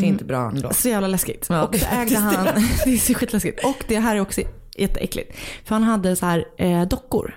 det 0.01 0.07
är 0.07 0.09
inte 0.09 0.25
bra 0.25 0.49
ändå. 0.51 0.73
så 0.73 0.89
jävla 0.89 1.09
läskigt. 1.09 1.47
Ja, 1.49 1.63
och 1.63 1.77
så 1.77 1.87
ägde 1.87 2.19
han, 2.19 2.45
det 2.85 2.93
är 2.95 2.99
så 2.99 3.15
skitläskigt. 3.15 3.65
Och 3.65 3.85
det 3.89 3.99
här 3.99 4.17
är 4.17 4.21
också 4.21 4.41
jätteäckligt. 4.79 5.37
För 5.65 5.75
han 5.75 5.83
hade 5.83 6.17
så 6.17 6.27
här 6.27 6.45
eh, 6.59 6.83
dockor. 6.83 7.35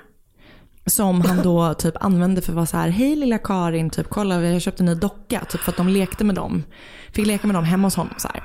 Som 0.86 1.22
han 1.22 1.44
då 1.44 1.74
typ 1.80 1.96
använde 2.04 2.42
för 2.42 2.52
att 2.52 2.56
vara 2.56 2.66
så 2.66 2.78
här, 2.78 2.90
hej 2.90 3.16
lilla 3.16 3.38
Karin, 3.38 3.90
typ 3.90 4.10
kolla 4.10 4.40
vi 4.40 4.54
har 4.54 4.60
köpt 4.60 4.80
en 4.80 4.86
ny 4.86 4.96
docka. 4.96 5.46
Typ 5.50 5.62
för 5.62 5.72
att 5.72 5.78
de 5.78 5.88
lekte 5.88 6.24
med 6.24 6.36
dem. 6.36 6.64
Fick 7.12 7.26
leka 7.28 7.48
med 7.48 7.56
dem 7.56 7.64
hemma 7.64 7.88
hos 7.88 7.96
honom 7.96 8.14
så 8.18 8.28
här. 8.28 8.44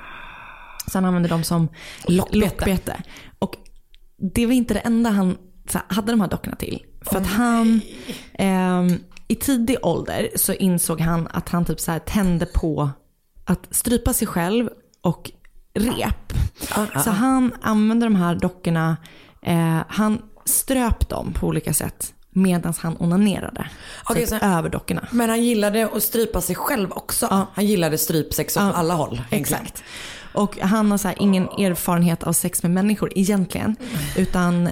Så 0.91 0.99
han 0.99 1.05
använde 1.05 1.29
dem 1.29 1.45
som 1.45 1.69
Lockbete. 2.09 2.39
lockbete. 2.39 3.03
Och 3.39 3.55
det 4.35 4.47
var 4.47 4.53
inte 4.53 4.75
det 4.75 4.81
enda 4.81 5.11
han 5.11 5.37
så 5.69 5.79
här, 5.79 5.87
hade 5.95 6.13
de 6.13 6.21
här 6.21 6.29
dockorna 6.29 6.57
till. 6.57 6.83
För 7.03 7.17
att 7.17 7.27
han, 7.27 7.81
ehm, 8.33 8.99
i 9.29 9.35
tidig 9.35 9.77
ålder 9.83 10.29
så 10.37 10.53
insåg 10.53 11.01
han 11.01 11.29
att 11.31 11.49
han 11.49 11.65
typ 11.65 11.81
så 11.81 11.93
här 11.93 11.99
tände 11.99 12.47
på 12.47 12.91
att 13.45 13.75
strypa 13.75 14.13
sig 14.13 14.29
själv 14.29 14.69
och 15.01 15.31
rep. 15.75 16.33
Så 17.05 17.11
han 17.11 17.53
använde 17.63 18.07
de 18.07 18.15
här 18.17 18.35
dockorna, 18.35 18.97
eh, 19.43 19.79
han 19.89 20.23
ströp 20.45 21.09
dem 21.09 21.33
på 21.33 21.47
olika 21.47 21.75
sätt 21.75 22.15
medan 22.31 22.75
han 22.79 22.97
onanerade. 22.99 23.69
Typ 24.15 24.29
så- 24.29 24.37
över 24.37 24.69
dockorna. 24.69 25.09
Men 25.11 25.29
han 25.29 25.43
gillade 25.43 25.89
att 25.95 26.03
strypa 26.03 26.41
sig 26.41 26.57
själv 26.57 26.93
också. 26.93 27.27
Ja. 27.31 27.47
Han 27.55 27.67
gillade 27.67 27.99
strypsex 27.99 28.57
åt 28.57 28.63
Ja, 28.63 28.73
alla 28.73 28.95
håll. 28.95 29.23
Exakt. 29.31 29.83
Och 30.35 30.59
han 30.59 30.91
har 30.91 30.99
så 30.99 31.09
här 31.09 31.17
ingen 31.21 31.45
erfarenhet 31.49 32.23
av 32.23 32.33
sex 32.33 32.63
med 32.63 32.73
människor 32.73 33.13
egentligen. 33.15 33.77
Utan 34.17 34.69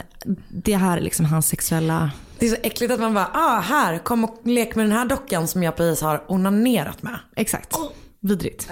det 0.48 0.76
här 0.76 0.96
är 0.96 1.00
liksom 1.00 1.26
hans 1.26 1.46
sexuella... 1.48 2.10
Det 2.38 2.46
är 2.46 2.50
så 2.50 2.56
äckligt 2.62 2.92
att 2.92 3.00
man 3.00 3.14
bara, 3.14 3.30
ah 3.34 3.60
här, 3.60 3.98
kom 3.98 4.24
och 4.24 4.40
lek 4.44 4.74
med 4.74 4.84
den 4.84 4.92
här 4.92 5.04
dockan 5.06 5.48
som 5.48 5.62
jag 5.62 5.76
precis 5.76 6.02
har 6.02 6.24
onanerat 6.28 7.02
med. 7.02 7.18
Exakt. 7.36 7.74
Vidrigt. 8.20 8.68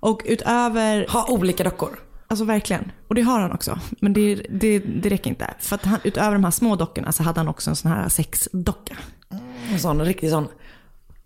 Och 0.00 0.22
utöver... 0.24 1.06
Ha 1.08 1.26
olika 1.28 1.64
dockor. 1.64 1.98
Alltså 2.26 2.44
verkligen. 2.44 2.92
Och 3.08 3.14
det 3.14 3.22
har 3.22 3.40
han 3.40 3.52
också. 3.52 3.78
Men 4.00 4.12
det, 4.12 4.34
det, 4.50 4.78
det 4.78 5.08
räcker 5.08 5.30
inte. 5.30 5.54
För 5.58 5.74
att 5.74 5.84
han, 5.84 5.98
utöver 6.04 6.32
de 6.32 6.44
här 6.44 6.50
små 6.50 6.76
dockorna 6.76 7.12
så 7.12 7.22
hade 7.22 7.40
han 7.40 7.48
också 7.48 7.70
en 7.70 7.76
sån 7.76 7.90
här 7.90 8.08
sexdocka. 8.08 8.96
En 9.72 9.80
sån 9.80 10.04
riktig 10.04 10.30
sån 10.30 10.48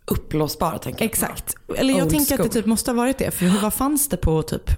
uppblåsbar 0.06 0.78
tänker 0.78 1.04
jag. 1.04 1.10
Exakt. 1.10 1.54
Eller 1.76 1.94
jag 1.94 2.02
Old 2.02 2.10
tänker 2.10 2.34
att 2.34 2.38
det 2.38 2.42
school. 2.42 2.52
typ 2.52 2.66
måste 2.66 2.90
ha 2.90 2.96
varit 2.96 3.18
det. 3.18 3.30
För 3.30 3.62
vad 3.62 3.74
fanns 3.74 4.08
det 4.08 4.16
på 4.16 4.42
typ 4.42 4.70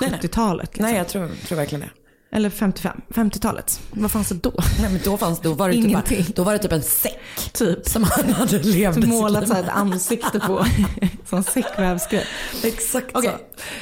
Nej, 0.00 0.10
nej. 0.10 0.20
70-talet? 0.20 0.66
Liksom? 0.66 0.82
Nej 0.82 0.96
jag 0.96 1.08
tror, 1.08 1.28
tror 1.46 1.56
verkligen 1.56 1.80
det. 1.80 2.05
Eller 2.36 2.50
55, 2.50 3.00
50-talet. 3.08 3.80
Vad 3.90 4.10
fanns 4.10 4.28
det 4.28 4.34
då? 4.34 4.52
Nej 4.80 4.92
men 4.92 5.00
då 5.04 5.16
fanns 5.16 5.40
då 5.40 5.52
var 5.54 5.68
det, 5.68 5.74
typ, 5.74 5.84
Ingenting. 5.84 6.24
då 6.34 6.44
var 6.44 6.52
det 6.52 6.58
typ 6.58 6.72
en 6.72 6.82
säck 6.82 7.52
Typ. 7.52 7.88
som 7.88 8.04
han 8.04 8.32
hade 8.32 8.58
levt 8.58 8.96
i 8.96 9.06
Målat 9.06 9.48
så 9.48 9.54
här 9.54 9.62
ett 9.62 9.68
ansikte 9.68 10.40
på. 10.40 10.66
Sån 11.24 11.44
säckvävsgrej. 11.44 12.24
Exakt 12.64 13.06
Okej, 13.16 13.36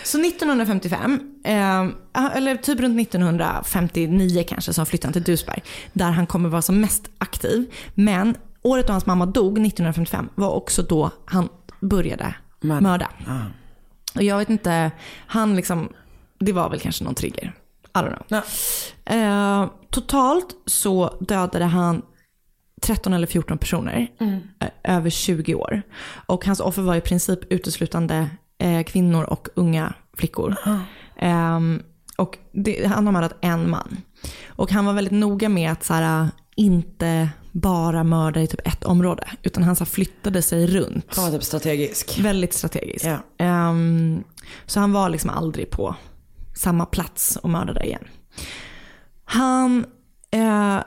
så 0.05 0.21
1955, 0.21 1.21
eh, 1.45 1.87
eller 2.35 2.57
typ 2.57 2.81
runt 2.81 3.01
1959 3.01 4.45
kanske, 4.49 4.73
så 4.73 4.85
flyttade 4.85 5.07
han 5.07 5.13
till 5.13 5.23
Dusberg. 5.33 5.63
Där 5.93 6.11
han 6.11 6.27
kommer 6.27 6.49
vara 6.49 6.63
som 6.63 6.81
mest 6.81 7.09
aktiv. 7.19 7.73
Men 7.95 8.37
året 8.63 8.87
då 8.87 8.93
hans 8.93 9.07
mamma 9.07 9.27
dog, 9.27 9.53
1955, 9.53 10.29
var 10.35 10.51
också 10.51 10.83
då 10.83 11.11
han 11.25 11.49
började 11.81 12.35
Mörda. 12.61 12.81
mörda. 12.81 13.09
Och 14.15 14.23
jag 14.23 14.39
vet 14.39 14.51
inte, 14.51 14.91
han 15.27 15.57
liksom, 15.57 15.89
det 16.39 16.53
var 16.53 16.71
väl 16.71 16.81
kanske 16.81 17.05
någon 17.05 17.15
trigger. 17.15 17.55
I 17.95 17.99
don't 17.99 18.17
know. 18.17 18.27
Ja. 18.29 18.43
Eh, 19.15 19.71
totalt 19.91 20.47
så 20.67 21.17
dödade 21.21 21.65
han 21.65 22.03
13 22.83 23.13
eller 23.13 23.27
14 23.27 23.59
personer 23.59 24.09
eh, 24.61 24.97
över 24.97 25.11
20 25.11 25.55
år. 25.55 25.83
Och 26.27 26.47
hans 26.47 26.61
offer 26.61 26.83
var 26.83 26.95
i 26.97 27.01
princip 27.01 27.53
uteslutande 27.53 28.31
eh, 28.59 28.83
kvinnor 28.83 29.25
och 29.25 29.49
unga 29.55 29.95
flickor. 30.17 30.57
Ehm, 31.19 31.83
och 32.17 32.39
det, 32.53 32.87
han 32.87 33.07
har 33.07 33.13
mördat 33.13 33.37
en 33.41 33.71
man. 33.71 33.97
Och 34.47 34.73
han 34.73 34.85
var 34.85 34.93
väldigt 34.93 35.13
noga 35.13 35.49
med 35.49 35.73
att 35.73 35.85
så 35.85 35.95
här, 35.95 36.29
inte 36.57 37.29
bara 37.53 38.05
mörda 38.05 38.41
i 38.41 38.47
typ 38.47 38.67
ett 38.67 38.85
område. 38.85 39.27
Utan 39.43 39.63
han 39.63 39.77
så 39.77 39.85
flyttade 39.85 40.43
sig 40.43 40.67
runt. 40.67 41.07
Han 41.17 41.25
var 41.25 41.33
typ 41.33 41.45
strategisk. 41.45 42.19
Väldigt 42.19 42.53
strategisk. 42.53 43.05
Ja. 43.05 43.19
Ehm, 43.39 44.25
så 44.67 44.81
han 44.81 44.93
var 44.93 45.09
liksom 45.09 45.31
aldrig 45.31 45.71
på 45.71 45.97
samma 46.55 46.87
plats 46.87 47.37
och 47.37 47.51
mördade 47.51 47.85
igen. 47.85 48.05
Han, 49.25 49.87
eh, 50.31 50.79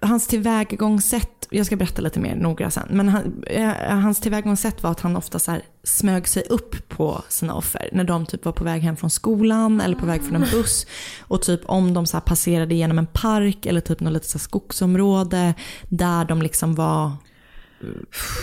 hans 0.00 0.26
tillvägagångssätt, 0.26 1.48
jag 1.50 1.66
ska 1.66 1.76
berätta 1.76 2.02
lite 2.02 2.20
mer 2.20 2.36
noga 2.36 2.70
sen, 2.70 2.88
men 2.90 3.08
han, 3.08 3.42
eh, 3.46 3.70
hans 3.88 4.20
tillvägagångssätt 4.20 4.82
var 4.82 4.90
att 4.90 5.00
han 5.00 5.16
ofta 5.16 5.38
så 5.38 5.50
här 5.50 5.62
smög 5.84 6.28
sig 6.28 6.42
upp 6.42 6.88
på 6.88 7.22
sina 7.28 7.54
offer 7.54 7.88
när 7.92 8.04
de 8.04 8.26
typ 8.26 8.44
var 8.44 8.52
på 8.52 8.64
väg 8.64 8.82
hem 8.82 8.96
från 8.96 9.10
skolan 9.10 9.80
eller 9.80 9.96
på 9.96 10.06
väg 10.06 10.22
från 10.22 10.42
en 10.42 10.50
buss. 10.50 10.86
Och 11.20 11.42
typ 11.42 11.60
om 11.64 11.94
de 11.94 12.06
så 12.06 12.20
passerade 12.20 12.74
genom 12.74 12.98
en 12.98 13.06
park 13.06 13.66
eller 13.66 13.80
typ 13.80 14.00
något 14.00 14.12
litet 14.12 14.28
så 14.28 14.38
skogsområde 14.38 15.54
där 15.88 16.24
de 16.24 16.42
liksom 16.42 16.74
var, 16.74 17.12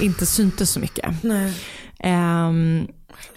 inte 0.01 0.25
syntes 0.25 0.71
så 0.71 0.79
mycket. 0.79 1.23
Nej. 1.23 1.53
Ehm, 1.99 2.87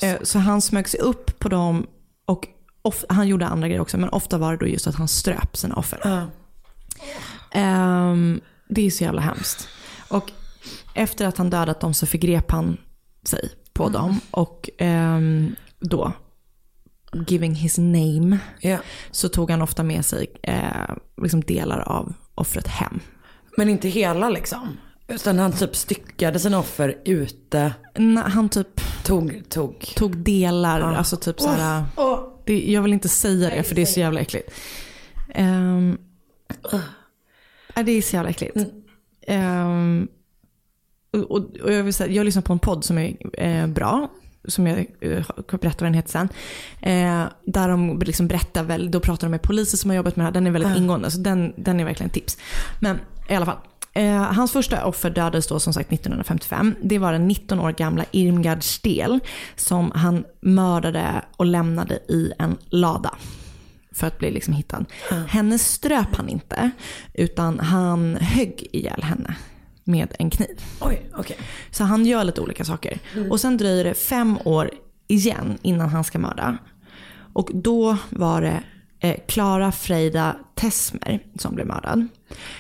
eh, 0.03 0.17
så 0.23 0.39
han 0.39 0.63
smög 0.63 0.89
sig 0.89 1.01
upp 1.01 1.39
på 1.39 1.49
dem 1.49 1.87
och 2.27 2.49
of- 2.87 3.05
han 3.09 3.29
gjorde 3.29 3.47
andra 3.47 3.69
grejer 3.69 3.81
också 3.81 3.99
men 3.99 4.09
ofta 4.09 4.39
var 4.39 4.53
det 4.53 4.59
då 4.59 4.67
just 4.67 4.87
att 4.87 4.95
han 4.95 5.09
ströp 5.09 5.57
sina 5.57 5.75
offer. 5.75 6.01
Ja. 6.05 6.27
Ehm, 7.53 8.41
det 8.69 8.87
är 8.87 8.91
så 8.91 9.05
jävla 9.05 9.21
hemskt. 9.21 9.69
Och 10.09 10.33
efter 10.95 11.27
att 11.27 11.39
han 11.39 11.51
dödat 11.51 11.81
dem 11.81 11.95
så 11.95 12.07
förgrep 12.07 12.51
han 12.51 12.77
sig 13.23 13.51
på 13.73 13.89
dem 13.89 14.21
och 14.31 14.71
ehm, 14.79 15.55
då 15.81 16.13
giving 17.29 17.55
his 17.55 17.79
name 17.79 18.39
Ja. 18.61 18.79
så 19.11 19.29
tog 19.29 19.51
han 19.51 19.63
ofta 19.63 19.83
med 19.83 20.05
sig 20.05 20.27
eh, 20.43 20.95
liksom 21.23 21.41
delar 21.41 21.79
av 21.81 22.13
offret 22.35 22.67
hem. 22.67 23.01
Men 23.57 23.69
inte 23.69 23.89
hela 23.89 24.29
liksom. 24.31 24.77
Utan 25.09 25.39
han 25.39 25.53
typ 25.53 25.77
styckade 25.77 26.39
sina 26.39 26.59
offer 26.59 26.99
ute. 27.05 27.73
Nej, 27.97 28.25
han 28.27 28.49
typ 28.49 28.81
Tog, 29.05 29.43
tog. 29.49 29.93
tog 29.97 30.17
delar, 30.17 30.81
alltså 30.81 31.17
typ 31.17 31.41
så 31.41 31.49
här. 31.49 31.85
Det, 32.47 32.73
jag 32.73 32.83
vill 32.83 32.93
inte 32.93 33.09
säga 33.09 33.51
det 33.51 33.63
för 33.63 33.75
det 33.75 33.83
är 33.83 33.87
så 33.87 34.01
jävla 34.01 34.21
äckligt. 34.21 34.51
Um, 35.35 35.99
det 37.75 37.93
är 37.93 38.03
så 38.03 38.17
jävla 38.17 38.31
äckligt. 38.31 38.57
Ehm, 39.27 40.09
och, 41.13 41.31
och, 41.31 41.73
jag 41.73 41.83
vill 41.83 41.95
säga, 41.95 42.13
jag 42.13 42.25
lyssnar 42.25 42.43
på 42.43 42.53
en 42.53 42.59
podd 42.59 42.85
som 42.85 42.99
är 42.99 43.17
eh, 43.33 43.67
bra. 43.67 44.11
Som 44.49 44.67
jag 44.67 44.79
eh, 45.01 45.25
kommer 45.25 45.61
berätta 45.61 45.85
vad 45.85 45.87
den 45.87 45.95
heter 45.95 46.11
sen. 46.11 46.29
Eh, 46.81 47.25
där 47.45 47.69
de 47.69 47.99
liksom 47.99 48.29
berättar 48.29 48.65
väl, 48.65 48.91
då 48.91 49.01
pratar 49.01 49.27
de 49.27 49.31
med 49.31 49.43
poliser 49.43 49.79
som 49.79 49.91
har 49.91 49.97
jobbat 49.97 50.17
med 50.17 50.23
det 50.23 50.27
här. 50.27 50.33
Den 50.33 50.47
är 50.47 50.51
väldigt 50.51 50.77
ingående 50.77 51.11
så 51.11 51.19
den, 51.19 51.53
den 51.57 51.81
är 51.81 51.85
verkligen 51.85 52.11
tips. 52.11 52.39
Men 52.81 52.99
i 53.29 53.35
alla 53.35 53.47
fall. 53.47 53.59
Eh, 53.97 54.23
hans 54.23 54.53
första 54.53 54.85
offer 54.85 55.11
dödades 55.11 55.47
då 55.47 55.61
som 55.61 55.73
sagt 55.73 55.93
1955. 55.93 56.75
Det 56.83 56.99
var 56.99 57.13
den 57.13 57.29
19 57.29 57.61
år 57.61 57.73
gamla 57.73 58.05
Irmgard 58.11 58.63
Stel 58.63 59.21
som 59.57 59.93
han 59.95 60.25
mördade 60.41 61.25
och 61.37 61.47
lämnade 61.47 61.95
i 61.95 62.33
en 62.39 62.57
lada 62.69 63.15
för 63.93 64.07
att 64.07 64.19
bli 64.19 64.31
liksom 64.31 64.55
hittad. 64.55 64.85
Henne 65.29 65.59
ströp 65.59 66.17
han 66.17 66.29
inte, 66.29 66.71
utan 67.15 67.61
han 67.61 68.17
högg 68.17 68.69
ihjäl 68.73 69.03
henne 69.03 69.37
med 69.85 70.15
en 70.19 70.31
kniv. 70.31 70.61
Oj, 70.81 71.11
okej. 71.15 71.39
Så 71.71 71.85
han 71.85 72.07
gör 72.07 72.25
lite 72.25 72.41
olika 72.41 72.65
saker. 72.65 72.99
Och 73.31 73.41
sen 73.41 73.57
dröjer 73.57 73.85
det 73.85 73.95
fem 73.95 74.39
år 74.45 74.71
igen 75.09 75.59
innan 75.63 75.89
han 75.89 76.05
ska 76.05 76.19
mörda. 76.19 76.59
Och 77.33 77.51
då 77.55 77.97
var 78.11 78.43
det 78.43 78.63
eh, 79.01 79.17
Clara 79.29 79.73
Freida 79.73 80.37
Tesmer 80.55 81.23
som 81.39 81.55
blev 81.55 81.67
mördad. 81.67 82.07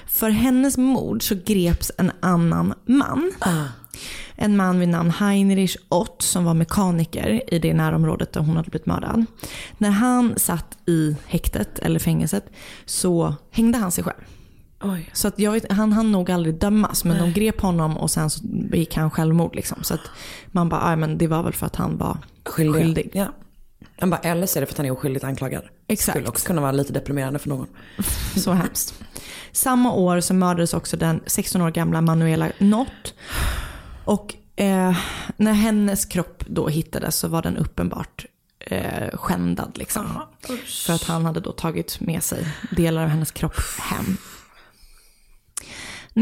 För 0.06 0.30
hennes 0.30 0.78
mord 0.78 1.22
så 1.28 1.34
greps 1.44 1.92
en 1.98 2.12
annan 2.20 2.74
man. 2.86 3.32
En 4.34 4.56
man 4.56 4.78
vid 4.80 4.88
namn 4.88 5.10
Heinrich 5.10 5.76
Ott 5.88 6.22
som 6.22 6.44
var 6.44 6.54
mekaniker 6.54 7.54
i 7.54 7.58
det 7.58 7.74
närområdet 7.74 8.32
där 8.32 8.40
hon 8.40 8.56
hade 8.56 8.70
blivit 8.70 8.86
mördad. 8.86 9.24
När 9.78 9.90
han 9.90 10.34
satt 10.38 10.78
i 10.86 11.16
häktet 11.26 11.78
eller 11.78 11.98
fängelset 11.98 12.44
så 12.84 13.34
hängde 13.50 13.78
han 13.78 13.92
sig 13.92 14.04
själv. 14.04 14.16
Oj. 14.82 15.10
Så 15.12 15.28
att 15.28 15.38
jag 15.38 15.60
han 15.70 15.92
hann 15.92 16.12
nog 16.12 16.30
aldrig 16.30 16.54
dömas 16.60 17.04
men 17.04 17.18
de 17.18 17.32
grep 17.32 17.60
honom 17.60 17.96
och 17.96 18.10
sen 18.10 18.30
så 18.30 18.40
begick 18.46 18.96
han 18.96 19.10
självmord. 19.10 19.54
Liksom. 19.54 19.78
Så 19.82 19.94
att 19.94 20.00
man 20.46 20.68
bara, 20.68 20.88
"Aj, 20.88 20.96
men 20.96 21.18
det 21.18 21.26
var 21.26 21.42
väl 21.42 21.52
för 21.52 21.66
att 21.66 21.76
han 21.76 21.98
var 21.98 22.18
Skyldig. 22.44 22.74
skyldig. 22.82 23.10
Ja. 23.14 23.26
Han 23.98 24.10
bara, 24.10 24.20
eller 24.20 24.46
så 24.46 24.58
är 24.58 24.60
det 24.60 24.66
för 24.66 24.74
att 24.74 24.78
han 24.78 24.86
är 24.86 24.90
oskyldigt 24.90 25.24
anklagad. 25.24 25.62
Exakt. 25.88 26.16
Skulle 26.16 26.28
också 26.28 26.46
kunna 26.46 26.60
vara 26.60 26.72
lite 26.72 26.92
deprimerande 26.92 27.38
för 27.38 27.48
någon. 27.48 27.66
Så 28.36 28.52
hemskt. 28.52 28.94
Samma 29.52 29.92
år 29.92 30.20
så 30.20 30.34
mördades 30.34 30.74
också 30.74 30.96
den 30.96 31.20
16 31.26 31.62
år 31.62 31.70
gamla 31.70 32.00
Manuela 32.00 32.52
Nott. 32.58 33.14
Och 34.04 34.34
eh, 34.56 34.96
när 35.36 35.52
hennes 35.52 36.06
kropp 36.06 36.44
då 36.46 36.68
hittades 36.68 37.16
så 37.16 37.28
var 37.28 37.42
den 37.42 37.56
uppenbart 37.56 38.26
eh, 38.58 39.16
skändad. 39.16 39.78
Liksom. 39.78 40.22
För 40.86 40.92
att 40.92 41.02
han 41.02 41.24
hade 41.24 41.40
då 41.40 41.52
tagit 41.52 42.00
med 42.00 42.22
sig 42.22 42.48
delar 42.70 43.02
av 43.02 43.08
hennes 43.08 43.30
kropp 43.30 43.60
hem. 43.80 44.16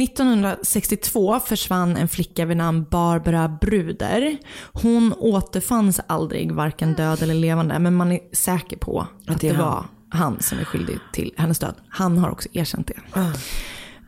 1962 0.02 1.40
försvann 1.40 1.96
en 1.96 2.08
flicka 2.08 2.44
vid 2.44 2.56
namn 2.56 2.86
Barbara 2.90 3.48
Bruder. 3.48 4.36
Hon 4.72 5.14
återfanns 5.18 6.00
aldrig, 6.06 6.52
varken 6.52 6.94
död 6.94 7.22
eller 7.22 7.34
levande, 7.34 7.78
men 7.78 7.94
man 7.94 8.12
är 8.12 8.20
säker 8.32 8.76
på 8.76 9.06
att, 9.26 9.40
det 9.40 9.48
det, 9.48 9.54
han. 9.54 9.66
var 9.66 9.84
han 10.08 10.40
som 10.40 10.58
är 10.58 10.64
skyldig 10.64 10.98
till 11.12 11.32
hennes 11.36 11.58
död. 11.58 11.74
Han 11.88 12.18
har 12.18 12.30
också 12.30 12.48
erkänt 12.52 12.86
det. 12.86 13.20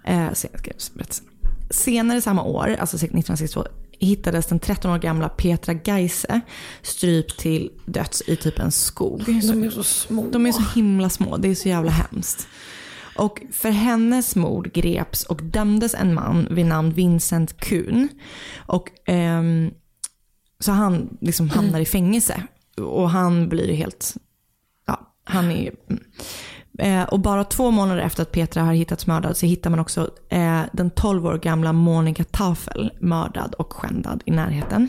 Eh, 0.04 0.32
så 0.32 0.46
jag 0.52 0.60
ska 0.60 0.94
berätta 0.94 1.12
sen. 1.12 1.24
Senare 1.70 2.20
samma 2.20 2.42
år, 2.42 2.76
alltså 2.80 2.96
1962, 2.96 3.64
hittades 3.98 4.46
den 4.46 4.58
13 4.58 4.90
år 4.90 4.98
gamla 4.98 5.28
Petra 5.28 5.74
Geise 5.84 6.40
strypt 6.82 7.38
till 7.38 7.70
döds 7.84 8.22
i 8.26 8.36
typ 8.36 8.58
en 8.58 8.72
skog. 8.72 9.22
De 9.26 9.64
är 9.64 9.70
så 9.70 9.82
små. 9.82 10.26
De 10.30 10.46
är 10.46 10.52
så 10.52 10.62
himla 10.74 11.10
små, 11.10 11.36
det 11.36 11.48
är 11.48 11.54
så 11.54 11.68
jävla 11.68 11.90
hemskt. 11.90 12.48
Och 13.16 13.42
för 13.52 13.70
hennes 13.70 14.36
mord 14.36 14.72
greps 14.72 15.24
och 15.24 15.42
dömdes 15.42 15.94
en 15.94 16.14
man 16.14 16.48
vid 16.50 16.66
namn 16.66 16.90
Vincent 16.90 17.60
Kuhn. 17.60 18.08
Och 18.56 18.90
ehm, 19.04 19.70
så 20.58 20.72
han 20.72 21.16
liksom 21.20 21.50
hamnar 21.50 21.80
i 21.80 21.84
fängelse. 21.84 22.42
Och 22.80 23.10
han 23.10 23.48
blir 23.48 23.72
helt, 23.72 24.16
ja, 24.86 25.14
han 25.24 25.50
är 25.50 25.72
mm. 25.88 26.02
eh, 26.78 27.08
och 27.08 27.20
bara 27.20 27.44
två 27.44 27.70
månader 27.70 28.02
efter 28.02 28.22
att 28.22 28.32
Petra 28.32 28.62
har 28.62 28.72
hittats 28.72 29.06
mördad 29.06 29.36
så 29.36 29.46
hittar 29.46 29.70
man 29.70 29.80
också 29.80 30.10
eh, 30.28 30.60
den 30.72 30.90
12 30.90 31.26
år 31.26 31.38
gamla 31.38 31.72
Monica 31.72 32.24
Tafel 32.24 32.92
mördad 33.00 33.54
och 33.54 33.72
skändad 33.72 34.22
i 34.26 34.30
närheten. 34.30 34.88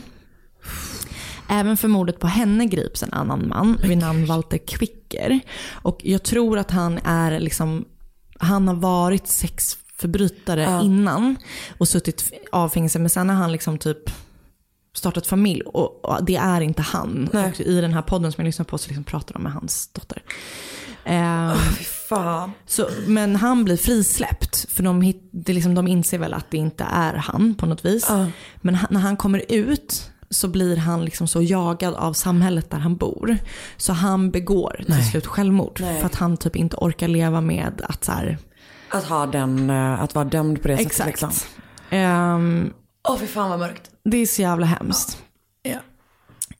Även 1.48 1.76
för 1.76 1.88
mordet 1.88 2.18
på 2.18 2.26
henne 2.26 2.66
grips 2.66 3.02
en 3.02 3.12
annan 3.12 3.48
man 3.48 3.78
vid 3.82 3.98
namn 3.98 4.26
Walter 4.26 4.58
Quicker. 4.58 5.40
Och 5.72 6.00
jag 6.02 6.22
tror 6.22 6.58
att 6.58 6.70
han 6.70 6.98
är 7.04 7.40
liksom, 7.40 7.84
han 8.38 8.68
har 8.68 8.74
varit 8.74 9.28
sexförbrytare 9.28 10.80
innan 10.82 11.36
och 11.78 11.88
suttit 11.88 12.32
av 12.52 12.68
fängelse. 12.68 12.98
Men 12.98 13.10
sen 13.10 13.28
har 13.28 13.36
han 13.36 13.52
liksom 13.52 13.78
typ 13.78 14.10
startat 14.94 15.26
familj 15.26 15.62
och, 15.62 16.04
och 16.04 16.24
det 16.24 16.36
är 16.36 16.60
inte 16.60 16.82
han. 16.82 17.30
I 17.58 17.80
den 17.80 17.92
här 17.92 18.02
podden 18.02 18.32
som 18.32 18.42
jag 18.42 18.46
lyssnar 18.46 18.64
på 18.64 18.78
så 18.78 18.88
liksom 18.88 19.04
pratar 19.04 19.32
de 19.32 19.42
med 19.42 19.52
hans 19.52 19.88
dotter. 19.92 20.22
Ehm, 21.04 21.56
Fan. 22.08 22.52
så, 22.66 22.88
men 23.06 23.36
han 23.36 23.64
blir 23.64 23.76
frisläppt. 23.76 24.66
För 24.70 24.82
de, 24.82 25.02
hit, 25.02 25.28
det 25.32 25.52
liksom, 25.52 25.74
de 25.74 25.88
inser 25.88 26.18
väl 26.18 26.34
att 26.34 26.50
det 26.50 26.56
inte 26.56 26.84
är 26.84 27.14
han 27.14 27.54
på 27.54 27.66
något 27.66 27.84
vis. 27.84 28.08
Men 28.56 28.74
han, 28.74 28.88
när 28.90 29.00
han 29.00 29.16
kommer 29.16 29.44
ut 29.48 30.10
så 30.30 30.48
blir 30.48 30.76
han 30.76 31.04
liksom 31.04 31.28
så 31.28 31.42
jagad 31.42 31.94
av 31.94 32.12
samhället 32.12 32.70
där 32.70 32.78
han 32.78 32.96
bor. 32.96 33.38
Så 33.76 33.92
han 33.92 34.30
begår 34.30 34.82
till 34.86 35.10
slut 35.10 35.26
självmord. 35.26 35.78
Nej. 35.80 35.98
För 36.00 36.06
att 36.06 36.14
han 36.14 36.36
typ 36.36 36.56
inte 36.56 36.76
orkar 36.76 37.08
leva 37.08 37.40
med 37.40 37.82
att 37.88 38.04
så 38.04 38.12
här, 38.12 38.38
Att 38.90 39.04
ha 39.04 39.26
den, 39.26 39.70
eh, 39.70 40.02
att 40.02 40.14
vara 40.14 40.24
dömd 40.24 40.62
på 40.62 40.68
det 40.68 40.76
sättet 40.76 40.90
Exakt. 40.90 41.08
liksom. 41.08 41.30
ehm, 41.90 42.72
Åh 43.08 43.16
fy 43.18 43.26
fan 43.26 43.50
vad 43.50 43.58
mörkt. 43.58 43.90
det 44.04 44.16
är 44.16 44.26
så 44.26 44.42
jävla 44.42 44.66
hemskt. 44.66 45.18
Ja. 45.62 45.78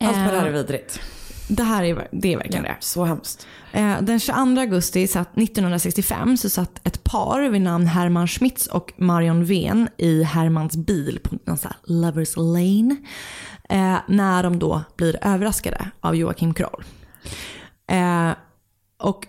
Allt 0.01 0.17
med 0.17 0.33
det 0.35 0.39
här 0.41 0.47
är 0.47 0.51
Eh, 0.51 0.53
vidrigt. 0.53 1.01
Det 1.51 1.63
här 1.63 1.85
är, 1.85 2.09
det 2.13 2.33
är 2.33 2.37
verkligen 2.37 2.63
det. 2.63 2.77
Så 2.81 3.05
hemskt. 3.05 3.47
Eh, 3.73 4.01
Den 4.03 4.21
22 4.21 4.61
augusti 4.61 5.07
satt 5.07 5.37
1965 5.37 6.37
så 6.37 6.51
satt 6.51 6.87
ett 6.87 7.05
par 7.05 7.49
vid 7.49 7.63
namn 7.63 7.87
Herman 7.87 8.29
Schmitz 8.29 8.67
och 8.67 8.93
Marion 8.97 9.45
Ven 9.45 9.89
i 9.97 10.23
Hermans 10.23 10.77
bil 10.77 11.21
på 11.23 11.37
någon 11.45 11.59
sån 11.59 11.71
här 11.71 11.95
Lovers 11.95 12.37
Lane. 12.37 12.97
Eh, 13.69 13.99
när 14.09 14.43
de 14.43 14.59
då 14.59 14.83
blir 14.97 15.19
överraskade 15.23 15.91
av 16.01 16.17
Joakim 16.17 16.55
Kroll. 16.55 16.85
Eh, 17.91 18.31
och 18.99 19.27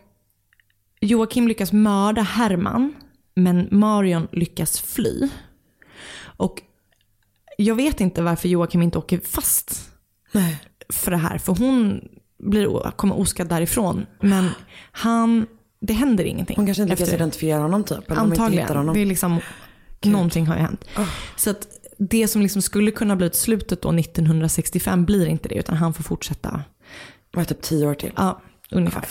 Joakim 1.02 1.48
lyckas 1.48 1.72
mörda 1.72 2.22
Herman 2.22 2.94
men 3.36 3.68
Marion 3.72 4.28
lyckas 4.32 4.82
fly. 4.82 5.30
Och 6.22 6.62
jag 7.58 7.76
vet 7.76 8.02
inte 8.02 8.22
varför 8.22 8.50
Joakim 8.50 8.82
inte 8.82 8.98
åker 8.98 9.20
fast 9.20 9.90
Nej. 10.32 10.62
för 10.90 11.12
det 11.12 11.18
här. 11.18 11.38
För 11.38 11.56
hon 11.56 12.02
blir, 12.38 12.92
kommer 12.92 13.20
oskadd 13.20 13.48
därifrån. 13.48 14.06
Men 14.22 14.50
han, 14.92 15.48
det 15.82 15.94
händer 15.94 16.24
ingenting. 16.24 16.56
Hon 16.56 16.66
kanske 16.66 16.84
inte 16.84 16.96
lyckas 16.96 17.14
identifiera 17.14 17.62
honom 17.62 17.84
typ. 17.84 18.12
Eller 18.12 18.22
Antagligen. 18.22 18.78
honom. 18.78 18.94
Det 18.94 19.02
är 19.02 19.06
liksom 19.06 19.40
Någonting 20.02 20.48
har 20.48 20.56
ju 20.56 20.62
hänt. 20.62 20.86
Så 21.36 21.50
att 21.50 21.68
det 22.00 22.28
som 22.28 22.42
liksom 22.42 22.62
skulle 22.62 22.92
kunna 22.92 23.16
bli 23.16 23.30
slutet 23.34 23.82
då 23.82 23.92
1965 23.92 25.06
blir 25.06 25.28
inte 25.28 25.50
det 25.50 25.56
utan 25.56 25.78
han 25.78 25.94
får 25.94 26.04
fortsätta. 26.04 26.64
Var 27.32 27.44
typ 27.44 27.62
tio 27.62 27.88
år 27.88 27.94
till? 27.94 28.12
Ja, 28.16 28.42
ungefär. 28.72 29.06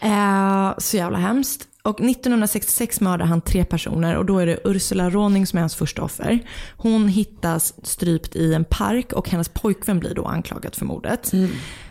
Eh, 0.00 0.78
så 0.78 0.96
jävla 0.96 1.18
hemskt. 1.18 1.66
Och 1.82 2.00
1966 2.00 3.00
mördar 3.00 3.26
han 3.26 3.40
tre 3.40 3.64
personer 3.64 4.16
och 4.16 4.26
då 4.26 4.38
är 4.38 4.46
det 4.46 4.58
Ursula 4.64 5.10
Råning 5.10 5.46
som 5.46 5.56
är 5.56 5.60
hans 5.60 5.74
första 5.74 6.02
offer. 6.02 6.38
Hon 6.76 7.08
hittas 7.08 7.74
strypt 7.86 8.36
i 8.36 8.54
en 8.54 8.64
park 8.64 9.12
och 9.12 9.28
hennes 9.30 9.48
pojkvän 9.48 9.98
blir 9.98 10.14
då 10.14 10.24
anklagad 10.24 10.74
för 10.74 10.84
mordet. 10.84 11.32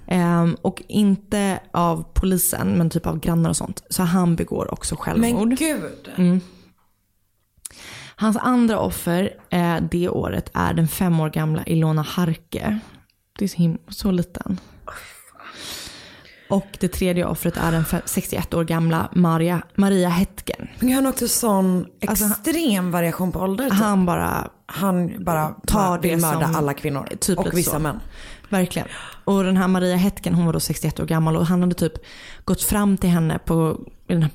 Eh, 0.08 0.48
och 0.62 0.84
inte 0.88 1.60
av 1.72 2.06
polisen 2.14 2.78
men 2.78 2.90
typ 2.90 3.06
av 3.06 3.20
grannar 3.20 3.50
och 3.50 3.58
sånt. 3.58 3.84
Så 3.90 4.04
han 4.04 4.36
begår 4.36 4.74
också 4.74 4.96
självmord. 4.96 5.48
Men 5.48 5.56
gud. 5.56 6.10
Mm. 6.16 6.42
Hans 8.20 8.38
andra 8.38 8.80
offer 8.80 9.30
eh, 9.50 9.78
det 9.92 10.10
året 10.10 10.52
är 10.54 10.74
den 10.74 10.88
fem 10.88 11.20
år 11.20 11.30
gamla 11.30 11.64
Ilona 11.64 12.02
Harke. 12.02 12.80
Det 13.40 13.46
är 13.46 13.50
så, 13.50 13.58
him- 13.58 13.78
så 13.90 14.12
liten. 14.12 14.60
Och 16.50 16.68
det 16.80 16.88
tredje 16.88 17.26
offret 17.26 17.58
är 17.58 17.72
den 17.72 17.84
fe- 17.84 18.02
61 18.06 18.54
år 18.54 18.64
gamla 18.64 19.10
Maria, 19.16 19.62
Maria 19.76 20.10
Hetken. 20.10 20.68
Men 20.80 20.92
han 20.94 21.06
har 21.06 21.12
också 21.12 21.28
sån 21.28 21.86
extrem 22.02 22.92
variation 22.92 23.32
på 23.32 23.40
ålder. 23.40 23.64
typ. 23.70 23.74
Han 23.80 24.06
bara 24.06 24.48
Han 24.66 25.24
bara 25.24 25.50
tar 25.68 26.00
vill 26.00 26.12
det 26.12 26.18
mörda 26.18 26.46
som- 26.48 26.56
alla 26.56 26.74
kvinnor. 26.74 27.08
Typ 27.20 27.38
och 27.40 27.48
vissa 27.54 27.72
så. 27.72 27.80
män. 27.80 28.00
Verkligen. 28.50 28.88
Och 29.26 29.44
den 29.44 29.58
här 29.58 29.68
Maria 29.68 29.96
Hetken, 29.96 30.34
hon 30.34 30.46
var 30.46 30.54
då 30.54 30.60
61 30.60 31.00
år 31.00 31.06
gammal 31.06 31.36
och 31.38 31.46
han 31.46 31.62
hade 31.62 31.76
typ 31.76 31.94
gått 32.46 32.62
fram 32.64 32.98
till 32.98 33.10
henne 33.10 33.40
på, 33.46 33.80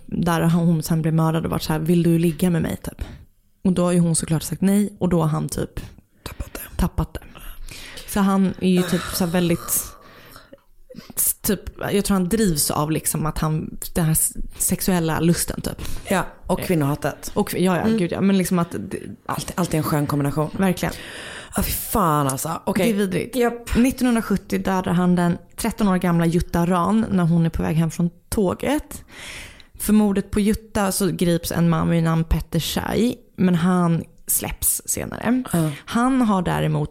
där 0.06 0.40
hon 0.42 0.82
sen 0.82 1.02
blev 1.02 1.14
mördad 1.14 1.44
och 1.44 1.50
varit 1.50 1.62
så 1.62 1.72
här, 1.72 1.80
vill 1.80 2.02
du 2.02 2.18
ligga 2.18 2.50
med 2.50 2.62
mig 2.62 2.76
typ? 2.76 3.02
Och 3.64 3.72
då 3.72 3.84
har 3.84 3.92
ju 3.92 3.98
hon 3.98 4.14
såklart 4.16 4.42
sagt 4.42 4.60
nej 4.62 4.96
och 4.98 5.08
då 5.08 5.20
har 5.20 5.28
han 5.28 5.48
typ 5.48 5.80
tappat 6.76 7.14
det. 7.14 7.20
Så 8.08 8.20
han 8.20 8.54
är 8.60 8.70
ju 8.70 8.82
typ 8.82 9.00
så 9.14 9.26
väldigt, 9.26 9.84
typ, 11.42 11.60
jag 11.92 12.04
tror 12.04 12.14
han 12.14 12.28
drivs 12.28 12.70
av 12.70 12.90
liksom 12.90 13.26
att 13.26 13.38
han, 13.38 13.78
den 13.94 14.04
här 14.04 14.16
sexuella 14.58 15.20
lusten 15.20 15.60
typ. 15.60 15.82
Ja, 16.08 16.26
och 16.46 16.60
kvinnohatet. 16.60 17.30
Och, 17.34 17.54
ja, 17.54 17.58
ja, 17.76 17.76
Mm. 17.82 17.98
gud 17.98 18.12
ja. 18.12 18.20
Men 18.20 18.38
liksom 18.38 18.58
att, 18.58 18.70
det- 18.72 18.98
Alltid, 19.26 19.52
alltid 19.54 19.74
en 19.78 19.82
skön 19.84 20.06
kombination. 20.06 20.50
verkligen. 20.58 20.94
Ja, 21.56 21.62
fy 21.62 21.70
fan 21.72 22.28
alltså. 22.28 22.60
Okej. 22.64 22.84
Det 22.86 22.90
är 22.92 22.98
vidrigt. 22.98 23.36
Japp. 23.36 23.70
1970 23.70 24.58
dödar 24.62 24.92
han 24.92 25.14
den 25.16 25.38
13 25.56 25.88
år 25.88 25.96
gamla 25.96 26.26
Jutta 26.26 26.66
Ran 26.66 27.06
när 27.10 27.24
hon 27.24 27.46
är 27.46 27.50
på 27.50 27.62
väg 27.62 27.76
hem 27.76 27.90
från 27.90 28.10
tåget. 28.28 29.04
För 29.78 29.92
mordet 29.92 30.30
på 30.30 30.40
Jutta 30.40 30.92
så 30.92 31.06
grips 31.06 31.52
en 31.52 31.68
man 31.68 31.90
vid 31.90 32.02
namn 32.02 32.24
Petter 32.24 32.60
Schei, 32.60 33.16
men 33.36 33.54
han 33.54 34.04
släpps 34.26 34.82
senare. 34.84 35.42
Han 35.84 36.22
har 36.22 36.42
däremot 36.42 36.90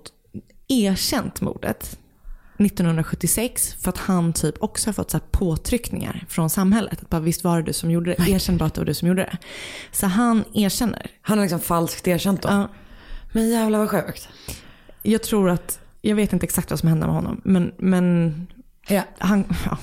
erkänt 0.67 1.41
mordet 1.41 1.99
1976 2.57 3.73
för 3.81 3.89
att 3.89 3.97
han 3.97 4.33
typ 4.33 4.55
också 4.63 4.87
har 4.87 4.93
fått 4.93 5.11
så 5.11 5.19
påtryckningar 5.19 6.25
från 6.29 6.49
samhället. 6.49 7.01
Att 7.01 7.09
bara, 7.09 7.21
visst 7.21 7.43
var 7.43 7.57
det 7.57 7.63
du 7.63 7.73
som 7.73 7.91
gjorde 7.91 8.15
det? 8.15 8.31
Erkänn 8.31 8.57
bara 8.57 8.65
att 8.65 8.73
det 8.73 8.81
var 8.81 8.85
du 8.85 8.93
som 8.93 9.07
gjorde 9.07 9.21
det. 9.21 9.37
Så 9.91 10.07
han 10.07 10.43
erkänner. 10.53 11.11
Han 11.21 11.37
har 11.37 11.45
liksom 11.45 11.59
falskt 11.59 12.07
erkänt 12.07 12.41
då. 12.41 12.49
Ja. 12.49 12.69
Men 13.31 13.49
jävlar 13.49 13.79
vad 13.79 13.89
sjukt. 13.89 14.29
Jag 15.01 15.23
tror 15.23 15.49
att, 15.49 15.79
jag 16.01 16.15
vet 16.15 16.33
inte 16.33 16.45
exakt 16.45 16.69
vad 16.69 16.79
som 16.79 16.89
hände 16.89 17.05
med 17.05 17.15
honom, 17.15 17.41
men, 17.43 17.71
men 17.77 18.47
Ja. 18.87 19.01
han, 19.17 19.43
ja. 19.65 19.77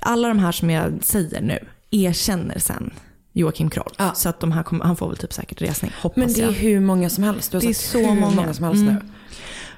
alla 0.00 0.28
de 0.28 0.38
här 0.38 0.52
som 0.52 0.70
jag 0.70 0.98
säger 1.04 1.40
nu 1.42 1.58
erkänner 1.90 2.58
sen 2.58 2.90
Joakim 3.32 3.70
Kroll. 3.70 3.92
Ja. 3.98 4.14
Så 4.14 4.28
att 4.28 4.40
de 4.40 4.52
här 4.52 4.62
kommer, 4.62 4.84
han 4.84 4.96
får 4.96 5.08
väl 5.08 5.16
typ 5.16 5.32
säkert 5.32 5.62
resning, 5.62 5.92
hoppas 6.02 6.16
Men 6.16 6.32
det 6.32 6.40
är 6.40 6.44
jag. 6.46 6.52
hur 6.52 6.80
många 6.80 7.10
som 7.10 7.24
helst. 7.24 7.50
Du 7.50 7.56
har 7.56 7.62
Det 7.62 7.68
är 7.68 7.74
så 7.74 7.98
hur 7.98 8.06
många. 8.20 8.34
många 8.36 8.54
som 8.54 8.64
helst 8.64 8.82
Mm. 8.82 8.94
nu. 8.94 9.00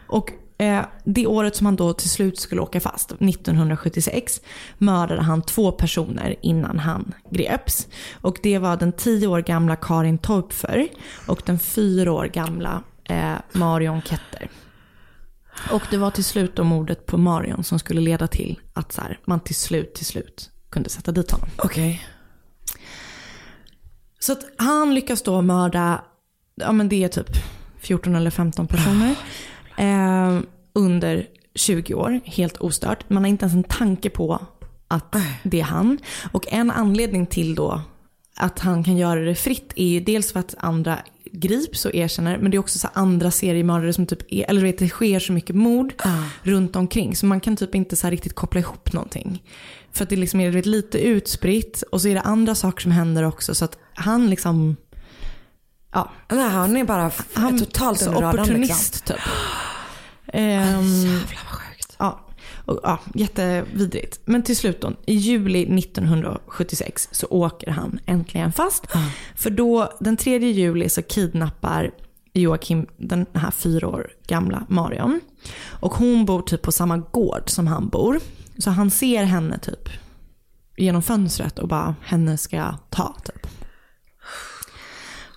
Och 0.07 0.33
eh, 0.59 0.85
det 1.05 1.27
året 1.27 1.57
som 1.57 1.67
han 1.67 1.77
då 1.77 1.93
till 1.93 2.11
slut 2.11 2.39
skulle 2.41 2.61
åka 2.61 2.81
fast, 2.81 3.13
1976, 3.13 4.41
mördade 4.79 5.23
han 5.23 5.43
två 5.43 5.73
personer 5.73 6.37
innan 6.43 6.79
han 6.79 7.15
greps. 7.31 7.89
Och 8.21 8.39
det 8.43 8.59
var 8.59 8.77
den 8.77 8.93
tio 8.93 9.27
år 9.27 9.41
gamla 9.41 9.77
Karin 9.77 10.19
Torpfer 10.19 10.89
och 11.27 11.43
den 11.47 11.59
fyra 11.59 12.13
år 12.13 12.27
gamla 12.27 12.83
eh, 13.05 13.33
Marion 13.53 14.03
Ketter. 14.03 14.51
Och 15.73 15.83
det 15.91 15.97
var 15.97 16.11
till 16.11 16.25
slut 16.25 16.57
då 16.57 16.65
mordet 16.65 17.07
på 17.07 17.19
Marion 17.19 17.65
som 17.65 17.79
skulle 17.79 18.01
leda 18.01 18.27
till 18.27 18.61
att 18.73 18.93
så 18.93 19.01
här, 19.01 19.19
man 19.25 19.41
till 19.41 19.55
slut, 19.55 19.95
till 19.95 20.07
slut 20.07 20.51
kunde 20.71 20.91
sätta 20.91 21.13
dit 21.13 21.31
honom. 21.31 21.49
Okej. 21.57 22.03
Så 24.23 24.33
att 24.33 24.45
han 24.57 24.95
lyckas 24.95 25.23
då 25.23 25.43
mörda, 25.43 26.05
ja 26.55 26.73
men 26.73 26.89
det 26.89 27.05
är 27.05 27.09
typ 27.09 27.31
14 27.81 28.15
eller 28.15 28.31
15 28.31 28.67
personer. 28.67 29.17
Eh, 29.77 30.41
under 30.73 31.27
20 31.55 31.95
år, 31.95 32.21
helt 32.25 32.57
ostört. 32.57 33.11
Man 33.11 33.23
har 33.23 33.29
inte 33.29 33.45
ens 33.45 33.55
en 33.55 33.65
tanke 33.65 34.11
på 34.11 34.47
att 34.89 35.17
det 35.43 35.61
är 35.61 35.65
han. 35.65 35.99
Och 36.33 36.53
en 36.53 36.71
anledning 36.71 37.27
till 37.27 37.55
då 37.55 37.83
att 38.41 38.59
han 38.59 38.85
kan 38.85 38.97
göra 38.97 39.21
det 39.21 39.35
fritt 39.35 39.73
är 39.77 39.89
ju 39.89 40.01
dels 40.01 40.33
för 40.33 40.41
att 40.41 40.55
andra 40.59 40.99
grips 41.33 41.85
och 41.85 41.95
erkänner, 41.95 42.39
men 42.39 42.51
det 42.51 42.57
är 42.57 42.59
också 42.59 42.79
så 42.79 42.89
andra 42.93 43.31
seriemördare 43.31 43.93
som 43.93 44.07
typ 44.07 44.33
är, 44.33 44.45
eller 44.49 44.61
du 44.61 44.67
vet 44.67 44.79
det 44.79 44.89
sker 44.89 45.21
så 45.21 45.33
mycket 45.33 45.57
mord 45.57 45.93
runt 46.43 46.77
omkring 46.77 47.17
så 47.17 47.27
man 47.27 47.41
kan 47.41 47.57
typ 47.57 47.75
inte 47.75 47.97
så 47.97 48.11
riktigt 48.11 48.35
koppla 48.35 48.61
ihop 48.61 48.93
någonting. 48.93 49.43
För 49.93 50.05
att 50.05 50.11
det 50.11 50.17
liksom 50.17 50.41
är 50.41 50.51
vet, 50.51 50.67
lite 50.67 50.99
utspritt 50.99 51.83
och 51.83 52.01
så 52.01 52.09
är 52.09 52.15
det 52.15 52.21
andra 52.21 52.55
saker 52.55 52.83
som 52.83 52.93
händer 52.93 53.23
också 53.23 53.55
så 53.55 53.65
att 53.65 53.79
han 53.95 54.31
liksom, 54.31 54.77
ja, 55.93 56.11
Nej, 56.31 56.49
han 56.49 56.77
är 56.77 56.85
bara 56.85 57.11
han 57.33 57.59
totalt 57.59 57.99
så 57.99 58.11
radarn, 58.11 58.41
opportunist 58.41 59.05
typ. 59.05 59.17
Ja, 60.33 60.83
och, 62.71 62.81
ja, 62.83 62.99
jättevidrigt. 63.15 64.21
Men 64.25 64.43
till 64.43 64.57
slut 64.57 64.81
då, 64.81 64.93
i 65.07 65.15
juli 65.15 65.79
1976 65.79 67.09
så 67.13 67.27
åker 67.27 67.71
han 67.71 68.01
äntligen 68.07 68.53
fast. 68.53 68.87
För 69.37 69.51
då, 69.51 69.93
den 70.01 70.17
3 70.17 70.39
juli 70.39 70.89
så 70.89 71.03
kidnappar 71.03 71.91
Joakim 72.33 72.87
den 72.97 73.27
här 73.35 73.51
fyra 73.51 73.89
år 73.89 74.11
gamla 74.27 74.67
Marion. 74.69 75.21
Och 75.69 75.95
hon 75.95 76.25
bor 76.25 76.43
typ 76.43 76.63
på 76.63 76.73
samma 76.73 76.97
gård 76.97 77.51
som 77.51 77.67
han 77.67 77.89
bor. 77.89 78.21
Så 78.59 78.71
han 78.71 78.91
ser 78.91 79.25
henne 79.25 79.59
typ 79.59 79.89
genom 80.77 81.03
fönstret 81.03 81.59
och 81.59 81.69
bara, 81.69 81.95
henne 82.03 82.39
ska 82.39 82.57
jag 82.57 82.75
ta 82.91 83.17
typ. 83.25 83.47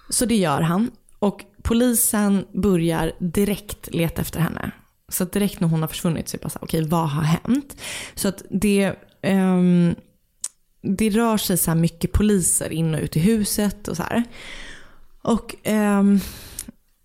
Så 0.09 0.25
det 0.25 0.35
gör 0.35 0.61
han. 0.61 0.91
Och 1.19 1.41
polisen 1.63 2.45
börjar 2.53 3.11
direkt 3.19 3.93
leta 3.93 4.21
efter 4.21 4.39
henne. 4.39 4.71
Så 5.13 5.23
att 5.23 5.31
direkt 5.31 5.59
när 5.59 5.67
hon 5.67 5.81
har 5.81 5.87
försvunnit 5.87 6.29
så 6.29 6.37
är 6.37 6.39
det 6.39 6.43
bara 6.43 6.49
så 6.49 6.59
här, 6.59 6.65
okej 6.65 6.87
vad 6.87 7.09
har 7.09 7.23
hänt? 7.23 7.77
Så 8.15 8.27
att 8.27 8.43
det, 8.49 8.93
um, 9.23 9.95
det 10.81 11.09
rör 11.09 11.37
sig 11.37 11.57
så 11.57 11.71
här 11.71 11.75
mycket 11.75 12.11
poliser 12.11 12.69
in 12.69 12.95
och 12.95 13.01
ut 13.01 13.17
i 13.17 13.19
huset 13.19 13.87
och 13.87 13.97
så 13.97 14.03
här. 14.03 14.23
Och, 15.21 15.55
um, 15.67 16.19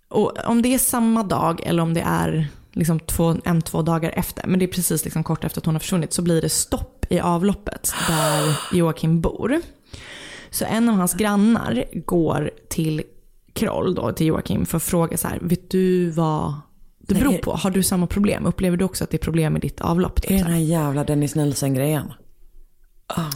och 0.08 0.32
om 0.44 0.62
det 0.62 0.74
är 0.74 0.78
samma 0.78 1.22
dag 1.22 1.60
eller 1.66 1.82
om 1.82 1.94
det 1.94 2.00
är 2.00 2.48
liksom 2.72 3.00
två, 3.00 3.36
en, 3.44 3.62
två 3.62 3.82
dagar 3.82 4.12
efter, 4.16 4.46
men 4.46 4.58
det 4.58 4.64
är 4.64 4.72
precis 4.72 5.04
liksom 5.04 5.24
kort 5.24 5.44
efter 5.44 5.60
att 5.60 5.66
hon 5.66 5.74
har 5.74 5.80
försvunnit, 5.80 6.12
så 6.12 6.22
blir 6.22 6.42
det 6.42 6.48
stopp 6.48 7.06
i 7.10 7.20
avloppet 7.20 7.92
där 8.08 8.58
Joakim 8.72 9.20
bor. 9.20 9.60
Så 10.50 10.64
en 10.64 10.88
av 10.88 10.94
hans 10.94 11.14
grannar 11.14 11.84
går 11.94 12.50
till 12.68 13.02
Kroll, 13.52 13.94
då, 13.94 14.12
till 14.12 14.26
Joakim, 14.26 14.66
för 14.66 14.76
att 14.76 14.82
fråga 14.82 15.16
så 15.16 15.28
här, 15.28 15.38
vet 15.40 15.70
du 15.70 16.10
vad 16.10 16.54
det 17.08 17.14
beror 17.14 17.38
på? 17.38 17.52
Har 17.52 17.70
du 17.70 17.82
samma 17.82 18.06
problem? 18.06 18.46
Upplever 18.46 18.76
du 18.76 18.84
också 18.84 19.04
att 19.04 19.10
det 19.10 19.16
är 19.16 19.18
problem 19.18 19.52
med 19.52 19.62
ditt 19.62 19.80
avlopp? 19.80 20.20
Är 20.24 20.28
det 20.28 20.42
den 20.42 20.52
här 20.52 20.58
jävla 20.58 21.04
Dennis 21.04 21.34
Nielsen-grejen? 21.34 22.12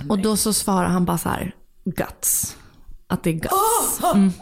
Och 0.09 0.19
då 0.19 0.37
så 0.37 0.53
svarar 0.53 0.89
han 0.89 1.05
bara 1.05 1.19
så 1.19 1.29
här, 1.29 1.55
guts. 1.85 2.57
Att 3.07 3.23
det 3.23 3.31
är 3.31 3.35
guts. 3.35 4.01
Mm. 4.15 4.33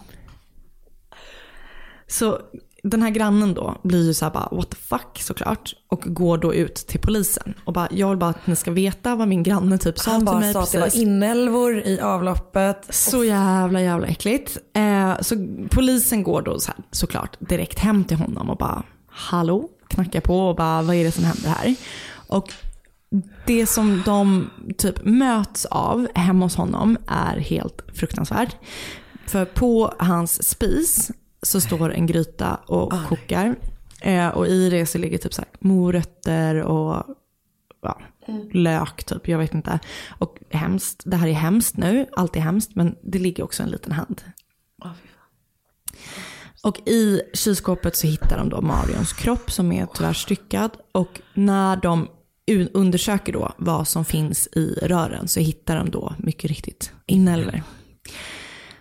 Så 2.07 2.39
den 2.83 3.03
här 3.03 3.11
grannen 3.11 3.55
då 3.55 3.81
blir 3.83 4.07
ju 4.07 4.14
så 4.14 4.24
här 4.24 4.33
bara 4.33 4.49
what 4.53 4.70
the 4.70 4.76
fuck 4.76 5.18
såklart. 5.22 5.74
Och 5.89 6.03
går 6.07 6.39
då 6.39 6.55
ut 6.55 6.74
till 6.74 7.01
polisen. 7.01 7.55
Och 7.64 7.72
bara 7.72 7.89
jag 7.91 8.09
vill 8.09 8.18
bara 8.18 8.31
att 8.31 8.47
ni 8.47 8.57
ska 8.57 8.70
veta 8.70 9.14
vad 9.14 9.28
min 9.28 9.43
granne 9.43 9.78
typ 9.78 9.99
sa 9.99 10.11
Han 10.11 10.20
till 10.20 10.26
bara 10.26 10.41
mig 10.41 10.53
sa 10.53 10.62
att 10.62 10.72
det 10.72 10.81
var 10.81 10.97
inälvor 10.97 11.78
i 11.78 12.01
avloppet. 12.01 12.87
Så 12.91 13.24
jävla 13.24 13.81
jävla 13.81 14.07
äckligt. 14.07 14.59
Eh, 14.72 15.20
så 15.20 15.47
polisen 15.70 16.22
går 16.22 16.43
då 16.43 16.61
så 16.61 16.72
här, 16.76 16.85
såklart 16.91 17.37
direkt 17.41 17.78
hem 17.78 18.05
till 18.05 18.16
honom 18.16 18.51
och 18.51 18.57
bara 18.57 18.83
hallå, 19.20 19.68
knackar 19.88 20.20
på 20.20 20.48
och 20.48 20.56
bara 20.56 20.82
vad 20.82 20.96
är 20.96 21.04
det 21.04 21.12
som 21.12 21.24
händer 21.24 21.48
här? 21.48 21.74
Och 22.26 22.52
det 23.46 23.66
som 23.66 24.02
de 24.04 24.50
typ 24.78 25.04
möts 25.04 25.64
av 25.64 26.08
hemma 26.14 26.44
hos 26.44 26.56
honom 26.56 26.98
är 27.06 27.36
helt 27.36 27.82
fruktansvärt. 27.94 28.56
För 29.26 29.44
på 29.44 29.94
hans 29.98 30.48
spis 30.48 31.10
så 31.42 31.60
står 31.60 31.92
en 31.92 32.06
gryta 32.06 32.54
och 32.66 32.92
kokar. 33.08 33.56
Eh, 34.00 34.28
och 34.28 34.46
i 34.46 34.70
det 34.70 34.86
så 34.86 34.98
ligger 34.98 35.18
typ 35.18 35.34
så 35.34 35.42
morötter 35.60 36.62
och 36.62 37.04
ja, 37.82 38.00
lök 38.52 39.04
typ, 39.04 39.28
jag 39.28 39.38
vet 39.38 39.54
inte. 39.54 39.78
Och 40.18 40.38
hemskt, 40.50 41.02
det 41.04 41.16
här 41.16 41.28
är 41.28 41.32
hemskt 41.32 41.76
nu, 41.76 42.06
allt 42.12 42.36
är 42.36 42.40
hemskt, 42.40 42.70
men 42.74 42.96
det 43.02 43.18
ligger 43.18 43.44
också 43.44 43.62
en 43.62 43.70
liten 43.70 43.92
hand 43.92 44.22
och 46.62 46.88
i 46.88 47.22
kylskåpet 47.34 47.96
så 47.96 48.06
hittar 48.06 48.38
de 48.38 48.48
då 48.48 48.61
Marions 48.61 49.12
kropp 49.12 49.50
som 49.50 49.72
är 49.72 49.86
tyvärr 49.94 50.12
styckad. 50.12 50.70
Och 50.92 51.20
när 51.34 51.76
de 51.76 52.08
undersöker 52.72 53.32
då 53.32 53.52
vad 53.56 53.88
som 53.88 54.04
finns 54.04 54.46
i 54.52 54.74
rören 54.82 55.28
så 55.28 55.40
hittar 55.40 55.76
de 55.76 55.90
då 55.90 56.14
mycket 56.18 56.50
riktigt 56.50 56.92
inälvor. 57.06 57.62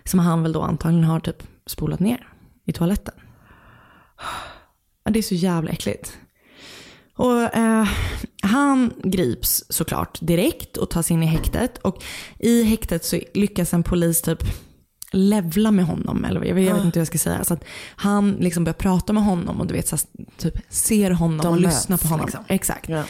Som 0.04 0.18
han 0.18 0.42
väl 0.42 0.52
då 0.52 0.62
antagligen 0.62 1.04
har 1.04 1.20
typ 1.20 1.42
spolat 1.66 2.00
ner 2.00 2.28
i 2.66 2.72
toaletten. 2.72 3.14
Ja, 5.04 5.10
Det 5.10 5.18
är 5.18 5.22
så 5.22 5.34
jävla 5.34 5.70
äckligt. 5.70 6.18
Och 7.16 7.56
eh, 7.56 7.88
han 8.42 8.92
grips 9.04 9.64
såklart 9.68 10.18
direkt 10.20 10.76
och 10.76 10.90
tas 10.90 11.10
in 11.10 11.22
i 11.22 11.26
häktet. 11.26 11.78
Och 11.78 12.04
i 12.38 12.62
häktet 12.62 13.04
så 13.04 13.20
lyckas 13.34 13.74
en 13.74 13.82
polis 13.82 14.22
typ 14.22 14.42
levla 15.12 15.70
med 15.70 15.84
honom. 15.84 16.24
Eller 16.24 16.44
jag 16.44 16.54
vet, 16.54 16.66
jag 16.66 16.74
vet 16.74 16.84
inte 16.84 16.98
hur 16.98 17.00
jag 17.00 17.06
ska 17.06 17.18
säga. 17.18 17.44
Så 17.44 17.54
att 17.54 17.64
han 17.96 18.32
liksom 18.32 18.64
börjar 18.64 18.74
prata 18.74 19.12
med 19.12 19.22
honom 19.24 19.60
och 19.60 19.66
du 19.66 19.74
vet, 19.74 19.88
så 19.88 19.96
här, 19.96 20.24
typ 20.36 20.54
ser 20.68 21.10
honom 21.10 21.38
De 21.38 21.46
och 21.46 21.60
möts, 21.60 21.74
lyssnar 21.76 21.96
på 21.96 22.08
honom. 22.08 22.26
liksom. 22.26 22.44
Exakt. 22.48 22.88
Ja. 22.88 23.04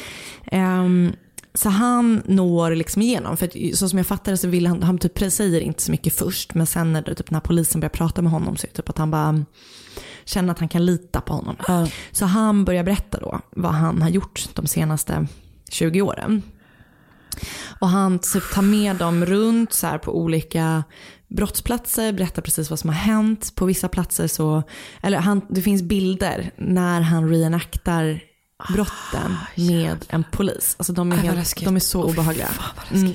Ehm, 0.47 1.13
så 1.55 1.69
han 1.69 2.23
når 2.27 2.71
liksom 2.71 3.03
igenom. 3.03 3.37
För 3.37 3.75
så 3.77 3.89
som 3.89 3.99
jag 3.99 4.07
fattar 4.07 4.33
det 4.33 4.39
så 4.39 4.49
vill 4.49 4.67
han, 4.67 4.83
han 4.83 4.99
typ 4.99 5.33
säger 5.33 5.61
inte 5.61 5.83
så 5.83 5.91
mycket 5.91 6.15
först. 6.15 6.55
Men 6.55 6.67
sen 6.67 6.93
när, 6.93 7.03
det, 7.03 7.15
typ, 7.15 7.31
när 7.31 7.41
polisen 7.41 7.81
börjar 7.81 7.91
prata 7.91 8.23
med 8.23 8.33
honom 8.33 8.57
så 8.57 8.67
är 8.67 8.69
det 8.69 8.77
typ 8.77 8.89
att 8.89 8.99
han 8.99 9.11
bara 9.11 9.45
känner 10.25 10.53
att 10.53 10.59
han 10.59 10.69
kan 10.69 10.87
lita 10.87 11.21
på 11.21 11.33
honom. 11.33 11.57
Så 12.13 12.25
han 12.25 12.65
börjar 12.65 12.85
berätta 12.85 13.21
då 13.21 13.41
vad 13.51 13.73
han 13.73 14.03
har 14.03 14.09
gjort 14.09 14.49
de 14.55 14.67
senaste 14.67 15.27
20 15.71 16.03
åren. 16.03 16.43
Och 17.81 17.89
han 17.89 18.19
typ 18.19 18.53
tar 18.53 18.63
med 18.63 18.97
dem 18.97 19.27
runt 19.27 19.73
så 19.73 19.87
här 19.87 19.99
på 19.99 20.19
olika 20.19 20.85
brottsplatser, 21.31 22.13
berättar 22.13 22.43
precis 22.43 22.71
vad 22.71 22.79
som 22.79 22.91
har 22.91 22.97
hänt. 22.97 23.53
På 23.55 23.65
vissa 23.65 23.89
platser 23.89 24.27
så, 24.27 24.63
eller 25.03 25.19
han, 25.19 25.43
det 25.49 25.63
finns 25.63 25.83
bilder 25.83 26.51
när 26.57 27.01
han 27.01 27.29
reenaktar 27.29 28.21
brotten 28.69 29.37
med 29.55 30.07
en 30.09 30.25
polis. 30.33 30.75
Alltså 30.79 30.93
de 30.93 31.13
är, 31.13 31.17
vad 31.17 31.25
helt, 31.25 31.65
de 31.65 31.77
är 31.77 31.81
så 31.81 32.03
obehagliga. 32.03 32.49
Mm. 32.91 33.13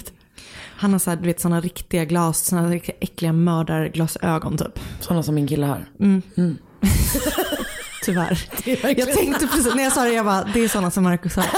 Han 0.77 0.91
har 0.91 0.99
så 0.99 1.09
här, 1.09 1.17
du 1.17 1.23
vet, 1.23 1.39
såna 1.39 1.61
riktiga 1.61 2.05
glas, 2.05 2.45
såna 2.45 2.69
riktiga 2.69 2.95
äckliga 2.99 3.33
mördarglasögon 3.33 4.57
typ. 4.57 4.79
Sådana 4.99 5.23
som 5.23 5.35
min 5.35 5.47
kille 5.47 5.65
har. 5.65 5.89
Mm. 5.99 6.21
Tyvärr. 8.05 8.49
Jag 8.97 9.13
tänkte 9.13 9.47
precis, 9.47 9.75
när 9.75 9.83
jag 9.83 9.93
sa 9.93 10.03
det, 10.03 10.13
jag 10.13 10.25
bara, 10.25 10.43
det 10.53 10.63
är 10.63 10.67
sådana 10.67 10.91
som 10.91 11.03
Marcus 11.03 11.35
har. 11.35 11.45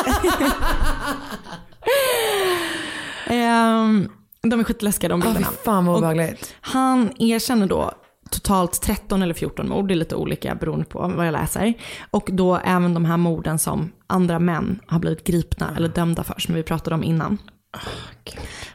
Ehm, 3.29 4.09
de 4.49 4.59
är 4.59 4.63
skitläskiga 4.63 5.09
de 5.09 5.19
bilderna. 5.19 5.47
fan 5.65 5.85
vad 5.85 5.97
obehagligt. 5.97 6.55
Han 6.61 7.11
erkänner 7.19 7.67
då 7.67 7.91
totalt 8.31 8.81
13 8.81 9.21
eller 9.21 9.33
14 9.33 9.69
mord, 9.69 9.87
det 9.87 9.93
är 9.93 9.95
lite 9.95 10.15
olika 10.15 10.55
beroende 10.55 10.85
på 10.85 11.11
vad 11.15 11.27
jag 11.27 11.31
läser. 11.31 11.73
Och 12.11 12.29
då 12.33 12.55
även 12.55 12.93
de 12.93 13.05
här 13.05 13.17
morden 13.17 13.59
som 13.59 13.91
andra 14.07 14.39
män 14.39 14.79
har 14.87 14.99
blivit 14.99 15.23
gripna 15.23 15.73
eller 15.77 15.89
dömda 15.89 16.23
för, 16.23 16.39
som 16.39 16.55
vi 16.55 16.63
pratade 16.63 16.95
om 16.95 17.03
innan. 17.03 17.37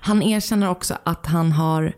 Han 0.01 0.23
erkänner 0.23 0.71
också 0.71 0.95
att 1.05 1.27
han 1.27 1.53
har 1.53 1.93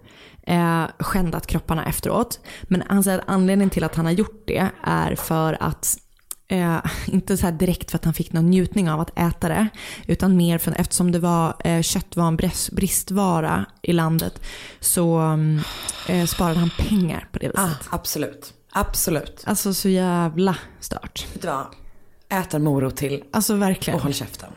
eh, 0.47 0.85
skändat 0.99 1.47
kropparna 1.47 1.87
efteråt. 1.87 2.41
Men 2.63 2.83
han 2.89 3.05
säger 3.05 3.19
att 3.19 3.25
anledningen 3.29 3.71
till 3.71 3.85
att 3.85 3.95
han 3.95 4.05
har 4.05 4.13
gjort 4.13 4.43
det 4.47 4.69
är 4.83 5.15
för 5.15 5.57
att 5.61 5.99
Eh, 6.49 6.79
inte 7.07 7.37
så 7.37 7.47
här 7.47 7.53
direkt 7.53 7.91
för 7.91 7.99
att 7.99 8.05
han 8.05 8.15
fick 8.15 8.33
någon 8.33 8.51
njutning 8.51 8.91
av 8.91 9.01
att 9.01 9.19
äta 9.19 9.49
det. 9.49 9.69
Utan 10.07 10.37
mer 10.37 10.59
för 10.59 10.75
eftersom 10.79 11.13
det 11.13 11.19
var, 11.19 11.55
eh, 11.65 11.83
kött 11.83 12.17
var 12.17 12.29
en 12.29 12.37
brist, 12.37 12.71
bristvara 12.71 13.67
i 13.83 13.93
landet. 13.93 14.43
Så 14.81 15.19
mm, 15.19 15.61
eh, 16.09 16.27
sparade 16.27 16.59
han 16.59 16.71
pengar 16.79 17.29
på 17.33 17.39
det 17.39 17.47
viset. 17.47 17.61
Ah, 17.61 17.97
absolut. 17.97 18.53
Absolut. 18.73 19.43
Alltså 19.47 19.75
så 19.75 19.89
jävla 19.89 20.57
stört. 20.81 21.27
Vet 21.33 21.43
du 21.43 21.49
vad? 21.49 21.67
Ät 22.29 22.55
en 22.55 22.65
morot 22.65 22.97
till 22.97 23.25
Alltså 23.31 23.55
verkligen. 23.55 23.97
och 23.97 24.03
håll 24.03 24.15
käften. 24.15 24.51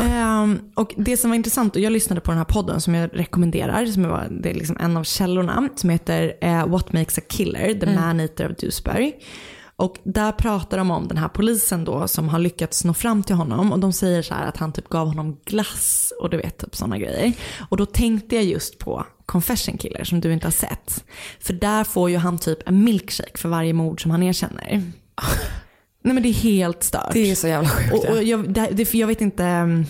Ehm, 0.00 0.60
och 0.74 0.94
det 0.96 1.16
som 1.16 1.30
var 1.30 1.34
intressant, 1.36 1.76
och 1.76 1.82
jag 1.82 1.92
lyssnade 1.92 2.20
på 2.20 2.30
den 2.30 2.38
här 2.38 2.44
podden 2.44 2.80
som 2.80 2.94
jag 2.94 3.10
rekommenderar, 3.12 3.86
som 3.86 4.08
var, 4.08 4.28
det 4.30 4.50
är 4.50 4.54
liksom 4.54 4.76
en 4.80 4.96
av 4.96 5.04
källorna, 5.04 5.68
som 5.76 5.90
heter 5.90 6.34
eh, 6.40 6.66
What 6.66 6.92
Makes 6.92 7.18
a 7.18 7.20
Killer, 7.28 7.74
The 7.74 7.94
Man-Eater 7.94 8.50
of 8.50 8.56
Dewsbury. 8.56 9.12
Och 9.82 9.98
där 10.02 10.32
pratar 10.32 10.78
de 10.78 10.90
om 10.90 11.08
den 11.08 11.18
här 11.18 11.28
polisen 11.28 11.84
då 11.84 12.08
som 12.08 12.28
har 12.28 12.38
lyckats 12.38 12.84
nå 12.84 12.94
fram 12.94 13.22
till 13.22 13.36
honom 13.36 13.72
och 13.72 13.78
de 13.78 13.92
säger 13.92 14.22
så 14.22 14.34
här 14.34 14.46
att 14.46 14.56
han 14.56 14.72
typ 14.72 14.88
gav 14.88 15.08
honom 15.08 15.36
glass 15.44 16.12
och 16.20 16.30
du 16.30 16.36
vet 16.36 16.58
typ 16.58 16.76
sådana 16.76 16.98
grejer. 16.98 17.32
Och 17.68 17.76
då 17.76 17.86
tänkte 17.86 18.36
jag 18.36 18.44
just 18.44 18.78
på 18.78 19.06
Confession 19.26 19.78
Killer 19.78 20.04
som 20.04 20.20
du 20.20 20.32
inte 20.32 20.46
har 20.46 20.52
sett. 20.52 21.04
För 21.40 21.52
där 21.52 21.84
får 21.84 22.10
ju 22.10 22.16
han 22.16 22.38
typ 22.38 22.68
en 22.68 22.84
milkshake 22.84 23.38
för 23.38 23.48
varje 23.48 23.72
mord 23.72 24.02
som 24.02 24.10
han 24.10 24.22
erkänner. 24.22 24.62
Nej 26.02 26.14
men 26.14 26.22
det 26.22 26.28
är 26.28 26.32
helt 26.32 26.82
stört. 26.82 27.12
Det 27.12 27.30
är 27.30 27.34
så 27.34 27.48
jävla 27.48 27.68
sjukt. 27.68 27.92
Och, 27.92 28.16
och 28.16 28.22
jag, 28.22 28.54
det, 28.54 28.68
det, 28.72 28.94
jag 28.94 29.06
vet 29.06 29.20
inte 29.20 29.44
um, 29.44 29.86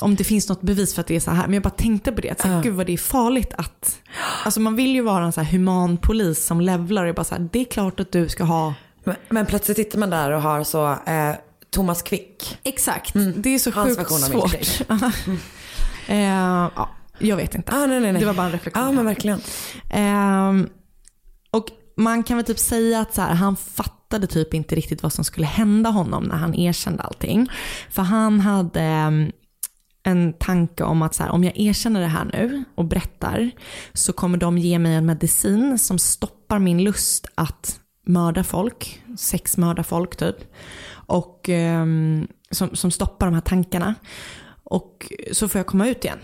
om 0.00 0.14
det 0.14 0.24
finns 0.24 0.48
något 0.48 0.62
bevis 0.62 0.94
för 0.94 1.00
att 1.00 1.06
det 1.06 1.16
är 1.16 1.20
så 1.20 1.30
här, 1.30 1.44
men 1.44 1.54
jag 1.54 1.62
bara 1.62 1.70
tänkte 1.70 2.12
på 2.12 2.20
det. 2.20 2.30
Att, 2.30 2.40
så 2.40 2.48
här, 2.48 2.54
Ja. 2.54 2.60
Gud 2.60 2.74
vad 2.74 2.86
det 2.86 2.92
är 2.92 2.98
farligt 2.98 3.54
att... 3.58 3.98
Alltså 4.44 4.60
man 4.60 4.76
vill 4.76 4.94
ju 4.94 5.02
vara 5.02 5.24
en 5.24 5.32
så 5.32 5.40
här 5.40 5.52
human 5.52 5.96
polis 5.96 6.46
som 6.46 6.60
levlar 6.60 7.06
och 7.06 7.14
bara 7.14 7.24
så 7.24 7.34
här, 7.34 7.48
det 7.52 7.60
är 7.60 7.64
klart 7.64 8.00
att 8.00 8.12
du 8.12 8.28
ska 8.28 8.44
ha... 8.44 8.74
Men, 9.06 9.16
men 9.28 9.46
plötsligt 9.46 9.76
sitter 9.76 9.98
man 9.98 10.10
där 10.10 10.30
och 10.30 10.42
har 10.42 10.64
så 10.64 10.92
eh, 11.06 11.34
Thomas 11.70 12.02
Quick. 12.02 12.58
Exakt, 12.62 13.12
det 13.36 13.54
är 13.54 13.58
så 13.58 13.70
Hans 13.70 13.98
sjukt 13.98 14.10
svårt. 14.10 14.52
milkshake. 14.52 14.84
eh, 16.08 16.70
ja, 16.76 16.88
jag 17.18 17.36
vet 17.36 17.54
inte. 17.54 17.72
Ah, 17.72 17.86
nej, 17.86 18.00
nej, 18.00 18.12
nej. 18.12 18.20
Det 18.20 18.26
var 18.26 18.34
bara 18.34 18.46
en 18.46 18.52
reflektion. 18.52 18.84
Ja 18.84 18.92
men 18.92 19.04
verkligen. 19.04 19.40
Ehm, 19.90 20.68
och 21.50 21.66
man 21.96 22.22
kan 22.22 22.36
väl 22.36 22.46
typ 22.46 22.58
säga 22.58 23.00
att 23.00 23.14
så 23.14 23.22
här, 23.22 23.34
han 23.34 23.56
fattade 23.56 24.26
typ 24.26 24.54
inte 24.54 24.74
riktigt 24.74 25.02
vad 25.02 25.12
som 25.12 25.24
skulle 25.24 25.46
hända 25.46 25.90
honom 25.90 26.24
när 26.24 26.36
han 26.36 26.54
erkände 26.54 27.02
allting. 27.02 27.48
För 27.90 28.02
han 28.02 28.40
hade 28.40 28.80
ehm, 28.80 29.30
en 30.02 30.32
tanke 30.32 30.84
om 30.84 31.02
att 31.02 31.14
så 31.14 31.22
här, 31.22 31.30
om 31.30 31.44
jag 31.44 31.52
erkänner 31.56 32.00
det 32.00 32.06
här 32.06 32.24
nu 32.24 32.64
och 32.74 32.84
berättar 32.84 33.50
så 33.92 34.12
kommer 34.12 34.38
de 34.38 34.58
ge 34.58 34.78
mig 34.78 34.94
en 34.94 35.06
medicin 35.06 35.78
som 35.78 35.98
stoppar 35.98 36.58
min 36.58 36.84
lust 36.84 37.26
att 37.34 37.80
mörda 38.06 38.44
folk, 38.44 39.02
sexmörda 39.18 39.82
folk 39.82 40.16
typ. 40.16 40.36
Och 40.88 41.48
ehm, 41.48 42.28
som, 42.50 42.76
som 42.76 42.90
stoppar 42.90 43.26
de 43.26 43.34
här 43.34 43.40
tankarna. 43.40 43.94
Och 44.64 45.12
så 45.32 45.48
får 45.48 45.58
jag 45.58 45.66
komma 45.66 45.88
ut 45.88 46.04
igen. 46.04 46.18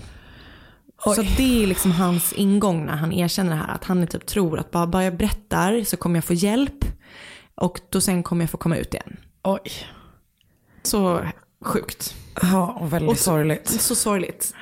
Så 1.04 1.22
det 1.22 1.62
är 1.62 1.66
liksom 1.66 1.92
hans 1.92 2.32
ingång 2.32 2.86
när 2.86 2.96
han 2.96 3.12
erkänner 3.12 3.50
det 3.50 3.56
här. 3.56 3.74
Att 3.74 3.84
han 3.84 4.06
typ 4.06 4.26
tror 4.26 4.58
att 4.58 4.70
bara, 4.70 4.86
bara 4.86 5.04
jag 5.04 5.16
berättar 5.16 5.84
så 5.84 5.96
kommer 5.96 6.16
jag 6.16 6.24
få 6.24 6.34
hjälp. 6.34 6.84
Och 7.54 7.80
då 7.90 8.00
sen 8.00 8.22
kommer 8.22 8.42
jag 8.42 8.50
få 8.50 8.56
komma 8.56 8.76
ut 8.76 8.94
igen. 8.94 9.16
Oj. 9.44 9.60
Så 10.82 11.20
sjukt. 11.64 12.14
Ja 12.42 12.66
och 12.80 12.92
väldigt 12.92 13.10
Och 13.10 13.16
så- 13.18 13.22
sorgligt. 13.24 13.68
Så 13.68 13.94
sorgligt. 13.94 14.54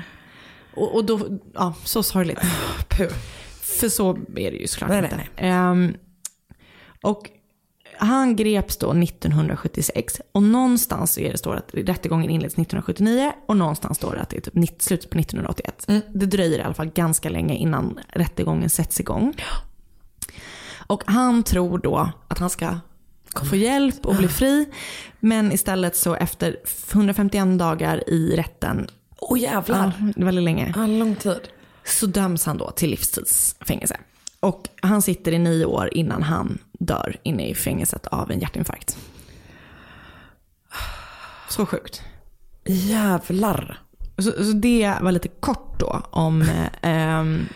Och, 0.75 0.95
och 0.95 1.05
då, 1.05 1.21
ja 1.55 1.75
så 1.85 2.03
sorgligt. 2.03 2.39
Puh. 2.89 3.13
För 3.61 3.89
så 3.89 4.11
är 4.37 4.51
det 4.51 4.57
ju 4.57 4.67
såklart 4.67 4.91
Nej, 4.91 4.99
inte. 5.05 5.17
nej, 5.17 5.29
Ehm, 5.37 5.95
och 7.03 7.31
han 7.99 8.37
greps 8.37 8.77
då 8.77 8.93
1976 8.93 10.21
och 10.33 10.43
någonstans 10.43 11.19
är 11.19 11.33
det 11.33 11.39
står 11.39 11.57
att 11.57 11.71
rättegången 11.75 12.31
inleds 12.31 12.55
1979 12.55 13.33
och 13.47 13.57
någonstans 13.57 13.97
står 13.97 14.15
det 14.15 14.21
att 14.21 14.29
det 14.31 14.37
är 14.37 14.41
typ 14.51 14.83
slutet 14.83 15.11
på 15.11 15.19
1981. 15.19 15.87
Det 16.15 16.27
dröjer 16.27 16.59
i 16.59 16.63
alla 16.63 16.75
fall 16.75 16.91
ganska 16.91 17.29
länge 17.29 17.55
innan 17.55 17.99
rättegången 18.09 18.71
sätts 18.71 19.01
igång. 19.01 19.35
Och 20.87 21.03
han 21.07 21.43
tror 21.43 21.79
då 21.79 22.11
att 22.29 22.39
han 22.39 22.51
ska 22.51 22.77
få 23.51 23.57
hjälp 23.57 24.07
och 24.07 24.17
bli 24.17 24.29
fri. 24.29 24.69
Men 25.21 25.53
istället 25.53 25.97
så 25.97 26.15
efter 26.15 26.57
151 26.93 27.59
dagar 27.59 28.11
i 28.11 28.37
rätten, 28.37 28.87
Åh 29.21 29.41
jävlar. 29.41 29.93
ja, 30.17 30.25
väldigt 30.25 30.45
länge, 30.45 30.73
Ja, 30.77 30.87
lång 30.87 31.15
tid. 31.17 31.41
så 31.85 32.07
döms 32.07 32.45
han 32.47 32.59
då 32.59 32.71
till 32.71 32.91
livstidsfängelse. 32.91 33.97
Och 34.41 34.69
han 34.83 35.03
sitter 35.03 35.33
i 35.33 35.39
nio 35.39 35.65
år 35.65 35.89
innan 35.93 36.23
han 36.23 36.59
dör 36.73 37.17
inne 37.23 37.49
i 37.49 37.55
fängelset 37.55 38.07
av 38.07 38.31
en 38.31 38.41
hjärtinfarkt. 38.41 38.99
Så 41.49 41.67
sjukt. 41.67 42.03
Jävlar. 42.65 43.81
Så, 44.19 44.31
så 44.33 44.53
det 44.53 44.95
var 45.01 45.13
lite 45.13 45.29
kort 45.29 45.81
då 45.81 46.03
om 46.11 46.45
ehm, 46.83 47.47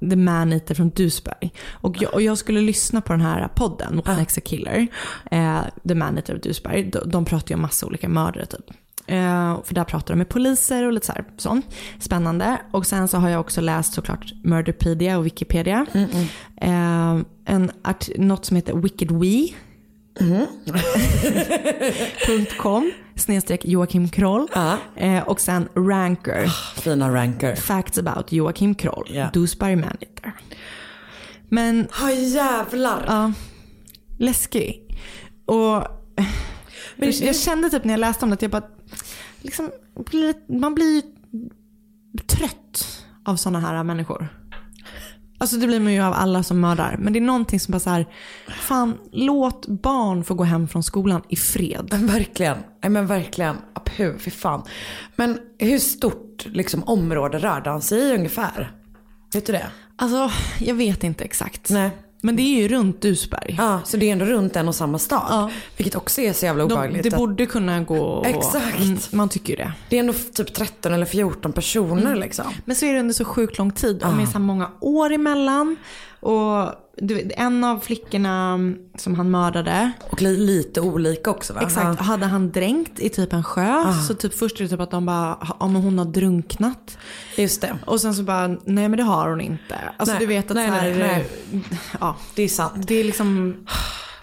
The 0.00 0.16
Man 0.16 0.52
Eater 0.52 0.74
från 0.74 0.90
Dewsbury. 0.90 1.50
Och 1.70 2.02
jag, 2.02 2.14
och 2.14 2.22
jag 2.22 2.38
skulle 2.38 2.60
lyssna 2.60 3.00
på 3.00 3.12
den 3.12 3.22
här 3.22 3.48
podden, 3.48 3.96
What 3.96 4.38
a 4.38 4.40
Killer, 4.44 4.86
eh, 5.30 5.60
The 5.88 5.94
Man 5.94 6.16
Eater 6.16 6.34
of 6.34 6.40
Dewsbury. 6.40 6.82
De, 6.82 7.10
de 7.10 7.24
pratar 7.24 7.50
ju 7.50 7.54
om 7.54 7.62
massa 7.62 7.86
olika 7.86 8.08
mördare 8.08 8.46
typ. 8.46 8.70
Eh, 9.06 9.62
för 9.64 9.74
där 9.74 9.84
pratar 9.84 10.14
de 10.14 10.18
med 10.18 10.28
poliser 10.28 10.86
och 10.86 10.92
lite 10.92 11.06
så 11.06 11.12
här, 11.12 11.24
sånt. 11.36 11.66
Spännande. 11.98 12.58
Och 12.70 12.86
sen 12.86 13.08
så 13.08 13.18
har 13.18 13.28
jag 13.28 13.40
också 13.40 13.60
läst 13.60 13.94
såklart 13.94 14.32
Murderpedia 14.42 15.18
och 15.18 15.26
Wikipedia. 15.26 15.86
Eh, 16.60 17.18
en 17.44 17.70
art, 17.82 18.08
något 18.16 18.44
som 18.44 18.56
heter 18.56 18.74
Wicked 18.74 19.10
We. 19.10 19.48
.com 22.58 22.92
snedstreck 23.16 23.64
Joakim 23.64 24.08
Kroll. 24.08 24.48
Ja. 24.54 24.78
Eh, 24.96 25.22
och 25.22 25.40
sen 25.40 25.68
Ranker. 25.74 26.46
Fina 26.80 27.14
ranker. 27.14 27.54
Facts 27.54 27.98
about 27.98 28.32
Joakim 28.32 28.74
Kroll. 28.74 29.06
Ja. 29.10 29.30
Dewsbury 29.32 29.76
Manager. 29.76 30.32
Men... 31.48 31.88
Ja 32.00 32.10
jävlar. 32.10 33.04
Ja. 33.06 33.32
Läskig. 34.18 34.98
Och 35.46 35.84
Men 36.96 37.10
jag, 37.10 37.28
jag 37.28 37.36
kände 37.36 37.70
typ 37.70 37.84
när 37.84 37.92
jag 37.92 38.00
läste 38.00 38.24
om 38.24 38.30
det 38.30 38.34
att 38.34 38.42
jag 38.42 38.50
bara, 38.50 38.68
liksom, 39.40 39.70
man 40.48 40.74
blir 40.74 41.02
trött 42.26 43.04
av 43.24 43.36
sådana 43.36 43.60
här 43.60 43.84
människor. 43.84 44.28
Alltså 45.38 45.56
det 45.56 45.66
blir 45.66 45.80
man 45.80 45.92
ju 45.92 46.00
av 46.00 46.12
alla 46.12 46.42
som 46.42 46.60
mördar. 46.60 46.96
Men 46.98 47.12
det 47.12 47.18
är 47.18 47.20
någonting 47.20 47.60
som 47.60 47.72
bara 47.72 47.80
så 47.80 47.90
här, 47.90 48.06
fan 48.48 48.98
låt 49.12 49.66
barn 49.66 50.24
få 50.24 50.34
gå 50.34 50.44
hem 50.44 50.68
från 50.68 50.82
skolan 50.82 51.22
i 51.28 51.36
fred. 51.36 51.88
Verkligen. 51.92 52.56
Nej 52.82 52.90
men 52.90 53.06
verkligen. 53.06 53.56
Ja, 53.74 53.82
Puh, 53.96 54.18
fy 54.18 54.30
fan. 54.30 54.62
Men 55.16 55.38
hur 55.58 55.78
stort 55.78 56.46
liksom, 56.46 56.84
område 56.84 57.38
rörde 57.38 57.70
han 57.70 57.82
sig 57.82 57.98
i 57.98 58.14
ungefär? 58.14 58.72
Vet 59.34 59.46
du 59.46 59.52
det? 59.52 59.66
Alltså 59.96 60.30
jag 60.60 60.74
vet 60.74 61.04
inte 61.04 61.24
exakt. 61.24 61.70
Nej. 61.70 61.90
Men 62.24 62.36
det 62.36 62.42
är 62.42 62.62
ju 62.62 62.68
runt 62.68 63.00
Dusberg. 63.00 63.54
Ja, 63.58 63.80
så 63.84 63.96
det 63.96 64.08
är 64.08 64.12
ändå 64.12 64.24
runt 64.24 64.56
en 64.56 64.68
och 64.68 64.74
samma 64.74 64.98
stad. 64.98 65.26
Ja. 65.30 65.50
Vilket 65.76 65.94
också 65.94 66.20
är 66.20 66.32
så 66.32 66.44
jävla 66.46 66.64
De, 66.66 66.72
obehagligt. 66.72 67.02
det 67.02 67.08
att- 67.08 67.16
borde 67.16 67.46
kunna 67.46 67.80
gå. 67.80 67.98
och- 68.00 68.26
Exakt. 68.26 68.78
Mm, 68.80 68.98
man 69.12 69.28
tycker 69.28 69.50
ju 69.50 69.56
det. 69.56 69.72
Det 69.88 69.96
är 69.96 70.00
ändå 70.00 70.12
typ 70.12 70.54
13 70.54 70.92
eller 70.94 71.06
14 71.06 71.52
personer 71.52 72.16
liksom. 72.16 72.44
Men 72.64 72.76
så 72.76 72.86
är 72.86 72.92
det 72.92 73.00
under 73.00 73.14
så 73.14 73.24
sjukt 73.24 73.58
lång 73.58 73.70
tid 73.70 74.02
och 74.02 74.14
med 74.14 74.26
så 74.28 74.32
här 74.32 74.40
många 74.40 74.70
år 74.80 75.12
emellan. 75.12 75.76
Och 76.24 76.72
du, 76.96 77.30
en 77.36 77.64
av 77.64 77.78
flickorna 77.80 78.58
som 78.98 79.14
han 79.14 79.30
mördade. 79.30 79.92
Och 80.10 80.22
li- 80.22 80.36
lite 80.36 80.80
olika 80.80 81.30
också 81.30 81.52
va? 81.52 81.60
Exakt, 81.62 82.00
hade 82.00 82.26
han 82.26 82.50
dränkt 82.52 83.00
i 83.00 83.08
typ 83.08 83.32
en 83.32 83.44
sjö. 83.44 83.92
Så 84.08 84.14
typ 84.14 84.34
först 84.38 84.60
är 84.60 84.64
det 84.64 84.70
typ 84.70 84.80
att 84.80 84.90
de 84.90 85.06
bara, 85.06 85.38
ja 85.60 85.66
men 85.66 85.82
hon 85.82 85.98
har 85.98 86.04
drunknat. 86.04 86.98
Just 87.36 87.60
det. 87.60 87.78
Och 87.86 88.00
sen 88.00 88.14
så 88.14 88.22
bara, 88.22 88.48
nej 88.48 88.88
men 88.88 88.92
det 88.96 89.02
har 89.02 89.28
hon 89.30 89.40
inte. 89.40 89.74
Alltså 89.96 90.12
Nej, 90.14 90.20
du 90.20 90.26
vet 90.26 90.50
att 90.50 90.54
nej, 90.56 90.68
så 90.68 90.74
här, 90.74 90.90
nej, 90.98 91.26
ja. 92.00 92.16
Det 92.34 92.42
är 92.42 92.48
sant. 92.48 92.86
Det 92.88 92.94
är 92.94 93.04
liksom. 93.04 93.44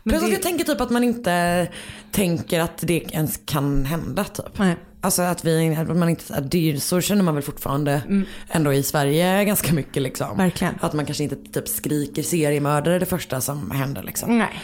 Men 0.03 0.11
Plus 0.11 0.21
att 0.23 0.27
det- 0.29 0.33
jag 0.33 0.41
tänker 0.41 0.65
typ 0.65 0.81
att 0.81 0.89
man 0.89 1.03
inte 1.03 1.67
tänker 2.11 2.59
att 2.59 2.77
det 2.81 2.97
ens 3.13 3.39
kan 3.45 3.85
hända 3.85 4.23
typ. 4.23 4.57
Nej. 4.57 4.75
Alltså 5.03 5.21
att 5.21 5.45
vi, 5.45 5.75
att 5.75 5.97
man 5.97 6.09
inte, 6.09 6.35
att 6.35 6.81
så 6.81 7.01
känner 7.01 7.23
man 7.23 7.35
väl 7.35 7.43
fortfarande 7.43 8.25
ändå 8.49 8.73
i 8.73 8.83
Sverige 8.83 9.45
ganska 9.45 9.73
mycket 9.73 10.03
liksom. 10.03 10.37
Verkligen. 10.37 10.75
Att 10.81 10.93
man 10.93 11.05
kanske 11.05 11.23
inte 11.23 11.35
typ 11.35 11.67
skriker 11.67 12.23
seriemördare 12.23 12.99
det 12.99 13.05
första 13.05 13.41
som 13.41 13.71
händer 13.71 14.03
liksom. 14.03 14.37
Nej. 14.37 14.61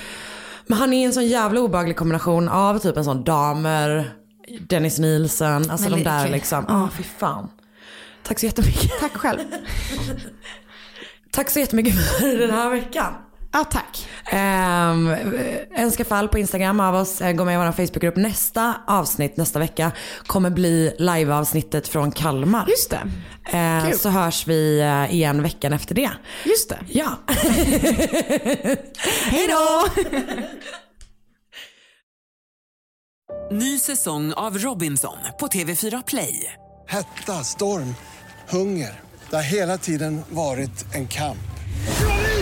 Men 0.67 0.77
han 0.77 0.93
är 0.93 1.05
en 1.05 1.13
sån 1.13 1.27
jävla 1.27 1.59
obehaglig 1.59 1.97
kombination 1.97 2.49
av 2.49 2.79
typ 2.79 2.97
en 2.97 3.03
sån 3.03 3.23
damer, 3.23 4.11
Dennis 4.59 4.99
Nielsen, 4.99 5.71
alltså 5.71 5.89
Men 5.89 5.99
de 5.99 6.03
där 6.03 6.29
liksom. 6.29 6.65
Ja, 6.67 6.89
fy 6.97 7.03
fan. 7.03 7.49
Tack 8.23 8.39
så 8.39 8.45
jättemycket. 8.45 8.91
Tack 8.99 9.17
själv. 9.17 9.39
Tack 11.31 11.49
så 11.49 11.59
jättemycket 11.59 11.93
för 11.95 12.38
den 12.38 12.51
här 12.51 12.69
veckan. 12.69 13.13
Ja 13.52 13.64
tack. 13.64 14.08
Um, 14.34 15.10
önska 15.78 16.06
fall 16.06 16.28
på 16.28 16.39
Instagram 16.39 16.80
av 16.80 16.95
oss. 16.95 17.22
Eh, 17.22 17.32
Gå 17.32 17.45
med 17.45 17.54
i 17.54 17.58
vår 17.58 17.72
Facebookgrupp. 17.72 18.16
Nästa 18.16 18.74
avsnitt 18.88 19.38
nästa 19.38 19.60
vecka 19.60 19.91
kommer 20.28 20.50
bli 20.50 20.95
liveavsnittet 21.00 21.88
från 21.88 22.12
Kalmar. 22.12 22.66
Just 22.68 22.89
det. 22.89 23.02
Kul. 23.89 24.00
så 24.00 24.10
hörs 24.10 24.48
vi 24.48 24.80
eh, 24.80 25.14
igen 25.16 25.43
veckan 25.43 25.74
efter 25.74 25.95
det. 25.95 26.10
Just 26.45 26.70
det. 26.70 26.80
Ja. 26.88 27.08
Hej 29.26 29.48
då! 29.48 29.86
Ny 33.52 33.80
säsong 33.80 34.34
av 34.34 34.58
Robinson 34.58 35.18
på 35.39 35.48
TV4 35.48 36.04
Play. 36.08 36.54
Hetta, 36.88 37.43
storm, 37.43 37.95
hunger. 38.50 39.00
Det 39.30 39.36
har 39.36 39.43
hela 39.43 39.78
tiden 39.78 40.22
varit 40.30 40.95
en 40.95 41.08
kamp. 41.08 41.38